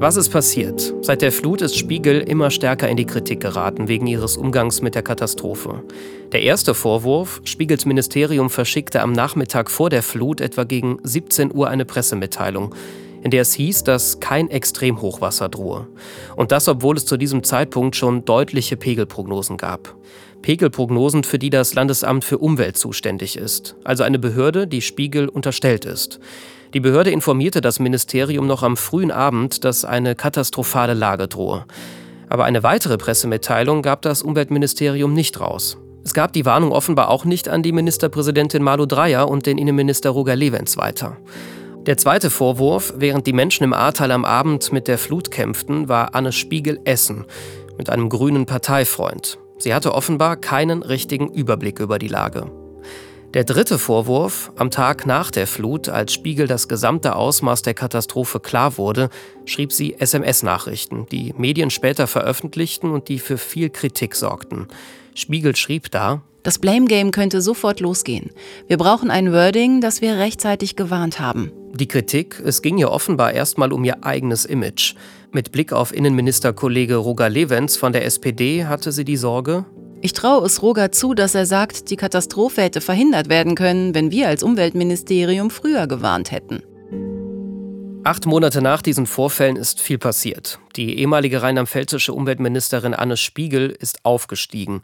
Was 0.00 0.16
ist 0.16 0.28
passiert? 0.28 0.94
Seit 1.02 1.22
der 1.22 1.32
Flut 1.32 1.60
ist 1.60 1.76
Spiegel 1.76 2.20
immer 2.20 2.52
stärker 2.52 2.88
in 2.88 2.96
die 2.96 3.04
Kritik 3.04 3.40
geraten 3.40 3.88
wegen 3.88 4.06
ihres 4.06 4.36
Umgangs 4.36 4.80
mit 4.80 4.94
der 4.94 5.02
Katastrophe. 5.02 5.82
Der 6.30 6.42
erste 6.42 6.74
Vorwurf, 6.74 7.40
Spiegels 7.42 7.84
Ministerium 7.84 8.48
verschickte 8.48 9.02
am 9.02 9.10
Nachmittag 9.10 9.68
vor 9.68 9.90
der 9.90 10.04
Flut 10.04 10.40
etwa 10.40 10.62
gegen 10.62 10.98
17 11.02 11.52
Uhr 11.52 11.68
eine 11.68 11.84
Pressemitteilung, 11.84 12.76
in 13.24 13.32
der 13.32 13.42
es 13.42 13.54
hieß, 13.54 13.82
dass 13.82 14.20
kein 14.20 14.48
Extremhochwasser 14.48 15.48
drohe. 15.48 15.88
Und 16.36 16.52
das, 16.52 16.68
obwohl 16.68 16.96
es 16.96 17.04
zu 17.04 17.16
diesem 17.16 17.42
Zeitpunkt 17.42 17.96
schon 17.96 18.24
deutliche 18.24 18.76
Pegelprognosen 18.76 19.56
gab. 19.56 19.96
Pegelprognosen, 20.42 21.24
für 21.24 21.40
die 21.40 21.50
das 21.50 21.74
Landesamt 21.74 22.24
für 22.24 22.38
Umwelt 22.38 22.78
zuständig 22.78 23.36
ist, 23.36 23.74
also 23.82 24.04
eine 24.04 24.20
Behörde, 24.20 24.68
die 24.68 24.80
Spiegel 24.80 25.28
unterstellt 25.28 25.84
ist. 25.84 26.20
Die 26.74 26.80
Behörde 26.80 27.10
informierte 27.10 27.60
das 27.60 27.78
Ministerium 27.78 28.46
noch 28.46 28.62
am 28.62 28.76
frühen 28.76 29.10
Abend, 29.10 29.64
dass 29.64 29.86
eine 29.86 30.14
katastrophale 30.14 30.92
Lage 30.92 31.26
drohe. 31.26 31.64
Aber 32.28 32.44
eine 32.44 32.62
weitere 32.62 32.98
Pressemitteilung 32.98 33.80
gab 33.80 34.02
das 34.02 34.22
Umweltministerium 34.22 35.14
nicht 35.14 35.40
raus. 35.40 35.78
Es 36.04 36.12
gab 36.12 36.32
die 36.32 36.44
Warnung 36.44 36.72
offenbar 36.72 37.08
auch 37.08 37.24
nicht 37.24 37.48
an 37.48 37.62
die 37.62 37.72
Ministerpräsidentin 37.72 38.62
Malu 38.62 38.84
Dreyer 38.86 39.28
und 39.28 39.46
den 39.46 39.56
Innenminister 39.56 40.10
Roger 40.10 40.36
Levens 40.36 40.76
weiter. 40.76 41.16
Der 41.86 41.96
zweite 41.96 42.28
Vorwurf, 42.28 42.92
während 42.98 43.26
die 43.26 43.32
Menschen 43.32 43.64
im 43.64 43.72
Ahrtal 43.72 44.10
am 44.10 44.26
Abend 44.26 44.70
mit 44.72 44.88
der 44.88 44.98
Flut 44.98 45.30
kämpften, 45.30 45.88
war 45.88 46.14
Anne 46.14 46.32
Spiegel 46.32 46.80
Essen 46.84 47.24
mit 47.78 47.88
einem 47.88 48.10
grünen 48.10 48.44
Parteifreund. 48.44 49.38
Sie 49.56 49.72
hatte 49.72 49.94
offenbar 49.94 50.36
keinen 50.36 50.82
richtigen 50.82 51.32
Überblick 51.32 51.80
über 51.80 51.98
die 51.98 52.08
Lage. 52.08 52.50
Der 53.34 53.44
dritte 53.44 53.78
Vorwurf, 53.78 54.50
am 54.56 54.70
Tag 54.70 55.04
nach 55.04 55.30
der 55.30 55.46
Flut, 55.46 55.90
als 55.90 56.14
Spiegel 56.14 56.46
das 56.46 56.66
gesamte 56.66 57.14
Ausmaß 57.14 57.60
der 57.60 57.74
Katastrophe 57.74 58.40
klar 58.40 58.78
wurde, 58.78 59.10
schrieb 59.44 59.70
sie 59.70 59.96
SMS-Nachrichten, 59.98 61.04
die 61.12 61.34
Medien 61.36 61.68
später 61.68 62.06
veröffentlichten 62.06 62.90
und 62.90 63.10
die 63.10 63.18
für 63.18 63.36
viel 63.36 63.68
Kritik 63.68 64.14
sorgten. 64.14 64.66
Spiegel 65.14 65.54
schrieb 65.56 65.90
da, 65.90 66.22
das 66.42 66.58
Blame 66.58 66.86
Game 66.86 67.10
könnte 67.10 67.42
sofort 67.42 67.80
losgehen. 67.80 68.30
Wir 68.66 68.78
brauchen 68.78 69.10
ein 69.10 69.30
Wording, 69.30 69.82
das 69.82 70.00
wir 70.00 70.16
rechtzeitig 70.16 70.76
gewarnt 70.76 71.20
haben. 71.20 71.52
Die 71.74 71.88
Kritik, 71.88 72.40
es 72.42 72.62
ging 72.62 72.78
ihr 72.78 72.90
offenbar 72.90 73.34
erstmal 73.34 73.74
um 73.74 73.84
ihr 73.84 74.04
eigenes 74.06 74.46
Image. 74.46 74.94
Mit 75.32 75.52
Blick 75.52 75.74
auf 75.74 75.94
Innenministerkollege 75.94 76.96
Roger 76.96 77.28
Levens 77.28 77.76
von 77.76 77.92
der 77.92 78.06
SPD 78.06 78.64
hatte 78.64 78.90
sie 78.90 79.04
die 79.04 79.18
Sorge, 79.18 79.66
ich 80.00 80.12
traue 80.12 80.46
es 80.46 80.62
Roger 80.62 80.92
zu, 80.92 81.14
dass 81.14 81.34
er 81.34 81.46
sagt, 81.46 81.90
die 81.90 81.96
Katastrophe 81.96 82.62
hätte 82.62 82.80
verhindert 82.80 83.28
werden 83.28 83.54
können, 83.54 83.94
wenn 83.94 84.10
wir 84.10 84.28
als 84.28 84.42
Umweltministerium 84.42 85.50
früher 85.50 85.86
gewarnt 85.86 86.30
hätten. 86.30 86.62
Acht 88.04 88.24
Monate 88.24 88.62
nach 88.62 88.80
diesen 88.80 89.06
Vorfällen 89.06 89.56
ist 89.56 89.80
viel 89.80 89.98
passiert. 89.98 90.60
Die 90.76 90.98
ehemalige 90.98 91.42
rheinland-pfälzische 91.42 92.14
Umweltministerin 92.14 92.94
Anne 92.94 93.16
Spiegel 93.16 93.70
ist 93.70 93.98
aufgestiegen. 94.04 94.80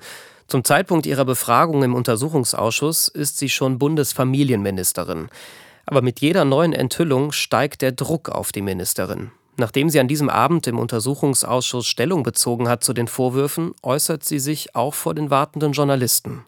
Zum 0.48 0.64
Zeitpunkt 0.64 1.06
ihrer 1.06 1.24
Befragung 1.24 1.82
im 1.84 1.94
Untersuchungsausschuss 1.94 3.08
ist 3.08 3.38
sie 3.38 3.48
schon 3.48 3.78
Bundesfamilienministerin. 3.78 5.28
Aber 5.86 6.02
mit 6.02 6.20
jeder 6.20 6.44
neuen 6.44 6.72
Enthüllung 6.72 7.32
steigt 7.32 7.82
der 7.82 7.92
Druck 7.92 8.28
auf 8.28 8.52
die 8.52 8.62
Ministerin. 8.62 9.30
Nachdem 9.56 9.88
sie 9.88 10.00
an 10.00 10.08
diesem 10.08 10.28
Abend 10.28 10.66
im 10.66 10.78
Untersuchungsausschuss 10.78 11.86
Stellung 11.86 12.22
bezogen 12.22 12.68
hat 12.68 12.82
zu 12.82 12.92
den 12.92 13.06
Vorwürfen, 13.06 13.72
äußert 13.82 14.24
sie 14.24 14.40
sich 14.40 14.74
auch 14.74 14.94
vor 14.94 15.14
den 15.14 15.30
wartenden 15.30 15.72
Journalisten. 15.72 16.44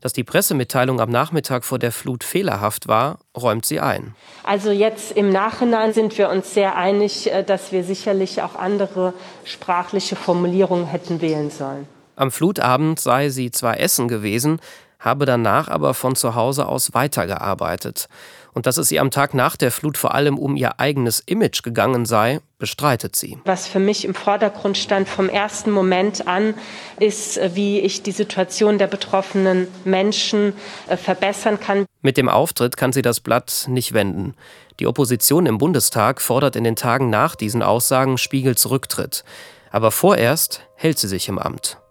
Dass 0.00 0.12
die 0.12 0.24
Pressemitteilung 0.24 1.00
am 1.00 1.10
Nachmittag 1.10 1.64
vor 1.64 1.78
der 1.78 1.92
Flut 1.92 2.24
fehlerhaft 2.24 2.88
war, 2.88 3.20
räumt 3.36 3.64
sie 3.64 3.78
ein. 3.78 4.16
Also 4.42 4.72
jetzt 4.72 5.12
im 5.12 5.30
Nachhinein 5.30 5.92
sind 5.92 6.18
wir 6.18 6.28
uns 6.28 6.52
sehr 6.52 6.74
einig, 6.74 7.30
äh, 7.30 7.44
dass 7.44 7.70
wir 7.70 7.84
sicherlich 7.84 8.42
auch 8.42 8.56
andere 8.56 9.14
sprachliche 9.44 10.16
Formulierungen 10.16 10.86
hätten 10.86 11.20
wählen 11.20 11.50
sollen. 11.50 11.86
Am 12.16 12.32
Flutabend 12.32 12.98
sei 12.98 13.28
sie 13.28 13.52
zwar 13.52 13.78
essen 13.78 14.08
gewesen, 14.08 14.58
habe 14.98 15.24
danach 15.24 15.68
aber 15.68 15.94
von 15.94 16.16
zu 16.16 16.34
Hause 16.34 16.66
aus 16.66 16.94
weitergearbeitet. 16.94 18.08
Und 18.54 18.66
dass 18.66 18.76
es 18.76 18.92
ihr 18.92 19.00
am 19.00 19.10
Tag 19.10 19.34
nach 19.34 19.56
der 19.56 19.70
Flut 19.70 19.96
vor 19.96 20.14
allem 20.14 20.38
um 20.38 20.56
ihr 20.56 20.78
eigenes 20.78 21.20
Image 21.20 21.62
gegangen 21.62 22.04
sei, 22.04 22.40
bestreitet 22.58 23.16
sie. 23.16 23.38
Was 23.44 23.66
für 23.66 23.78
mich 23.78 24.04
im 24.04 24.14
Vordergrund 24.14 24.76
stand 24.76 25.08
vom 25.08 25.28
ersten 25.28 25.70
Moment 25.70 26.28
an, 26.28 26.54
ist, 27.00 27.38
äh, 27.38 27.50
wie 27.54 27.80
ich 27.80 28.02
die 28.02 28.12
Situation 28.12 28.78
der 28.78 28.86
betroffenen 28.86 29.68
Menschen 29.84 30.52
äh, 30.88 30.96
verbessern 30.96 31.58
kann. 31.58 31.86
Mit 32.02 32.16
dem 32.16 32.28
Auftritt 32.28 32.76
kann 32.76 32.92
sie 32.92 33.02
das 33.02 33.20
Blatt 33.20 33.66
nicht 33.68 33.94
wenden. 33.94 34.34
Die 34.80 34.86
Opposition 34.86 35.46
im 35.46 35.58
Bundestag 35.58 36.20
fordert 36.20 36.56
in 36.56 36.64
den 36.64 36.76
Tagen 36.76 37.10
nach 37.10 37.36
diesen 37.36 37.62
Aussagen 37.62 38.18
Spiegels 38.18 38.70
Rücktritt. 38.70 39.24
Aber 39.70 39.90
vorerst 39.90 40.60
hält 40.76 40.98
sie 40.98 41.08
sich 41.08 41.28
im 41.28 41.38
Amt. 41.38 41.81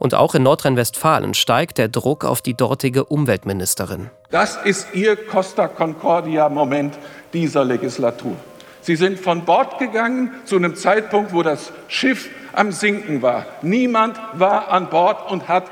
Und 0.00 0.14
auch 0.14 0.34
in 0.34 0.42
Nordrhein-Westfalen 0.42 1.34
steigt 1.34 1.76
der 1.76 1.88
Druck 1.88 2.24
auf 2.24 2.40
die 2.40 2.54
dortige 2.54 3.04
Umweltministerin. 3.04 4.08
Das 4.30 4.56
ist 4.56 4.88
Ihr 4.94 5.14
Costa 5.14 5.68
Concordia-Moment 5.68 6.98
dieser 7.34 7.66
Legislatur. 7.66 8.34
Sie 8.80 8.96
sind 8.96 9.20
von 9.20 9.44
Bord 9.44 9.78
gegangen 9.78 10.30
zu 10.46 10.56
einem 10.56 10.74
Zeitpunkt, 10.74 11.34
wo 11.34 11.42
das 11.42 11.70
Schiff 11.88 12.30
am 12.54 12.72
Sinken 12.72 13.20
war. 13.20 13.44
Niemand 13.60 14.18
war 14.32 14.70
an 14.70 14.88
Bord 14.88 15.30
und 15.30 15.48
hat 15.48 15.64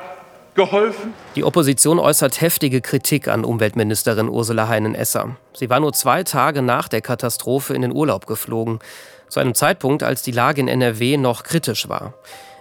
geholfen. 0.55 1.15
Die 1.35 1.45
Opposition 1.45 1.99
äußert 1.99 2.43
heftige 2.43 2.83
Kritik 2.83 3.29
an 3.29 3.47
Umweltministerin 3.47 4.29
Ursula 4.29 4.69
Heinen-Esser. 4.69 5.37
Sie 5.55 5.71
war 5.71 5.81
nur 5.81 5.95
zwei 5.95 6.23
Tage 6.23 6.61
nach 6.61 6.89
der 6.89 7.01
Katastrophe 7.01 7.73
in 7.73 7.81
den 7.81 7.93
Urlaub 7.93 8.27
geflogen. 8.27 8.81
Zu 9.31 9.41
einem 9.41 9.55
Zeitpunkt, 9.55 10.03
als 10.03 10.21
die 10.21 10.33
Lage 10.33 10.61
in 10.61 10.69
NRW 10.69 11.17
noch 11.17 11.45
kritisch 11.45 11.89
war. 11.89 12.13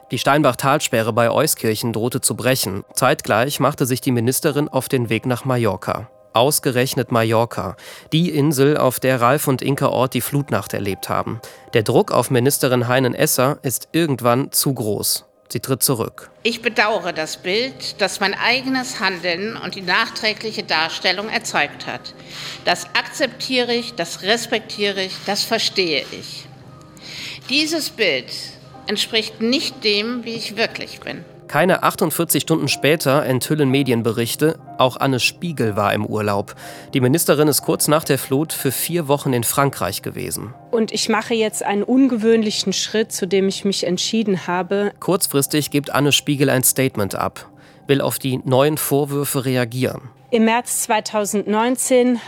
Die 0.10 0.20
Steinbach-Talsperre 0.20 1.12
bei 1.12 1.30
Euskirchen 1.30 1.92
drohte 1.92 2.22
zu 2.22 2.36
brechen. 2.36 2.86
Zeitgleich 2.94 3.60
machte 3.60 3.86
sich 3.86 4.00
die 4.00 4.14
Ministerin 4.14 4.70
auf 4.70 4.88
den 4.88 5.10
Weg 5.10 5.26
nach 5.26 5.44
Mallorca. 5.44 6.10
Ausgerechnet 6.32 7.12
Mallorca, 7.12 7.76
die 8.14 8.30
Insel, 8.30 8.78
auf 8.78 9.02
der 9.02 9.20
Ralf 9.20 9.50
und 9.50 9.62
Inka 9.62 9.88
Ort 9.88 10.14
die 10.14 10.22
Flutnacht 10.22 10.74
erlebt 10.74 11.10
haben. 11.10 11.42
Der 11.74 11.84
Druck 11.84 12.14
auf 12.14 12.32
Ministerin 12.32 12.88
Heinen-Esser 12.88 13.60
ist 13.64 13.90
irgendwann 13.92 14.54
zu 14.54 14.74
groß. 14.74 15.26
Sie 15.50 15.60
tritt 15.60 15.84
zurück. 15.84 16.30
Ich 16.44 16.62
bedauere 16.62 17.12
das 17.12 17.36
Bild, 17.36 18.00
das 18.00 18.22
mein 18.22 18.34
eigenes 18.34 19.02
Handeln 19.02 19.58
und 19.58 19.76
die 19.76 19.82
nachträgliche 19.82 20.64
Darstellung 20.64 21.28
erzeugt 21.28 21.86
hat. 21.86 22.14
Das 22.64 22.86
akzeptiere 22.96 23.74
ich, 23.74 23.96
das 23.96 24.22
respektiere 24.22 25.02
ich, 25.04 25.14
das 25.26 25.44
verstehe 25.44 26.06
ich. 26.12 26.46
Dieses 27.50 27.90
Bild 27.90 28.26
entspricht 28.88 29.42
nicht 29.42 29.84
dem, 29.84 30.24
wie 30.26 30.34
ich 30.34 30.58
wirklich 30.58 31.00
bin. 31.00 31.24
Keine 31.48 31.84
48 31.84 32.42
Stunden 32.42 32.68
später 32.68 33.24
enthüllen 33.24 33.70
Medienberichte, 33.70 34.60
auch 34.78 34.98
Anne 34.98 35.22
Spiegel 35.22 35.78
war 35.78 35.94
im 35.94 36.06
Urlaub. 36.06 36.56
Die 36.94 37.00
Ministerin 37.00 37.48
ist 37.48 37.62
kurz 37.62 37.88
nach 37.88 38.04
der 38.04 38.18
Flut 38.18 38.52
für 38.52 38.72
vier 38.72 39.08
Wochen 39.08 39.32
in 39.32 39.46
Frankreich 39.46 40.02
gewesen. 40.02 40.54
Und 40.72 40.92
ich 40.92 41.08
mache 41.08 41.34
jetzt 41.34 41.64
einen 41.64 41.84
ungewöhnlichen 41.84 42.74
Schritt, 42.74 43.14
zu 43.14 43.28
dem 43.28 43.48
ich 43.48 43.64
mich 43.64 43.86
entschieden 43.86 44.46
habe. 44.46 44.92
Kurzfristig 45.00 45.72
gibt 45.72 45.90
Anne 45.90 46.12
Spiegel 46.12 46.50
ein 46.50 46.64
Statement 46.64 47.16
ab, 47.16 47.50
will 47.88 48.02
auf 48.02 48.20
die 48.20 48.42
neuen 48.44 48.78
Vorwürfe 48.78 49.46
reagieren. 49.46 50.02
Im 50.32 50.44
März 50.44 50.82
2019 50.84 52.20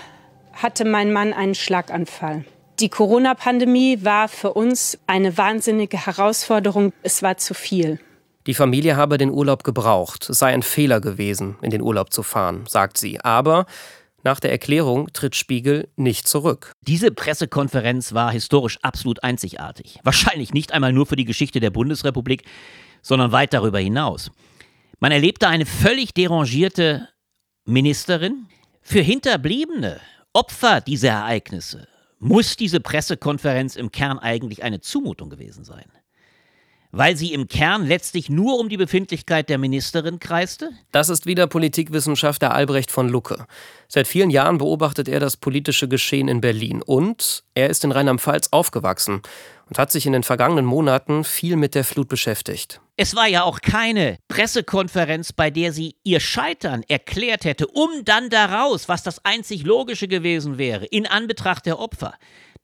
hatte 0.53 0.85
mein 0.85 1.11
Mann 1.11 1.33
einen 1.33 1.55
Schlaganfall. 1.55 2.45
Die 2.79 2.87
Corona-Pandemie 2.87 4.05
war 4.05 4.29
für 4.29 4.53
uns 4.53 4.97
eine 5.05 5.37
wahnsinnige 5.37 6.05
Herausforderung. 6.05 6.93
Es 7.03 7.21
war 7.21 7.35
zu 7.35 7.53
viel. 7.53 7.99
Die 8.47 8.53
Familie 8.53 8.95
habe 8.95 9.17
den 9.17 9.31
Urlaub 9.31 9.65
gebraucht. 9.65 10.29
Es 10.29 10.39
sei 10.39 10.53
ein 10.53 10.63
Fehler 10.63 11.01
gewesen, 11.01 11.57
in 11.61 11.71
den 11.71 11.81
Urlaub 11.81 12.13
zu 12.13 12.23
fahren, 12.23 12.63
sagt 12.69 12.97
sie. 12.97 13.19
Aber 13.19 13.65
nach 14.23 14.39
der 14.39 14.51
Erklärung 14.51 15.11
tritt 15.11 15.35
Spiegel 15.35 15.89
nicht 15.97 16.25
zurück. 16.25 16.71
Diese 16.87 17.11
Pressekonferenz 17.11 18.13
war 18.13 18.31
historisch 18.31 18.79
absolut 18.81 19.23
einzigartig. 19.23 19.99
Wahrscheinlich 20.03 20.53
nicht 20.53 20.71
einmal 20.71 20.93
nur 20.93 21.05
für 21.05 21.17
die 21.17 21.25
Geschichte 21.25 21.59
der 21.59 21.71
Bundesrepublik, 21.71 22.43
sondern 23.01 23.33
weit 23.33 23.53
darüber 23.53 23.79
hinaus. 23.79 24.31
Man 24.99 25.11
erlebte 25.11 25.49
eine 25.49 25.65
völlig 25.65 26.13
derangierte 26.13 27.09
Ministerin. 27.65 28.47
Für 28.81 29.01
Hinterbliebene, 29.01 29.99
Opfer 30.31 30.79
dieser 30.79 31.09
Ereignisse, 31.09 31.89
muss 32.19 32.55
diese 32.55 32.79
Pressekonferenz 32.79 33.75
im 33.75 33.91
Kern 33.91 34.19
eigentlich 34.19 34.63
eine 34.63 34.81
Zumutung 34.81 35.29
gewesen 35.29 35.63
sein? 35.63 35.85
Weil 36.91 37.15
sie 37.15 37.33
im 37.33 37.47
Kern 37.47 37.85
letztlich 37.85 38.29
nur 38.29 38.59
um 38.59 38.67
die 38.67 38.77
Befindlichkeit 38.77 39.47
der 39.47 39.59
Ministerin 39.59 40.19
kreiste? 40.19 40.71
Das 40.91 41.09
ist 41.09 41.27
wieder 41.27 41.45
Politikwissenschaftler 41.45 42.51
Albrecht 42.51 42.89
von 42.89 43.09
Lucke. 43.09 43.45
Seit 43.87 44.07
vielen 44.07 44.31
Jahren 44.31 44.57
beobachtet 44.57 45.07
er 45.07 45.19
das 45.19 45.37
politische 45.37 45.87
Geschehen 45.87 46.27
in 46.27 46.41
Berlin 46.41 46.81
und 46.81 47.43
er 47.53 47.69
ist 47.69 47.83
in 47.83 47.91
Rheinland-Pfalz 47.91 48.49
aufgewachsen 48.51 49.21
und 49.69 49.77
hat 49.77 49.91
sich 49.91 50.05
in 50.05 50.13
den 50.13 50.23
vergangenen 50.23 50.65
Monaten 50.65 51.23
viel 51.23 51.55
mit 51.55 51.75
der 51.75 51.83
Flut 51.83 52.09
beschäftigt. 52.09 52.81
Es 52.97 53.15
war 53.15 53.27
ja 53.27 53.43
auch 53.43 53.61
keine 53.61 54.17
Pressekonferenz, 54.27 55.31
bei 55.31 55.49
der 55.51 55.71
sie 55.71 55.95
ihr 56.03 56.19
Scheitern 56.19 56.83
erklärt 56.87 57.45
hätte, 57.45 57.67
um 57.67 57.89
dann 58.03 58.29
daraus, 58.29 58.89
was 58.89 59.03
das 59.03 59.23
einzig 59.23 59.63
Logische 59.63 60.07
gewesen 60.07 60.57
wäre, 60.57 60.85
in 60.85 61.07
Anbetracht 61.07 61.65
der 61.65 61.79
Opfer, 61.79 62.15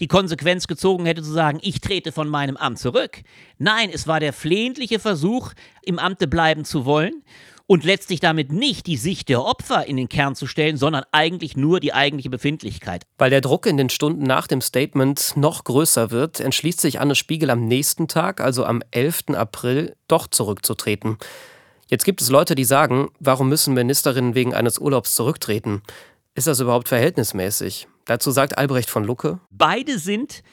die 0.01 0.07
Konsequenz 0.07 0.67
gezogen 0.67 1.05
hätte 1.05 1.23
zu 1.23 1.31
sagen, 1.31 1.59
ich 1.61 1.79
trete 1.79 2.11
von 2.11 2.27
meinem 2.27 2.57
Amt 2.57 2.79
zurück. 2.79 3.21
Nein, 3.57 3.89
es 3.93 4.07
war 4.07 4.19
der 4.19 4.33
flehentliche 4.33 4.99
Versuch, 4.99 5.53
im 5.83 5.99
Amte 5.99 6.27
bleiben 6.27 6.65
zu 6.65 6.83
wollen 6.83 7.23
und 7.67 7.83
letztlich 7.83 8.19
damit 8.19 8.51
nicht 8.51 8.85
die 8.87 8.97
Sicht 8.97 9.29
der 9.29 9.43
Opfer 9.43 9.87
in 9.87 9.97
den 9.97 10.09
Kern 10.09 10.35
zu 10.35 10.47
stellen, 10.47 10.77
sondern 10.77 11.03
eigentlich 11.11 11.57
nur 11.57 11.79
die 11.79 11.93
eigentliche 11.93 12.29
Befindlichkeit. 12.29 13.05
Weil 13.17 13.29
der 13.29 13.41
Druck 13.41 13.65
in 13.65 13.77
den 13.77 13.89
Stunden 13.89 14.23
nach 14.23 14.47
dem 14.47 14.61
Statement 14.61 15.33
noch 15.35 15.63
größer 15.63 16.11
wird, 16.11 16.39
entschließt 16.39 16.79
sich 16.79 16.99
Anne 16.99 17.15
Spiegel 17.15 17.49
am 17.49 17.65
nächsten 17.65 18.07
Tag, 18.07 18.39
also 18.39 18.65
am 18.65 18.83
11. 18.91 19.29
April, 19.29 19.95
doch 20.07 20.27
zurückzutreten. 20.27 21.17
Jetzt 21.87 22.05
gibt 22.05 22.21
es 22.21 22.29
Leute, 22.29 22.55
die 22.55 22.65
sagen, 22.65 23.09
warum 23.19 23.49
müssen 23.49 23.73
Ministerinnen 23.73 24.35
wegen 24.35 24.53
eines 24.53 24.79
Urlaubs 24.79 25.13
zurücktreten? 25.15 25.81
Ist 26.33 26.47
das 26.47 26.59
überhaupt 26.59 26.89
verhältnismäßig? 26.89 27.87
Dazu 28.05 28.31
sagt 28.31 28.57
Albrecht 28.57 28.89
von 28.89 29.03
Lucke. 29.03 29.39
Beide 29.51 29.97
sind 29.99 30.43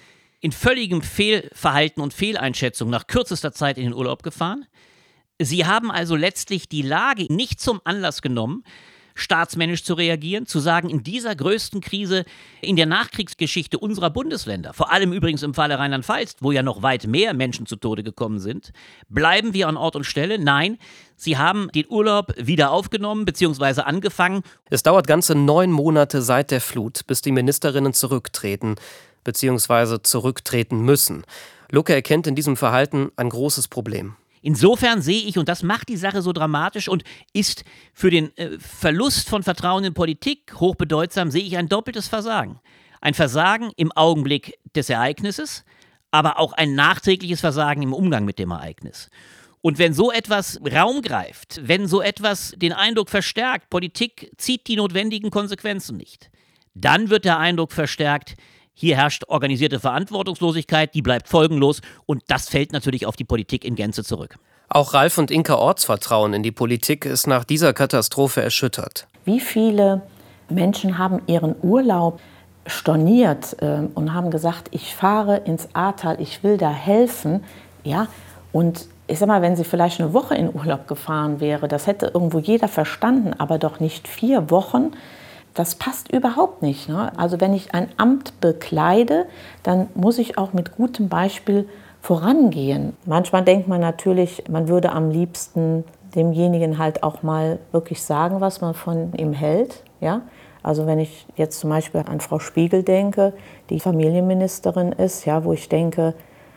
in 0.40 0.52
völligem 0.52 1.02
Fehlverhalten 1.02 2.02
und 2.02 2.14
Fehleinschätzung 2.14 2.90
nach 2.90 3.06
kürzester 3.06 3.52
Zeit 3.52 3.78
in 3.78 3.84
den 3.84 3.94
Urlaub 3.94 4.22
gefahren. 4.22 4.66
Sie 5.44 5.66
haben 5.66 5.90
also 5.90 6.16
letztlich 6.16 6.68
die 6.68 6.82
Lage 6.82 7.32
nicht 7.32 7.60
zum 7.60 7.80
Anlass 7.84 8.22
genommen, 8.22 8.64
staatsmännisch 9.14 9.84
zu 9.84 9.94
reagieren, 9.94 10.46
zu 10.46 10.58
sagen, 10.60 10.88
in 10.88 11.02
dieser 11.02 11.34
größten 11.34 11.80
Krise 11.80 12.24
in 12.60 12.76
der 12.76 12.86
Nachkriegsgeschichte 12.86 13.78
unserer 13.78 14.10
Bundesländer, 14.10 14.72
vor 14.72 14.92
allem 14.92 15.12
übrigens 15.12 15.42
im 15.42 15.54
Falle 15.54 15.78
Rheinland-Pfalz, 15.78 16.36
wo 16.40 16.52
ja 16.52 16.62
noch 16.62 16.82
weit 16.82 17.06
mehr 17.06 17.34
Menschen 17.34 17.66
zu 17.66 17.76
Tode 17.76 18.02
gekommen 18.02 18.38
sind, 18.38 18.72
bleiben 19.08 19.54
wir 19.54 19.68
an 19.68 19.76
Ort 19.76 19.96
und 19.96 20.04
Stelle? 20.04 20.38
Nein, 20.38 20.78
Sie 21.16 21.36
haben 21.36 21.70
den 21.72 21.86
Urlaub 21.88 22.32
wieder 22.36 22.72
aufgenommen 22.72 23.24
bzw. 23.24 23.82
angefangen. 23.82 24.42
Es 24.70 24.82
dauert 24.82 25.06
ganze 25.06 25.34
neun 25.34 25.70
Monate 25.70 26.22
seit 26.22 26.50
der 26.50 26.60
Flut, 26.60 27.06
bis 27.06 27.22
die 27.22 27.32
Ministerinnen 27.32 27.92
zurücktreten 27.92 28.76
bzw. 29.24 30.02
zurücktreten 30.02 30.80
müssen. 30.80 31.24
Lucke 31.70 31.94
erkennt 31.94 32.26
in 32.26 32.34
diesem 32.34 32.56
Verhalten 32.56 33.12
ein 33.16 33.28
großes 33.28 33.68
Problem. 33.68 34.16
Insofern 34.42 35.00
sehe 35.00 35.22
ich, 35.22 35.38
und 35.38 35.48
das 35.48 35.62
macht 35.62 35.88
die 35.88 35.96
Sache 35.96 36.20
so 36.20 36.32
dramatisch 36.32 36.88
und 36.88 37.04
ist 37.32 37.64
für 37.94 38.10
den 38.10 38.36
äh, 38.36 38.58
Verlust 38.58 39.28
von 39.28 39.44
Vertrauen 39.44 39.84
in 39.84 39.94
Politik 39.94 40.54
hochbedeutsam, 40.58 41.30
sehe 41.30 41.44
ich 41.44 41.56
ein 41.56 41.68
doppeltes 41.68 42.08
Versagen. 42.08 42.60
Ein 43.00 43.14
Versagen 43.14 43.70
im 43.76 43.92
Augenblick 43.92 44.58
des 44.74 44.90
Ereignisses, 44.90 45.64
aber 46.10 46.38
auch 46.38 46.52
ein 46.52 46.74
nachträgliches 46.74 47.40
Versagen 47.40 47.82
im 47.82 47.94
Umgang 47.94 48.24
mit 48.24 48.38
dem 48.38 48.50
Ereignis. 48.50 49.10
Und 49.60 49.78
wenn 49.78 49.94
so 49.94 50.10
etwas 50.10 50.60
Raum 50.72 51.02
greift, 51.02 51.60
wenn 51.62 51.86
so 51.86 52.02
etwas 52.02 52.52
den 52.56 52.72
Eindruck 52.72 53.08
verstärkt, 53.08 53.70
Politik 53.70 54.32
zieht 54.36 54.66
die 54.66 54.74
notwendigen 54.74 55.30
Konsequenzen 55.30 55.96
nicht, 55.96 56.30
dann 56.74 57.10
wird 57.10 57.24
der 57.24 57.38
Eindruck 57.38 57.70
verstärkt, 57.70 58.34
hier 58.74 58.96
herrscht 58.96 59.24
organisierte 59.28 59.80
Verantwortungslosigkeit, 59.80 60.94
die 60.94 61.02
bleibt 61.02 61.28
folgenlos 61.28 61.80
und 62.06 62.22
das 62.28 62.48
fällt 62.48 62.72
natürlich 62.72 63.06
auf 63.06 63.16
die 63.16 63.24
Politik 63.24 63.64
in 63.64 63.74
Gänze 63.74 64.04
zurück. 64.04 64.38
Auch 64.68 64.94
Ralf 64.94 65.18
und 65.18 65.30
Inka 65.30 65.56
Orts 65.56 65.84
Vertrauen 65.84 66.32
in 66.32 66.42
die 66.42 66.52
Politik 66.52 67.04
ist 67.04 67.26
nach 67.26 67.44
dieser 67.44 67.74
Katastrophe 67.74 68.40
erschüttert. 68.42 69.06
Wie 69.24 69.40
viele 69.40 70.02
Menschen 70.48 70.98
haben 70.98 71.20
ihren 71.26 71.54
Urlaub 71.62 72.20
storniert 72.66 73.56
äh, 73.60 73.80
und 73.94 74.14
haben 74.14 74.30
gesagt, 74.30 74.68
ich 74.70 74.94
fahre 74.94 75.38
ins 75.38 75.68
Ahrtal, 75.74 76.20
ich 76.20 76.42
will 76.42 76.56
da 76.56 76.70
helfen, 76.70 77.44
ja, 77.84 78.06
und 78.52 78.86
ich 79.06 79.18
sag 79.18 79.28
mal, 79.28 79.42
wenn 79.42 79.56
sie 79.56 79.64
vielleicht 79.64 80.00
eine 80.00 80.12
Woche 80.12 80.34
in 80.34 80.54
Urlaub 80.54 80.86
gefahren 80.86 81.40
wäre, 81.40 81.68
das 81.68 81.86
hätte 81.86 82.12
irgendwo 82.14 82.38
jeder 82.38 82.68
verstanden, 82.68 83.34
aber 83.36 83.58
doch 83.58 83.80
nicht 83.80 84.08
vier 84.08 84.50
Wochen. 84.50 84.92
Das 85.54 85.74
passt 85.74 86.10
überhaupt 86.12 86.62
nicht. 86.62 86.88
Ne? 86.88 87.12
Also 87.18 87.40
wenn 87.40 87.54
ich 87.54 87.74
ein 87.74 87.88
Amt 87.96 88.40
bekleide, 88.40 89.26
dann 89.62 89.88
muss 89.94 90.18
ich 90.18 90.38
auch 90.38 90.52
mit 90.52 90.76
gutem 90.76 91.08
Beispiel 91.08 91.68
vorangehen. 92.00 92.96
Manchmal 93.04 93.42
denkt 93.42 93.68
man 93.68 93.80
natürlich, 93.80 94.44
man 94.48 94.68
würde 94.68 94.92
am 94.92 95.10
liebsten 95.10 95.84
demjenigen 96.14 96.78
halt 96.78 97.02
auch 97.02 97.22
mal 97.22 97.58
wirklich 97.70 98.02
sagen, 98.02 98.40
was 98.40 98.60
man 98.60 98.74
von 98.74 99.12
ihm 99.14 99.32
hält. 99.32 99.82
Ja? 100.00 100.22
Also 100.62 100.86
wenn 100.86 100.98
ich 100.98 101.26
jetzt 101.36 101.60
zum 101.60 101.70
Beispiel 101.70 102.02
an 102.06 102.20
Frau 102.20 102.38
Spiegel 102.38 102.82
denke, 102.82 103.32
die 103.70 103.80
Familienministerin 103.80 104.92
ist, 104.92 105.24
ja, 105.26 105.44
wo 105.44 105.52
ich 105.52 105.68
denke, 105.68 106.14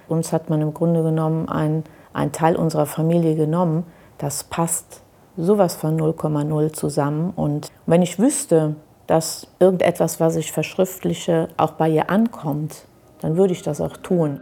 uns 0.07 0.31
hat 0.31 0.49
man 0.49 0.61
im 0.61 0.73
Grunde 0.73 1.03
genommen 1.03 1.49
ein 1.49 1.83
ein 2.15 2.31
Teil 2.31 2.55
unserer 2.55 2.85
Familie 2.85 3.35
genommen, 3.35 3.85
das 4.17 4.45
passt 4.45 5.01
sowas 5.37 5.75
von 5.75 5.99
0,0 5.99 6.71
zusammen. 6.71 7.33
Und 7.35 7.71
wenn 7.85 8.01
ich 8.01 8.17
wüsste, 8.17 8.75
dass 9.07 9.47
irgendetwas, 9.59 10.19
was 10.19 10.35
ich 10.35 10.51
verschriftliche, 10.51 11.47
auch 11.57 11.71
bei 11.73 11.89
ihr 11.89 12.09
ankommt, 12.09 12.85
dann 13.21 13.37
würde 13.37 13.53
ich 13.53 13.61
das 13.61 13.81
auch 13.81 13.97
tun. 13.97 14.39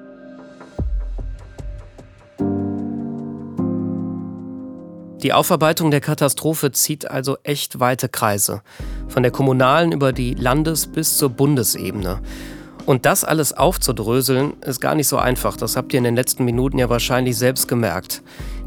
Die 5.23 5.31
Aufarbeitung 5.31 5.89
der 5.89 6.01
Katastrophe 6.01 6.73
zieht 6.73 7.09
also 7.09 7.37
echt 7.43 7.79
weite 7.79 8.09
Kreise, 8.09 8.61
von 9.07 9.23
der 9.23 9.31
kommunalen 9.31 9.93
über 9.93 10.11
die 10.11 10.33
Landes- 10.33 10.85
bis 10.85 11.17
zur 11.17 11.29
Bundesebene. 11.29 12.19
Und 12.85 13.05
das 13.05 13.23
alles 13.23 13.53
aufzudröseln, 13.53 14.59
ist 14.65 14.81
gar 14.81 14.95
nicht 14.95 15.07
so 15.07 15.17
einfach. 15.17 15.55
Das 15.55 15.77
habt 15.77 15.93
ihr 15.93 15.99
in 15.99 16.03
den 16.03 16.17
letzten 16.17 16.43
Minuten 16.43 16.77
ja 16.77 16.89
wahrscheinlich 16.89 17.37
selbst 17.37 17.69
gemerkt. 17.69 18.21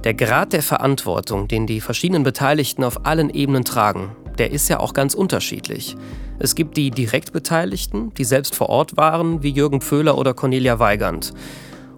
Der 0.04 0.14
Grad 0.14 0.54
der 0.54 0.62
Verantwortung, 0.62 1.46
den 1.46 1.66
die 1.66 1.82
verschiedenen 1.82 2.22
Beteiligten 2.22 2.84
auf 2.84 3.04
allen 3.04 3.28
Ebenen 3.28 3.66
tragen, 3.66 4.16
der 4.38 4.52
ist 4.52 4.68
ja 4.68 4.80
auch 4.80 4.94
ganz 4.94 5.14
unterschiedlich. 5.14 5.96
Es 6.38 6.54
gibt 6.54 6.76
die 6.76 6.90
direkt 6.90 7.32
Beteiligten, 7.32 8.12
die 8.14 8.24
selbst 8.24 8.54
vor 8.54 8.68
Ort 8.68 8.96
waren, 8.96 9.42
wie 9.42 9.50
Jürgen 9.50 9.80
Pföhler 9.80 10.18
oder 10.18 10.34
Cornelia 10.34 10.78
Weigand. 10.78 11.32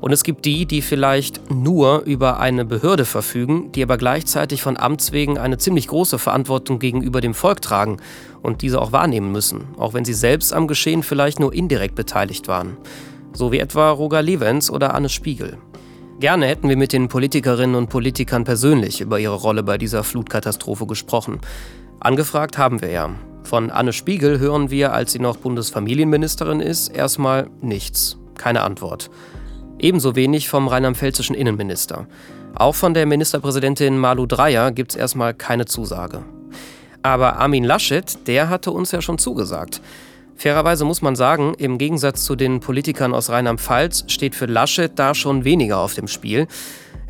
Und 0.01 0.13
es 0.13 0.23
gibt 0.23 0.45
die, 0.45 0.65
die 0.65 0.81
vielleicht 0.81 1.51
nur 1.51 2.03
über 2.03 2.39
eine 2.39 2.65
Behörde 2.65 3.05
verfügen, 3.05 3.73
die 3.73 3.83
aber 3.83 3.97
gleichzeitig 3.97 4.63
von 4.63 4.77
Amts 4.77 5.11
wegen 5.11 5.39
eine 5.39 5.59
ziemlich 5.59 5.89
große 5.89 6.19
Verantwortung 6.19 6.79
gegenüber 6.79 7.21
dem 7.21 7.35
Volk 7.35 7.61
tragen 7.63 7.97
und 8.41 8.63
diese 8.63 8.81
auch 8.81 8.93
wahrnehmen 8.93 9.33
müssen, 9.33 9.65
auch 9.77 9.95
wenn 9.95 10.05
sie 10.05 10.15
selbst 10.15 10.53
am 10.53 10.69
Geschehen 10.69 11.03
vielleicht 11.03 11.41
nur 11.41 11.53
indirekt 11.53 11.97
beteiligt 11.97 12.47
waren. 12.47 12.77
So 13.33 13.51
wie 13.51 13.59
etwa 13.59 13.91
Roger 13.91 14.23
Levens 14.23 14.71
oder 14.71 14.95
Anne 14.95 15.09
Spiegel. 15.09 15.59
Gerne 16.21 16.47
hätten 16.47 16.69
wir 16.69 16.77
mit 16.77 16.93
den 16.93 17.09
Politikerinnen 17.09 17.77
und 17.77 17.91
Politikern 17.91 18.43
persönlich 18.43 19.01
über 19.01 19.21
ihre 19.21 19.37
Rolle 19.37 19.63
bei 19.63 19.79
dieser 19.79 20.03
Flutkatastrophe 20.03 20.87
gesprochen. 20.87 21.39
Angefragt 22.01 22.59
haben 22.59 22.81
wir 22.81 22.91
ja. 22.91 23.11
Von 23.43 23.71
Anne 23.71 23.93
Spiegel 23.93 24.39
hören 24.39 24.71
wir, 24.71 24.93
als 24.93 25.13
sie 25.13 25.19
noch 25.19 25.37
Bundesfamilienministerin 25.39 26.61
ist, 26.61 26.89
erstmal 26.89 27.51
nichts. 27.61 28.17
Keine 28.37 28.63
Antwort. 28.63 29.11
Ebenso 29.81 30.15
wenig 30.15 30.49
vom 30.49 30.69
rheinland-pfälzischen 30.69 31.35
Innenminister. 31.35 32.07
Auch 32.55 32.77
von 32.77 32.95
der 32.95 33.05
Ministerpräsidentin 33.05 33.99
Malu 33.99 34.27
Dreyer 34.27 34.71
gibt 34.71 34.93
es 34.93 34.97
erstmal 34.97 35.35
keine 35.35 35.65
Zusage. 35.65 36.23
Aber 37.03 37.37
Armin 37.39 37.65
Laschet, 37.65 38.27
der 38.29 38.49
hatte 38.49 38.71
uns 38.71 38.93
ja 38.93 39.03
schon 39.03 39.19
zugesagt. 39.19 39.81
Fairerweise 40.37 40.85
muss 40.85 41.03
man 41.03 41.17
sagen, 41.17 41.55
im 41.59 41.79
Gegensatz 41.79 42.25
zu 42.25 42.37
den 42.37 42.61
Politikern 42.61 43.13
aus 43.13 43.29
Rheinland-Pfalz 43.29 44.05
steht 44.07 44.37
für 44.37 44.47
Laschet 44.47 44.93
da 44.95 45.17
schon 45.17 45.45
weniger 45.45 45.79
auf 45.79 45.95
dem 45.95 46.07
Spiel. 46.07 46.47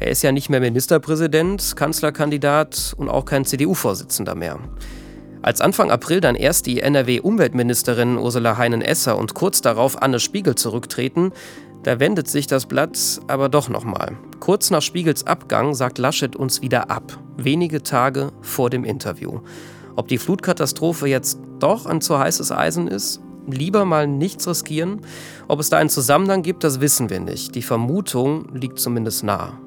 Er 0.00 0.10
ist 0.10 0.22
ja 0.22 0.30
nicht 0.30 0.48
mehr 0.48 0.60
Ministerpräsident, 0.60 1.74
Kanzlerkandidat 1.76 2.94
und 2.96 3.08
auch 3.08 3.24
kein 3.24 3.44
CDU-Vorsitzender 3.44 4.36
mehr. 4.36 4.58
Als 5.42 5.60
Anfang 5.60 5.90
April 5.90 6.20
dann 6.20 6.34
erst 6.34 6.66
die 6.66 6.80
NRW-Umweltministerin 6.80 8.16
Ursula 8.16 8.58
Heinen-Esser 8.58 9.16
und 9.16 9.34
kurz 9.34 9.60
darauf 9.60 10.00
Anne 10.00 10.20
Spiegel 10.20 10.54
zurücktreten, 10.54 11.32
da 11.82 12.00
wendet 12.00 12.28
sich 12.28 12.46
das 12.46 12.66
Blatt 12.66 12.98
aber 13.28 13.48
doch 13.48 13.68
nochmal. 13.68 14.16
Kurz 14.40 14.70
nach 14.70 14.82
Spiegels 14.82 15.26
Abgang 15.26 15.74
sagt 15.74 15.98
Laschet 15.98 16.36
uns 16.36 16.62
wieder 16.62 16.90
ab, 16.90 17.18
wenige 17.36 17.82
Tage 17.82 18.30
vor 18.40 18.70
dem 18.70 18.84
Interview. 18.84 19.40
Ob 19.96 20.06
die 20.08 20.18
Flutkatastrophe 20.18 21.08
jetzt 21.08 21.40
doch 21.58 21.86
ein 21.86 22.00
zu 22.00 22.18
heißes 22.18 22.52
Eisen 22.52 22.86
ist? 22.88 23.20
Lieber 23.50 23.84
mal 23.84 24.06
nichts 24.06 24.46
riskieren? 24.46 25.00
Ob 25.48 25.58
es 25.58 25.70
da 25.70 25.78
einen 25.78 25.88
Zusammenhang 25.88 26.42
gibt, 26.42 26.62
das 26.62 26.80
wissen 26.80 27.10
wir 27.10 27.20
nicht. 27.20 27.54
Die 27.54 27.62
Vermutung 27.62 28.48
liegt 28.54 28.78
zumindest 28.78 29.24
nahe. 29.24 29.58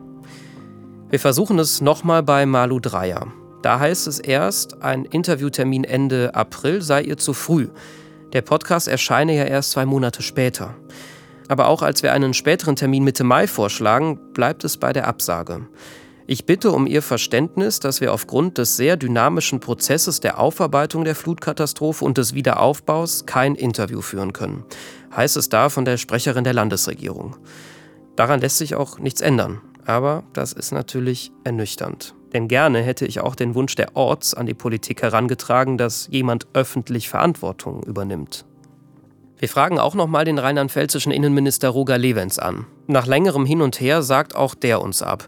Wir 1.11 1.19
versuchen 1.19 1.59
es 1.59 1.81
nochmal 1.81 2.23
bei 2.23 2.45
Malu 2.45 2.79
Dreyer. 2.79 3.27
Da 3.61 3.81
heißt 3.81 4.07
es 4.07 4.17
erst, 4.17 4.81
ein 4.81 5.03
Interviewtermin 5.03 5.83
Ende 5.83 6.33
April 6.33 6.81
sei 6.81 7.01
ihr 7.01 7.17
zu 7.17 7.33
früh. 7.33 7.67
Der 8.31 8.41
Podcast 8.41 8.87
erscheine 8.87 9.35
ja 9.35 9.43
erst 9.43 9.71
zwei 9.71 9.85
Monate 9.85 10.21
später. 10.21 10.73
Aber 11.49 11.67
auch 11.67 11.81
als 11.81 12.01
wir 12.01 12.13
einen 12.13 12.33
späteren 12.33 12.77
Termin 12.77 13.03
Mitte 13.03 13.25
Mai 13.25 13.45
vorschlagen, 13.47 14.21
bleibt 14.31 14.63
es 14.63 14.77
bei 14.77 14.93
der 14.93 15.05
Absage. 15.05 15.67
Ich 16.27 16.45
bitte 16.45 16.71
um 16.71 16.87
Ihr 16.87 17.01
Verständnis, 17.01 17.81
dass 17.81 17.99
wir 17.99 18.13
aufgrund 18.13 18.57
des 18.57 18.77
sehr 18.77 18.95
dynamischen 18.95 19.59
Prozesses 19.59 20.21
der 20.21 20.39
Aufarbeitung 20.39 21.03
der 21.03 21.15
Flutkatastrophe 21.15 22.05
und 22.05 22.17
des 22.17 22.35
Wiederaufbaus 22.35 23.25
kein 23.25 23.55
Interview 23.55 23.99
führen 23.99 24.31
können, 24.31 24.63
heißt 25.13 25.35
es 25.35 25.49
da 25.49 25.67
von 25.67 25.83
der 25.83 25.97
Sprecherin 25.97 26.45
der 26.45 26.53
Landesregierung. 26.53 27.35
Daran 28.15 28.39
lässt 28.39 28.59
sich 28.59 28.75
auch 28.75 28.97
nichts 28.97 29.19
ändern, 29.19 29.59
aber 29.91 30.23
das 30.33 30.53
ist 30.53 30.71
natürlich 30.71 31.31
ernüchternd. 31.43 32.15
Denn 32.33 32.47
gerne 32.47 32.81
hätte 32.81 33.05
ich 33.05 33.19
auch 33.19 33.35
den 33.35 33.55
Wunsch 33.55 33.75
der 33.75 33.95
Orts 33.95 34.33
an 34.33 34.45
die 34.45 34.53
Politik 34.53 35.01
herangetragen, 35.01 35.77
dass 35.77 36.07
jemand 36.09 36.47
öffentlich 36.53 37.09
Verantwortung 37.09 37.83
übernimmt. 37.83 38.45
Wir 39.37 39.49
fragen 39.49 39.79
auch 39.79 39.95
nochmal 39.95 40.23
den 40.23 40.37
rheinland-pfälzischen 40.37 41.11
Innenminister 41.11 41.69
Roger 41.69 41.97
Levens 41.97 42.39
an. 42.39 42.67
Nach 42.87 43.05
längerem 43.05 43.45
Hin 43.45 43.61
und 43.61 43.81
Her 43.81 44.01
sagt 44.01 44.35
auch 44.35 44.55
der 44.55 44.81
uns 44.81 45.01
ab. 45.01 45.27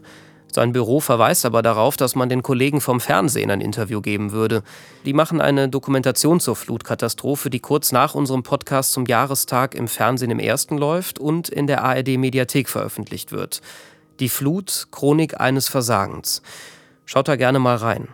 Sein 0.54 0.72
Büro 0.72 1.00
verweist 1.00 1.44
aber 1.46 1.62
darauf, 1.62 1.96
dass 1.96 2.14
man 2.14 2.28
den 2.28 2.44
Kollegen 2.44 2.80
vom 2.80 3.00
Fernsehen 3.00 3.50
ein 3.50 3.60
Interview 3.60 4.00
geben 4.00 4.30
würde. 4.30 4.62
Die 5.04 5.12
machen 5.12 5.40
eine 5.40 5.68
Dokumentation 5.68 6.38
zur 6.38 6.54
Flutkatastrophe, 6.54 7.50
die 7.50 7.58
kurz 7.58 7.90
nach 7.90 8.14
unserem 8.14 8.44
Podcast 8.44 8.92
zum 8.92 9.04
Jahrestag 9.04 9.74
im 9.74 9.88
Fernsehen 9.88 10.30
im 10.30 10.38
ersten 10.38 10.78
läuft 10.78 11.18
und 11.18 11.48
in 11.48 11.66
der 11.66 11.82
ARD 11.82 12.16
Mediathek 12.18 12.68
veröffentlicht 12.68 13.32
wird. 13.32 13.62
Die 14.20 14.28
Flut, 14.28 14.86
Chronik 14.92 15.40
eines 15.40 15.68
Versagens. 15.68 16.40
Schaut 17.04 17.26
da 17.26 17.34
gerne 17.34 17.58
mal 17.58 17.76
rein. 17.76 18.08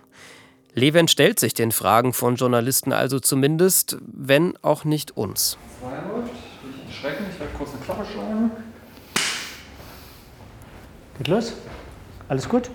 Leven 0.72 1.09
stellt 1.09 1.38
sich 1.38 1.53
den 1.53 1.72
Fragen 1.72 2.12
von 2.14 2.36
Journalisten 2.36 2.92
also 2.92 3.20
zumindest, 3.20 3.98
wenn 4.07 4.57
auch 4.62 4.84
nicht 4.84 5.16
uns. 5.16 5.59
läuft, 5.82 6.32
nicht 6.64 6.88
erschrecken, 6.88 7.26
ich 7.30 7.38
werde 7.38 7.53
kurz 7.57 7.70
eine 7.70 7.80
Klappe 7.84 8.07
schlagen. 8.11 8.51
Geht 11.18 11.28
los? 11.28 11.53
Alles 12.28 12.48
gut? 12.48 12.70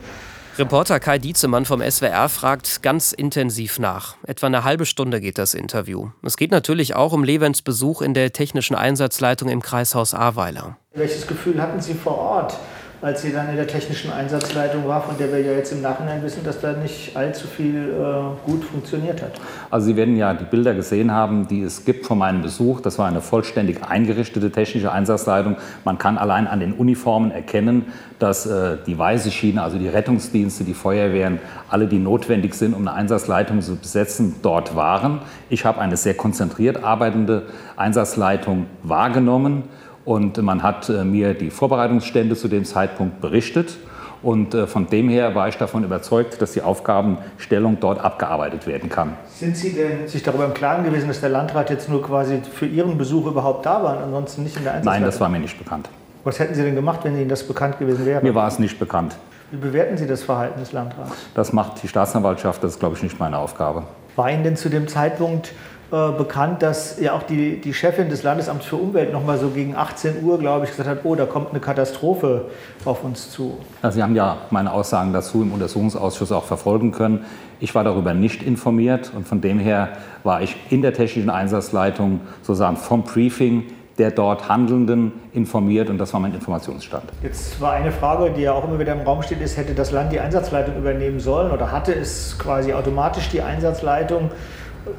Reporter 0.57 0.99
Kai 0.99 1.17
Dietzemann 1.17 1.65
vom 1.65 1.81
SWR 1.81 2.29
fragt 2.29 2.83
ganz 2.83 3.11
intensiv 3.11 3.79
nach. 3.79 4.15
Etwa 4.25 4.47
eine 4.47 4.63
halbe 4.63 4.85
Stunde 4.85 5.19
geht 5.19 5.37
das 5.37 5.53
Interview. 5.53 6.11
Es 6.21 6.37
geht 6.37 6.51
natürlich 6.51 6.95
auch 6.95 7.11
um 7.11 7.23
Levens 7.23 7.61
Besuch 7.61 8.01
in 8.01 8.13
der 8.13 8.31
technischen 8.33 8.75
Einsatzleitung 8.75 9.49
im 9.49 9.61
Kreishaus 9.61 10.13
Ahrweiler. 10.13 10.77
Welches 10.93 11.27
Gefühl 11.27 11.61
hatten 11.61 11.81
Sie 11.81 11.93
vor 11.93 12.17
Ort? 12.17 12.57
Als 13.05 13.21
sie 13.21 13.31
dann 13.31 13.47
in 13.49 13.55
der 13.55 13.67
technischen 13.67 14.11
Einsatzleitung 14.11 14.87
war, 14.87 14.99
von 14.99 15.15
der 15.19 15.31
wir 15.31 15.39
ja 15.39 15.51
jetzt 15.51 15.71
im 15.71 15.83
Nachhinein 15.83 16.23
wissen, 16.23 16.43
dass 16.43 16.59
da 16.59 16.73
nicht 16.73 17.15
allzu 17.15 17.45
viel 17.45 17.75
äh, 17.75 18.49
gut 18.49 18.63
funktioniert 18.63 19.21
hat. 19.21 19.33
Also 19.69 19.85
Sie 19.85 19.95
werden 19.95 20.15
ja 20.15 20.33
die 20.33 20.43
Bilder 20.43 20.73
gesehen 20.73 21.11
haben, 21.11 21.47
die 21.47 21.61
es 21.61 21.85
gibt 21.85 22.07
von 22.07 22.17
meinem 22.17 22.41
Besuch. 22.41 22.81
Das 22.81 22.97
war 22.97 23.07
eine 23.07 23.21
vollständig 23.21 23.83
eingerichtete 23.87 24.51
technische 24.51 24.91
Einsatzleitung. 24.91 25.57
Man 25.83 25.99
kann 25.99 26.17
allein 26.17 26.47
an 26.47 26.59
den 26.59 26.73
Uniformen 26.73 27.29
erkennen, 27.29 27.85
dass 28.17 28.47
äh, 28.47 28.77
die 28.87 28.97
weiße 28.97 29.29
Schiene, 29.29 29.61
also 29.61 29.77
die 29.77 29.87
Rettungsdienste, 29.87 30.63
die 30.63 30.73
Feuerwehren, 30.73 31.37
alle, 31.69 31.85
die 31.85 31.99
notwendig 31.99 32.55
sind, 32.55 32.73
um 32.73 32.87
eine 32.87 32.93
Einsatzleitung 32.93 33.61
zu 33.61 33.75
besetzen, 33.75 34.37
dort 34.41 34.75
waren. 34.75 35.19
Ich 35.49 35.63
habe 35.63 35.79
eine 35.79 35.95
sehr 35.95 36.15
konzentriert 36.15 36.83
arbeitende 36.83 37.43
Einsatzleitung 37.77 38.65
wahrgenommen. 38.81 39.65
Und 40.05 40.41
man 40.41 40.61
hat 40.61 40.87
äh, 40.89 41.03
mir 41.03 41.33
die 41.33 41.49
Vorbereitungsstände 41.49 42.35
zu 42.35 42.47
dem 42.47 42.63
Zeitpunkt 42.63 43.21
berichtet. 43.21 43.77
Und 44.21 44.53
äh, 44.53 44.65
von 44.67 44.87
dem 44.87 45.09
her 45.09 45.35
war 45.35 45.47
ich 45.49 45.57
davon 45.57 45.83
überzeugt, 45.83 46.41
dass 46.41 46.53
die 46.53 46.61
Aufgabenstellung 46.61 47.77
dort 47.79 47.99
abgearbeitet 47.99 48.65
werden 48.65 48.89
kann. 48.89 49.13
Sind 49.27 49.57
Sie 49.57 49.73
denn 49.73 50.07
sich 50.07 50.23
darüber 50.23 50.45
im 50.45 50.53
Klaren 50.53 50.83
gewesen, 50.83 51.07
dass 51.07 51.21
der 51.21 51.29
Landrat 51.29 51.69
jetzt 51.69 51.89
nur 51.89 52.01
quasi 52.01 52.39
für 52.41 52.65
Ihren 52.65 52.97
Besuch 52.97 53.27
überhaupt 53.27 53.65
da 53.65 53.83
war 53.83 53.97
und 53.97 54.03
ansonsten 54.03 54.43
nicht 54.43 54.57
in 54.57 54.63
der 54.63 54.73
Einsatzleitung? 54.73 55.01
Nein, 55.01 55.11
das 55.11 55.19
war 55.19 55.29
mir 55.29 55.39
nicht 55.39 55.57
bekannt. 55.57 55.89
Was 56.23 56.39
hätten 56.39 56.55
Sie 56.55 56.63
denn 56.63 56.75
gemacht, 56.75 57.01
wenn 57.03 57.15
Ihnen 57.15 57.29
das 57.29 57.43
bekannt 57.43 57.77
gewesen 57.77 58.05
wäre? 58.05 58.23
Mir 58.23 58.33
war 58.33 58.47
es 58.47 58.57
nicht 58.57 58.79
bekannt. 58.79 59.15
Wie 59.51 59.57
bewerten 59.57 59.95
Sie 59.97 60.07
das 60.07 60.23
Verhalten 60.23 60.59
des 60.59 60.71
Landrats? 60.71 61.11
Das 61.35 61.53
macht 61.53 61.83
die 61.83 61.87
Staatsanwaltschaft, 61.87 62.63
das 62.63 62.73
ist, 62.73 62.79
glaube 62.79 62.95
ich, 62.95 63.03
nicht 63.03 63.19
meine 63.19 63.37
Aufgabe. 63.37 63.83
War 64.15 64.31
Ihnen 64.31 64.43
denn 64.43 64.55
zu 64.55 64.69
dem 64.69 64.87
Zeitpunkt 64.87 65.51
äh, 65.91 66.11
bekannt, 66.11 66.63
dass 66.63 66.99
ja 66.99 67.13
auch 67.13 67.23
die, 67.23 67.61
die 67.61 67.73
Chefin 67.73 68.09
des 68.09 68.23
Landesamts 68.23 68.65
für 68.65 68.75
Umwelt 68.75 69.13
noch 69.13 69.23
mal 69.23 69.37
so 69.37 69.49
gegen 69.49 69.75
18 69.75 70.23
Uhr, 70.23 70.39
glaube 70.39 70.65
ich, 70.65 70.71
gesagt 70.71 70.89
hat, 70.89 70.99
oh, 71.03 71.13
da 71.13 71.25
kommt 71.25 71.51
eine 71.51 71.59
Katastrophe 71.59 72.45
auf 72.85 73.03
uns 73.03 73.29
zu. 73.29 73.57
Sie 73.89 74.01
haben 74.01 74.15
ja 74.15 74.37
meine 74.49 74.71
Aussagen 74.71 75.13
dazu 75.13 75.43
im 75.43 75.53
Untersuchungsausschuss 75.53 76.31
auch 76.31 76.45
verfolgen 76.45 76.91
können. 76.91 77.25
Ich 77.59 77.75
war 77.75 77.83
darüber 77.83 78.15
nicht 78.15 78.41
informiert 78.41 79.11
und 79.15 79.27
von 79.27 79.41
dem 79.41 79.59
her 79.59 79.89
war 80.23 80.41
ich 80.41 80.55
in 80.71 80.81
der 80.81 80.93
technischen 80.93 81.29
Einsatzleitung 81.29 82.21
sozusagen 82.41 82.77
vom 82.77 83.03
Briefing 83.03 83.65
der 83.97 84.11
dort 84.11 84.49
Handelnden 84.49 85.13
informiert 85.33 85.89
und 85.89 85.97
das 85.97 86.11
war 86.13 86.19
mein 86.19 86.33
Informationsstand. 86.33 87.03
Jetzt 87.23 87.61
war 87.61 87.73
eine 87.73 87.91
Frage, 87.91 88.31
die 88.31 88.41
ja 88.41 88.51
auch 88.51 88.65
immer 88.65 88.77
wieder 88.77 88.91
im 88.91 89.01
Raum 89.01 89.21
steht, 89.21 89.39
ist, 89.39 89.55
hätte 89.55 89.73
das 89.73 89.91
Land 89.91 90.11
die 90.11 90.19
Einsatzleitung 90.19 90.75
übernehmen 90.75 91.19
sollen 91.19 91.51
oder 91.51 91.71
hatte 91.71 91.93
es 91.93 92.37
quasi 92.37 92.73
automatisch 92.73 93.29
die 93.29 93.41
Einsatzleitung? 93.41 94.31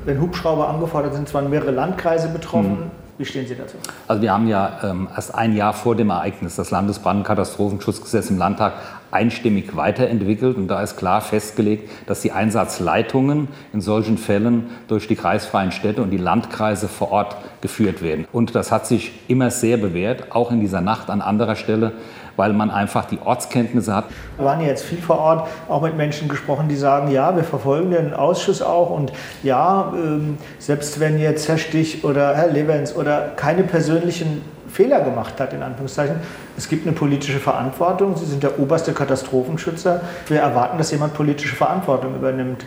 Wenn 0.05 0.21
Hubschrauber 0.21 0.69
angefordert 0.69 1.15
sind, 1.15 1.33
waren 1.35 1.51
mehrere 1.51 1.71
Landkreise 1.71 2.29
betroffen. 2.29 2.71
Mhm. 2.71 2.91
Wie 3.19 3.25
stehen 3.25 3.47
Sie 3.47 3.55
dazu? 3.55 3.79
Also 4.07 4.21
wir 4.21 4.31
haben 4.31 4.47
ja 4.47 4.79
ähm, 4.83 5.09
erst 5.15 5.35
ein 5.35 5.57
Jahr 5.57 5.73
vor 5.73 5.97
dem 5.97 6.11
Ereignis 6.11 6.57
das 6.57 6.71
Landesbrandkatastrophenschutzgesetz 6.71 8.29
im 8.29 8.37
Landtag 8.37 8.75
einstimmig 9.11 9.75
weiterentwickelt. 9.75 10.57
Und 10.59 10.69
da 10.69 10.83
ist 10.83 10.99
klar 10.99 11.23
festgelegt, 11.23 11.91
dass 12.07 12.21
die 12.21 12.33
Einsatzleitungen 12.33 13.49
in 13.73 13.81
solchen 13.81 14.19
Fällen 14.19 14.67
durch 14.89 15.09
die 15.09 15.17
kreisfreien 15.17 15.73
Städte 15.73 16.03
und 16.03 16.11
die 16.11 16.19
Landkreise 16.19 16.89
vor 16.89 17.11
Ort 17.11 17.37
geführt 17.63 18.03
werden. 18.03 18.27
Und 18.33 18.55
das 18.55 18.71
hat 18.71 18.87
sich 18.87 19.13
immer 19.29 19.51
sehr 19.51 19.79
bewährt, 19.79 20.33
auch 20.33 20.51
in 20.51 20.61
dieser 20.61 20.83
Nacht 20.83 21.09
an 21.09 21.23
anderer 21.23 21.57
Stelle 21.57 21.93
weil 22.37 22.53
man 22.53 22.71
einfach 22.71 23.07
die 23.07 23.19
Ortskenntnisse 23.25 23.95
hat. 23.95 24.07
Wir 24.37 24.45
waren 24.45 24.61
jetzt 24.61 24.85
viel 24.85 24.99
vor 24.99 25.19
Ort, 25.19 25.49
auch 25.69 25.83
mit 25.83 25.97
Menschen 25.97 26.29
gesprochen, 26.29 26.69
die 26.69 26.77
sagen, 26.77 27.11
ja, 27.11 27.35
wir 27.35 27.45
verfolgen 27.45 27.91
den 27.91 28.15
Ausschuss 28.15 28.63
auch 28.63 28.91
und 28.91 29.13
ja, 29.43 29.93
ähm, 29.95 30.39
selbst 30.59 31.01
wenn 31.01 31.19
jetzt 31.19 31.49
Herr 31.49 31.59
Stich 31.59 32.05
oder 32.05 32.37
Herr 32.37 32.49
Levens 32.49 32.95
oder 32.95 33.33
keine 33.37 33.63
persönlichen 33.63 34.43
Fehler 34.77 35.01
gemacht 35.01 35.41
hat, 35.41 35.55
in 35.55 35.63
Anführungszeichen. 35.63 36.17
Es 36.57 36.69
gibt 36.69 36.87
eine 36.87 36.95
politische 36.95 37.39
Verantwortung. 37.39 38.15
Sie 38.17 38.27
sind 38.27 38.43
der 38.43 38.59
oberste 38.59 38.93
Katastrophenschützer. 38.93 40.03
Wir 40.29 40.41
erwarten, 40.41 40.77
dass 40.77 40.91
jemand 40.91 41.15
politische 41.15 41.57
Verantwortung 41.57 42.15
übernimmt. 42.15 42.67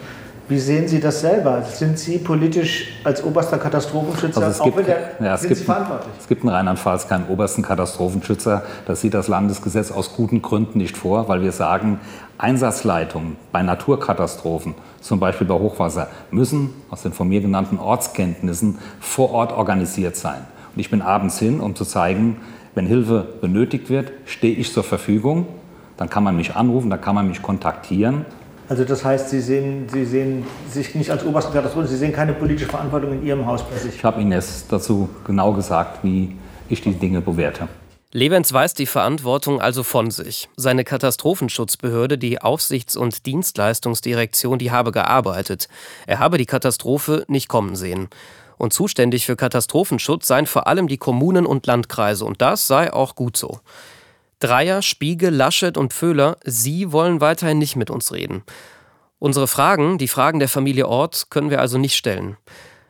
Wie 0.49 0.57
sehen 0.57 0.87
Sie 0.87 0.99
das 0.99 1.21
selber? 1.21 1.61
Sind 1.61 1.99
Sie 1.99 2.17
politisch 2.17 2.91
als 3.03 3.23
oberster 3.23 3.59
Katastrophenschützer 3.59 4.41
also 4.41 4.63
es 4.63 4.75
gibt, 4.75 4.87
der, 4.87 5.11
ja, 5.19 5.35
es, 5.35 5.43
gibt, 5.43 5.69
es 6.19 6.27
gibt 6.27 6.43
in 6.43 6.49
Rheinland-Pfalz 6.49 7.07
keinen 7.07 7.27
obersten 7.27 7.61
Katastrophenschützer. 7.61 8.63
Das 8.87 9.01
sieht 9.01 9.13
das 9.13 9.27
Landesgesetz 9.27 9.91
aus 9.91 10.15
guten 10.15 10.41
Gründen 10.41 10.79
nicht 10.79 10.97
vor, 10.97 11.27
weil 11.27 11.43
wir 11.43 11.51
sagen, 11.51 11.99
Einsatzleitungen 12.39 13.35
bei 13.51 13.61
Naturkatastrophen, 13.61 14.73
zum 15.01 15.19
Beispiel 15.19 15.45
bei 15.45 15.53
Hochwasser, 15.53 16.07
müssen 16.31 16.73
aus 16.89 17.03
den 17.03 17.13
von 17.13 17.29
mir 17.29 17.41
genannten 17.41 17.77
Ortskenntnissen 17.77 18.79
vor 18.99 19.31
Ort 19.31 19.51
organisiert 19.51 20.15
sein. 20.15 20.47
Und 20.73 20.79
ich 20.79 20.89
bin 20.89 21.03
abends 21.03 21.37
hin, 21.37 21.59
um 21.59 21.75
zu 21.75 21.85
zeigen, 21.85 22.37
wenn 22.73 22.87
Hilfe 22.87 23.27
benötigt 23.39 23.91
wird, 23.91 24.11
stehe 24.25 24.55
ich 24.55 24.73
zur 24.73 24.83
Verfügung. 24.83 25.45
Dann 25.97 26.09
kann 26.09 26.23
man 26.23 26.35
mich 26.35 26.55
anrufen, 26.55 26.89
dann 26.89 27.01
kann 27.01 27.13
man 27.13 27.27
mich 27.27 27.43
kontaktieren. 27.43 28.25
Also 28.69 28.83
das 28.83 29.03
heißt, 29.03 29.29
Sie 29.29 29.41
sehen, 29.41 29.89
Sie 29.91 30.05
sehen 30.05 30.45
sich 30.69 30.93
nicht 30.95 31.09
als 31.09 31.25
obersten 31.25 31.51
Katastrophen, 31.51 31.87
Sie 31.87 31.97
sehen 31.97 32.13
keine 32.13 32.33
politische 32.33 32.69
Verantwortung 32.69 33.13
in 33.13 33.25
Ihrem 33.25 33.45
Haus 33.47 33.63
bei 33.63 33.75
sich. 33.75 33.95
Ich 33.95 34.03
habe 34.03 34.21
Ihnen 34.21 34.31
jetzt 34.31 34.71
dazu 34.71 35.09
genau 35.25 35.51
gesagt, 35.53 36.03
wie 36.03 36.35
ich 36.69 36.81
die 36.81 36.93
Dinge 36.93 37.19
bewerte. 37.19 37.67
Levens 38.11 38.53
weist 38.53 38.79
die 38.79 38.85
Verantwortung 38.85 39.61
also 39.61 39.83
von 39.83 40.09
sich. 40.09 40.49
Seine 40.55 40.83
Katastrophenschutzbehörde, 40.83 42.17
die 42.17 42.41
Aufsichts- 42.41 42.95
und 42.95 43.25
Dienstleistungsdirektion, 43.25 44.57
die 44.57 44.71
habe 44.71 44.91
gearbeitet. 44.91 45.67
Er 46.07 46.19
habe 46.19 46.37
die 46.37 46.47
Katastrophe 46.47 47.25
nicht 47.27 47.49
kommen 47.49 47.75
sehen. 47.75 48.07
Und 48.57 48.73
zuständig 48.73 49.25
für 49.25 49.35
Katastrophenschutz 49.35 50.27
seien 50.27 50.47
vor 50.47 50.67
allem 50.67 50.87
die 50.87 50.97
Kommunen 50.97 51.45
und 51.45 51.65
Landkreise. 51.65 52.25
Und 52.25 52.41
das 52.41 52.67
sei 52.67 52.91
auch 52.91 53.15
gut 53.15 53.37
so. 53.37 53.59
Dreier, 54.39 54.81
Spiegel, 54.81 55.33
Laschet 55.33 55.77
und 55.77 55.93
Föhler, 55.93 56.37
sie 56.45 56.91
wollen 56.91 57.19
weiterhin 57.19 57.57
nicht 57.57 57.75
mit 57.75 57.89
uns 57.89 58.13
reden. 58.13 58.43
Unsere 59.19 59.47
Fragen, 59.47 59.97
die 59.97 60.07
Fragen 60.07 60.39
der 60.39 60.47
Familie 60.47 60.87
Ort, 60.87 61.29
können 61.29 61.49
wir 61.49 61.59
also 61.59 61.77
nicht 61.77 61.95
stellen. 61.95 62.37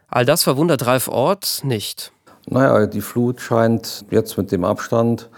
All 0.07 0.25
das 0.25 0.43
verwundert 0.43 0.85
Ralf 0.85 1.07
Ort 1.07 1.61
nicht. 1.63 2.11
Naja, 2.47 2.85
die 2.85 3.01
Flut 3.01 3.41
scheint 3.41 4.05
jetzt 4.11 4.37
mit 4.37 4.51
dem 4.51 4.63
Abstand 4.63 5.29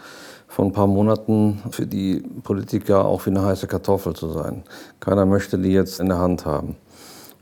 von 0.48 0.68
ein 0.68 0.74
paar 0.74 0.88
Monaten 0.88 1.62
für 1.72 1.88
die 1.88 2.24
Politiker 2.44 3.06
auch 3.06 3.26
wie 3.26 3.30
eine 3.30 3.44
heiße 3.44 3.68
Kartoffel 3.68 4.14
zu 4.14 4.30
sein. 4.32 4.64
Keiner 5.00 5.26
möchte 5.26 5.58
die 5.58 5.72
jetzt 5.72 6.02
in 6.02 6.08
der 6.08 6.20
Hand 6.20 6.46
haben. 6.46 6.76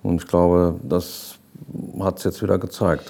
Und 0.03 0.21
ich 0.21 0.27
glaube, 0.27 0.79
das 0.83 1.39
hat 1.99 2.19
es 2.19 2.23
jetzt 2.23 2.43
wieder 2.43 2.59
gezeigt. 2.59 3.09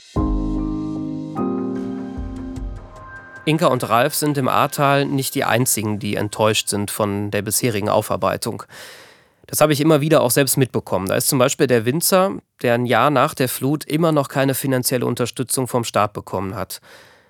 Inka 3.50 3.68
und 3.68 3.89
Ralf 3.89 4.14
sind 4.14 4.38
im 4.38 4.47
Ahrtal 4.47 5.06
nicht 5.06 5.34
die 5.34 5.43
einzigen, 5.43 5.97
die 5.97 6.16
enttäuscht 6.16 6.70
sind 6.70 6.91
von 6.91 7.32
der 7.32 7.41
bisherigen 7.41 7.89
Aufarbeitung. 7.89 8.64
Das 9.47 9.60
habe 9.60 9.74
ich 9.74 9.82
immer 9.82 10.02
wieder 10.02 10.22
auch 10.22 10.30
selbst 10.30 10.58
mitbekommen. 10.58 11.08
Da 11.08 11.16
ist 11.16 11.28
zum 11.28 11.39
Beispiel 11.39 11.66
der 11.66 11.84
Winzer, 11.84 12.34
der 12.62 12.76
ein 12.76 12.86
Jahr 12.86 13.10
nach 13.10 13.34
der 13.34 13.50
Flut 13.50 13.84
immer 13.86 14.12
noch 14.12 14.28
keine 14.28 14.54
finanzielle 14.54 15.08
Unterstützung 15.08 15.68
vom 15.68 15.84
Staat 15.84 16.14
bekommen 16.14 16.54
hat. 16.54 16.80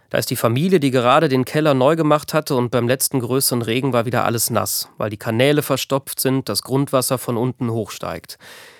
Da 0.09 0.17
ist 0.17 0.30
die 0.30 0.36
Familie, 0.36 0.82
die 0.82 0.91
gerade 0.91 1.30
den 1.30 1.45
Keller 1.45 1.74
neu 1.74 1.95
gemacht 1.95 2.34
hatte 2.34 2.55
und 2.55 2.72
beim 2.72 2.89
letzten 2.89 3.22
größeren 3.22 3.61
Regen 3.61 3.93
war 3.93 4.05
wieder 4.05 4.26
alles 4.26 4.49
nass, 4.49 4.89
weil 4.97 5.09
die 5.09 5.17
Kanäle 5.17 5.61
verstopft 5.61 6.20
sind, 6.20 6.49
das 6.49 6.63
Grundwasser 6.63 7.17
von 7.17 7.38
unten 7.38 7.72
hochsteigt. 7.72 8.38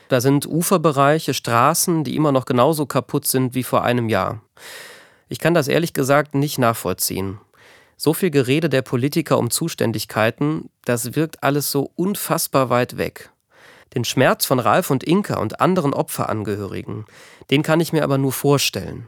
Da 0.10 0.20
sind 0.20 0.46
Uferbereiche, 0.46 1.34
Straßen, 1.34 2.04
die 2.04 2.18
immer 2.18 2.34
noch 2.34 2.44
genauso 2.44 2.86
kaputt 2.86 3.28
sind 3.28 3.56
wie 3.56 3.64
vor 3.64 3.84
einem 3.84 4.10
Jahr. 4.10 4.42
Ich 5.30 5.40
kann 5.40 5.54
das 5.54 5.68
ehrlich 5.68 5.94
gesagt 5.94 6.34
nicht 6.34 6.58
nachvollziehen. 6.58 7.40
So 7.96 8.14
viel 8.14 8.32
Gerede 8.32 8.68
der 8.70 8.82
Politiker 8.82 9.38
um 9.38 9.52
Zuständigkeiten, 9.52 10.70
das 10.86 11.16
wirkt 11.16 11.44
alles 11.44 11.70
so 11.70 11.92
unfassbar 11.96 12.70
weit 12.70 12.98
weg. 12.98 13.32
Den 13.94 14.06
Schmerz 14.06 14.46
von 14.46 14.60
Ralf 14.60 14.90
und 14.90 15.04
Inka 15.04 15.40
und 15.40 15.62
anderen 15.62 15.94
Opferangehörigen, 15.94 17.06
den 17.52 17.62
kann 17.62 17.80
ich 17.80 17.94
mir 17.94 18.04
aber 18.04 18.18
nur 18.18 18.32
vorstellen. 18.32 19.08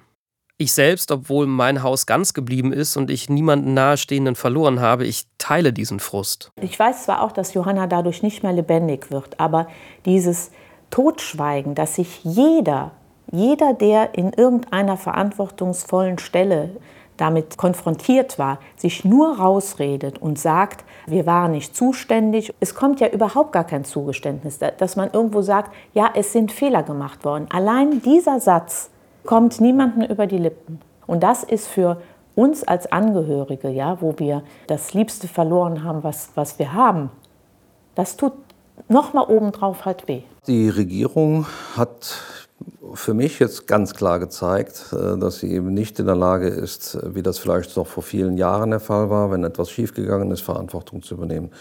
Ich 0.58 0.74
selbst, 0.74 1.12
obwohl 1.12 1.48
mein 1.48 1.82
Haus 1.82 2.06
ganz 2.06 2.36
geblieben 2.36 2.72
ist 2.72 2.96
und 2.96 3.10
ich 3.10 3.30
niemanden 3.30 3.74
nahestehenden 3.74 4.36
verloren 4.36 4.80
habe, 4.80 5.08
ich 5.08 5.26
teile 5.40 5.74
diesen 5.74 6.00
Frust. 6.00 6.52
Ich 6.62 6.78
weiß 6.78 7.06
zwar 7.06 7.24
auch, 7.24 7.32
dass 7.32 7.56
Johanna 7.56 7.88
dadurch 7.88 8.22
nicht 8.22 8.44
mehr 8.44 8.54
lebendig 8.54 9.10
wird, 9.10 9.40
aber 9.40 9.68
dieses 10.06 10.52
Totschweigen, 10.92 11.74
dass 11.74 11.96
sich 11.96 12.24
jeder 12.24 12.92
jeder, 13.32 13.74
der 13.74 14.16
in 14.16 14.34
irgendeiner 14.34 14.98
verantwortungsvollen 14.98 16.20
Stelle 16.20 16.72
damit 17.18 17.58
konfrontiert 17.58 18.40
war, 18.40 18.60
sich 18.76 19.06
nur 19.06 19.38
rausredet 19.38 20.20
und 20.20 20.40
sagt, 20.40 20.84
wir 21.06 21.26
waren 21.26 21.52
nicht 21.52 21.76
zuständig. 21.76 22.54
Es 22.60 22.74
kommt 22.74 23.00
ja 23.00 23.08
überhaupt 23.08 23.52
gar 23.52 23.64
kein 23.64 23.84
Zugeständnis, 23.84 24.60
dass 24.60 24.96
man 24.96 25.12
irgendwo 25.14 25.42
sagt, 25.42 25.72
ja, 25.94 26.10
es 26.16 26.34
sind 26.34 26.52
Fehler 26.52 26.84
gemacht 26.84 27.24
worden. 27.24 27.48
Allein 27.52 28.02
dieser 28.02 28.40
Satz 28.40 28.90
kommt 29.24 29.62
niemandem 29.62 30.10
über 30.10 30.26
die 30.26 30.40
Lippen. 30.40 30.80
Und 31.06 31.22
das 31.22 31.44
ist 31.44 31.68
für 31.68 32.02
uns 32.36 32.64
als 32.64 32.92
Angehörige, 32.92 33.70
ja, 33.70 34.02
wo 34.02 34.16
wir 34.18 34.42
das 34.68 34.94
Liebste 34.94 35.28
verloren 35.28 35.84
haben, 35.84 36.04
was, 36.04 36.32
was 36.36 36.58
wir 36.58 36.74
haben, 36.74 37.12
das 37.94 38.18
tut 38.18 38.34
nochmal 38.88 39.26
obendrauf 39.28 39.86
halt 39.86 40.08
weh. 40.08 40.22
Die 40.48 40.70
Regierung 40.70 41.46
hat 41.76 42.48
für 42.96 43.14
mich 43.14 43.40
jetzt 43.40 43.68
ganz 43.68 43.94
klar 43.94 44.20
gezeigt, 44.20 44.94
äh, 44.94 45.18
dass 45.18 45.40
sie 45.40 45.52
eben 45.52 45.74
nicht 45.74 46.00
in 46.00 46.06
der 46.06 46.16
Lage 46.16 46.48
ist, 46.48 46.98
wie 47.04 47.22
das 47.22 47.40
vielleicht 47.40 47.76
noch 47.78 47.88
vor 47.88 48.04
vielen 48.04 48.38
Jahren 48.38 48.72
der 48.72 48.80
Fall 48.80 49.10
war, 49.10 49.32
wenn 49.32 49.44
etwas 49.44 49.70
schiefgegangen 49.70 50.32
ist, 50.32 50.42
Verantwortung 50.42 51.02
zu 51.02 51.16
übernehmen 51.16 51.52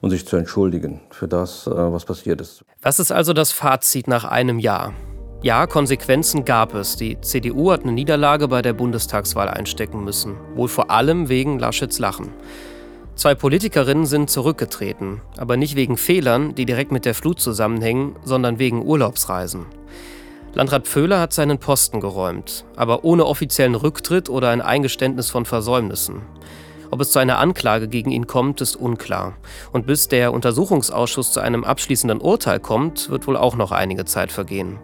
und 0.00 0.10
sich 0.10 0.26
zu 0.26 0.36
entschuldigen 0.36 1.00
für 1.10 1.28
das, 1.28 1.66
äh, 1.66 1.70
was 1.70 2.04
passiert 2.04 2.40
ist. 2.40 2.64
Was 2.82 2.98
ist 2.98 3.12
also 3.12 3.32
das 3.32 3.52
Fazit 3.52 4.08
nach 4.08 4.24
einem 4.24 4.58
Jahr? 4.58 4.92
Ja, 5.40 5.68
Konsequenzen 5.68 6.44
gab 6.44 6.74
es. 6.74 6.96
Die 6.96 7.20
CDU 7.20 7.70
hat 7.70 7.82
eine 7.82 7.92
Niederlage 7.92 8.48
bei 8.48 8.60
der 8.60 8.72
Bundestagswahl 8.72 9.48
einstecken 9.48 10.02
müssen. 10.02 10.36
Wohl 10.56 10.68
vor 10.68 10.90
allem 10.90 11.28
wegen 11.28 11.60
Laschets 11.60 12.00
Lachen. 12.00 12.30
Zwei 13.14 13.34
Politikerinnen 13.34 14.06
sind 14.06 14.30
zurückgetreten, 14.30 15.20
aber 15.36 15.56
nicht 15.56 15.76
wegen 15.76 15.96
Fehlern, 15.96 16.54
die 16.54 16.66
direkt 16.66 16.92
mit 16.92 17.04
der 17.04 17.14
Flut 17.14 17.40
zusammenhängen, 17.40 18.16
sondern 18.24 18.58
wegen 18.58 18.84
Urlaubsreisen. 18.84 19.66
Landrat 20.54 20.86
Pföhler 20.86 21.20
hat 21.20 21.32
seinen 21.32 21.58
Posten 21.58 22.00
geräumt, 22.00 22.64
aber 22.74 23.04
ohne 23.04 23.26
offiziellen 23.26 23.74
Rücktritt 23.74 24.28
oder 24.28 24.50
ein 24.50 24.60
Eingeständnis 24.60 25.30
von 25.30 25.44
Versäumnissen. 25.44 26.22
Ob 26.90 27.00
es 27.00 27.10
zu 27.10 27.18
einer 27.18 27.38
Anklage 27.38 27.86
gegen 27.86 28.10
ihn 28.10 28.26
kommt, 28.26 28.60
ist 28.60 28.74
unklar. 28.74 29.36
Und 29.72 29.86
bis 29.86 30.08
der 30.08 30.32
Untersuchungsausschuss 30.32 31.32
zu 31.32 31.40
einem 31.40 31.64
abschließenden 31.64 32.20
Urteil 32.20 32.60
kommt, 32.60 33.10
wird 33.10 33.26
wohl 33.26 33.36
auch 33.36 33.56
noch 33.56 33.72
einige 33.72 34.06
Zeit 34.06 34.32
vergehen. 34.32 34.78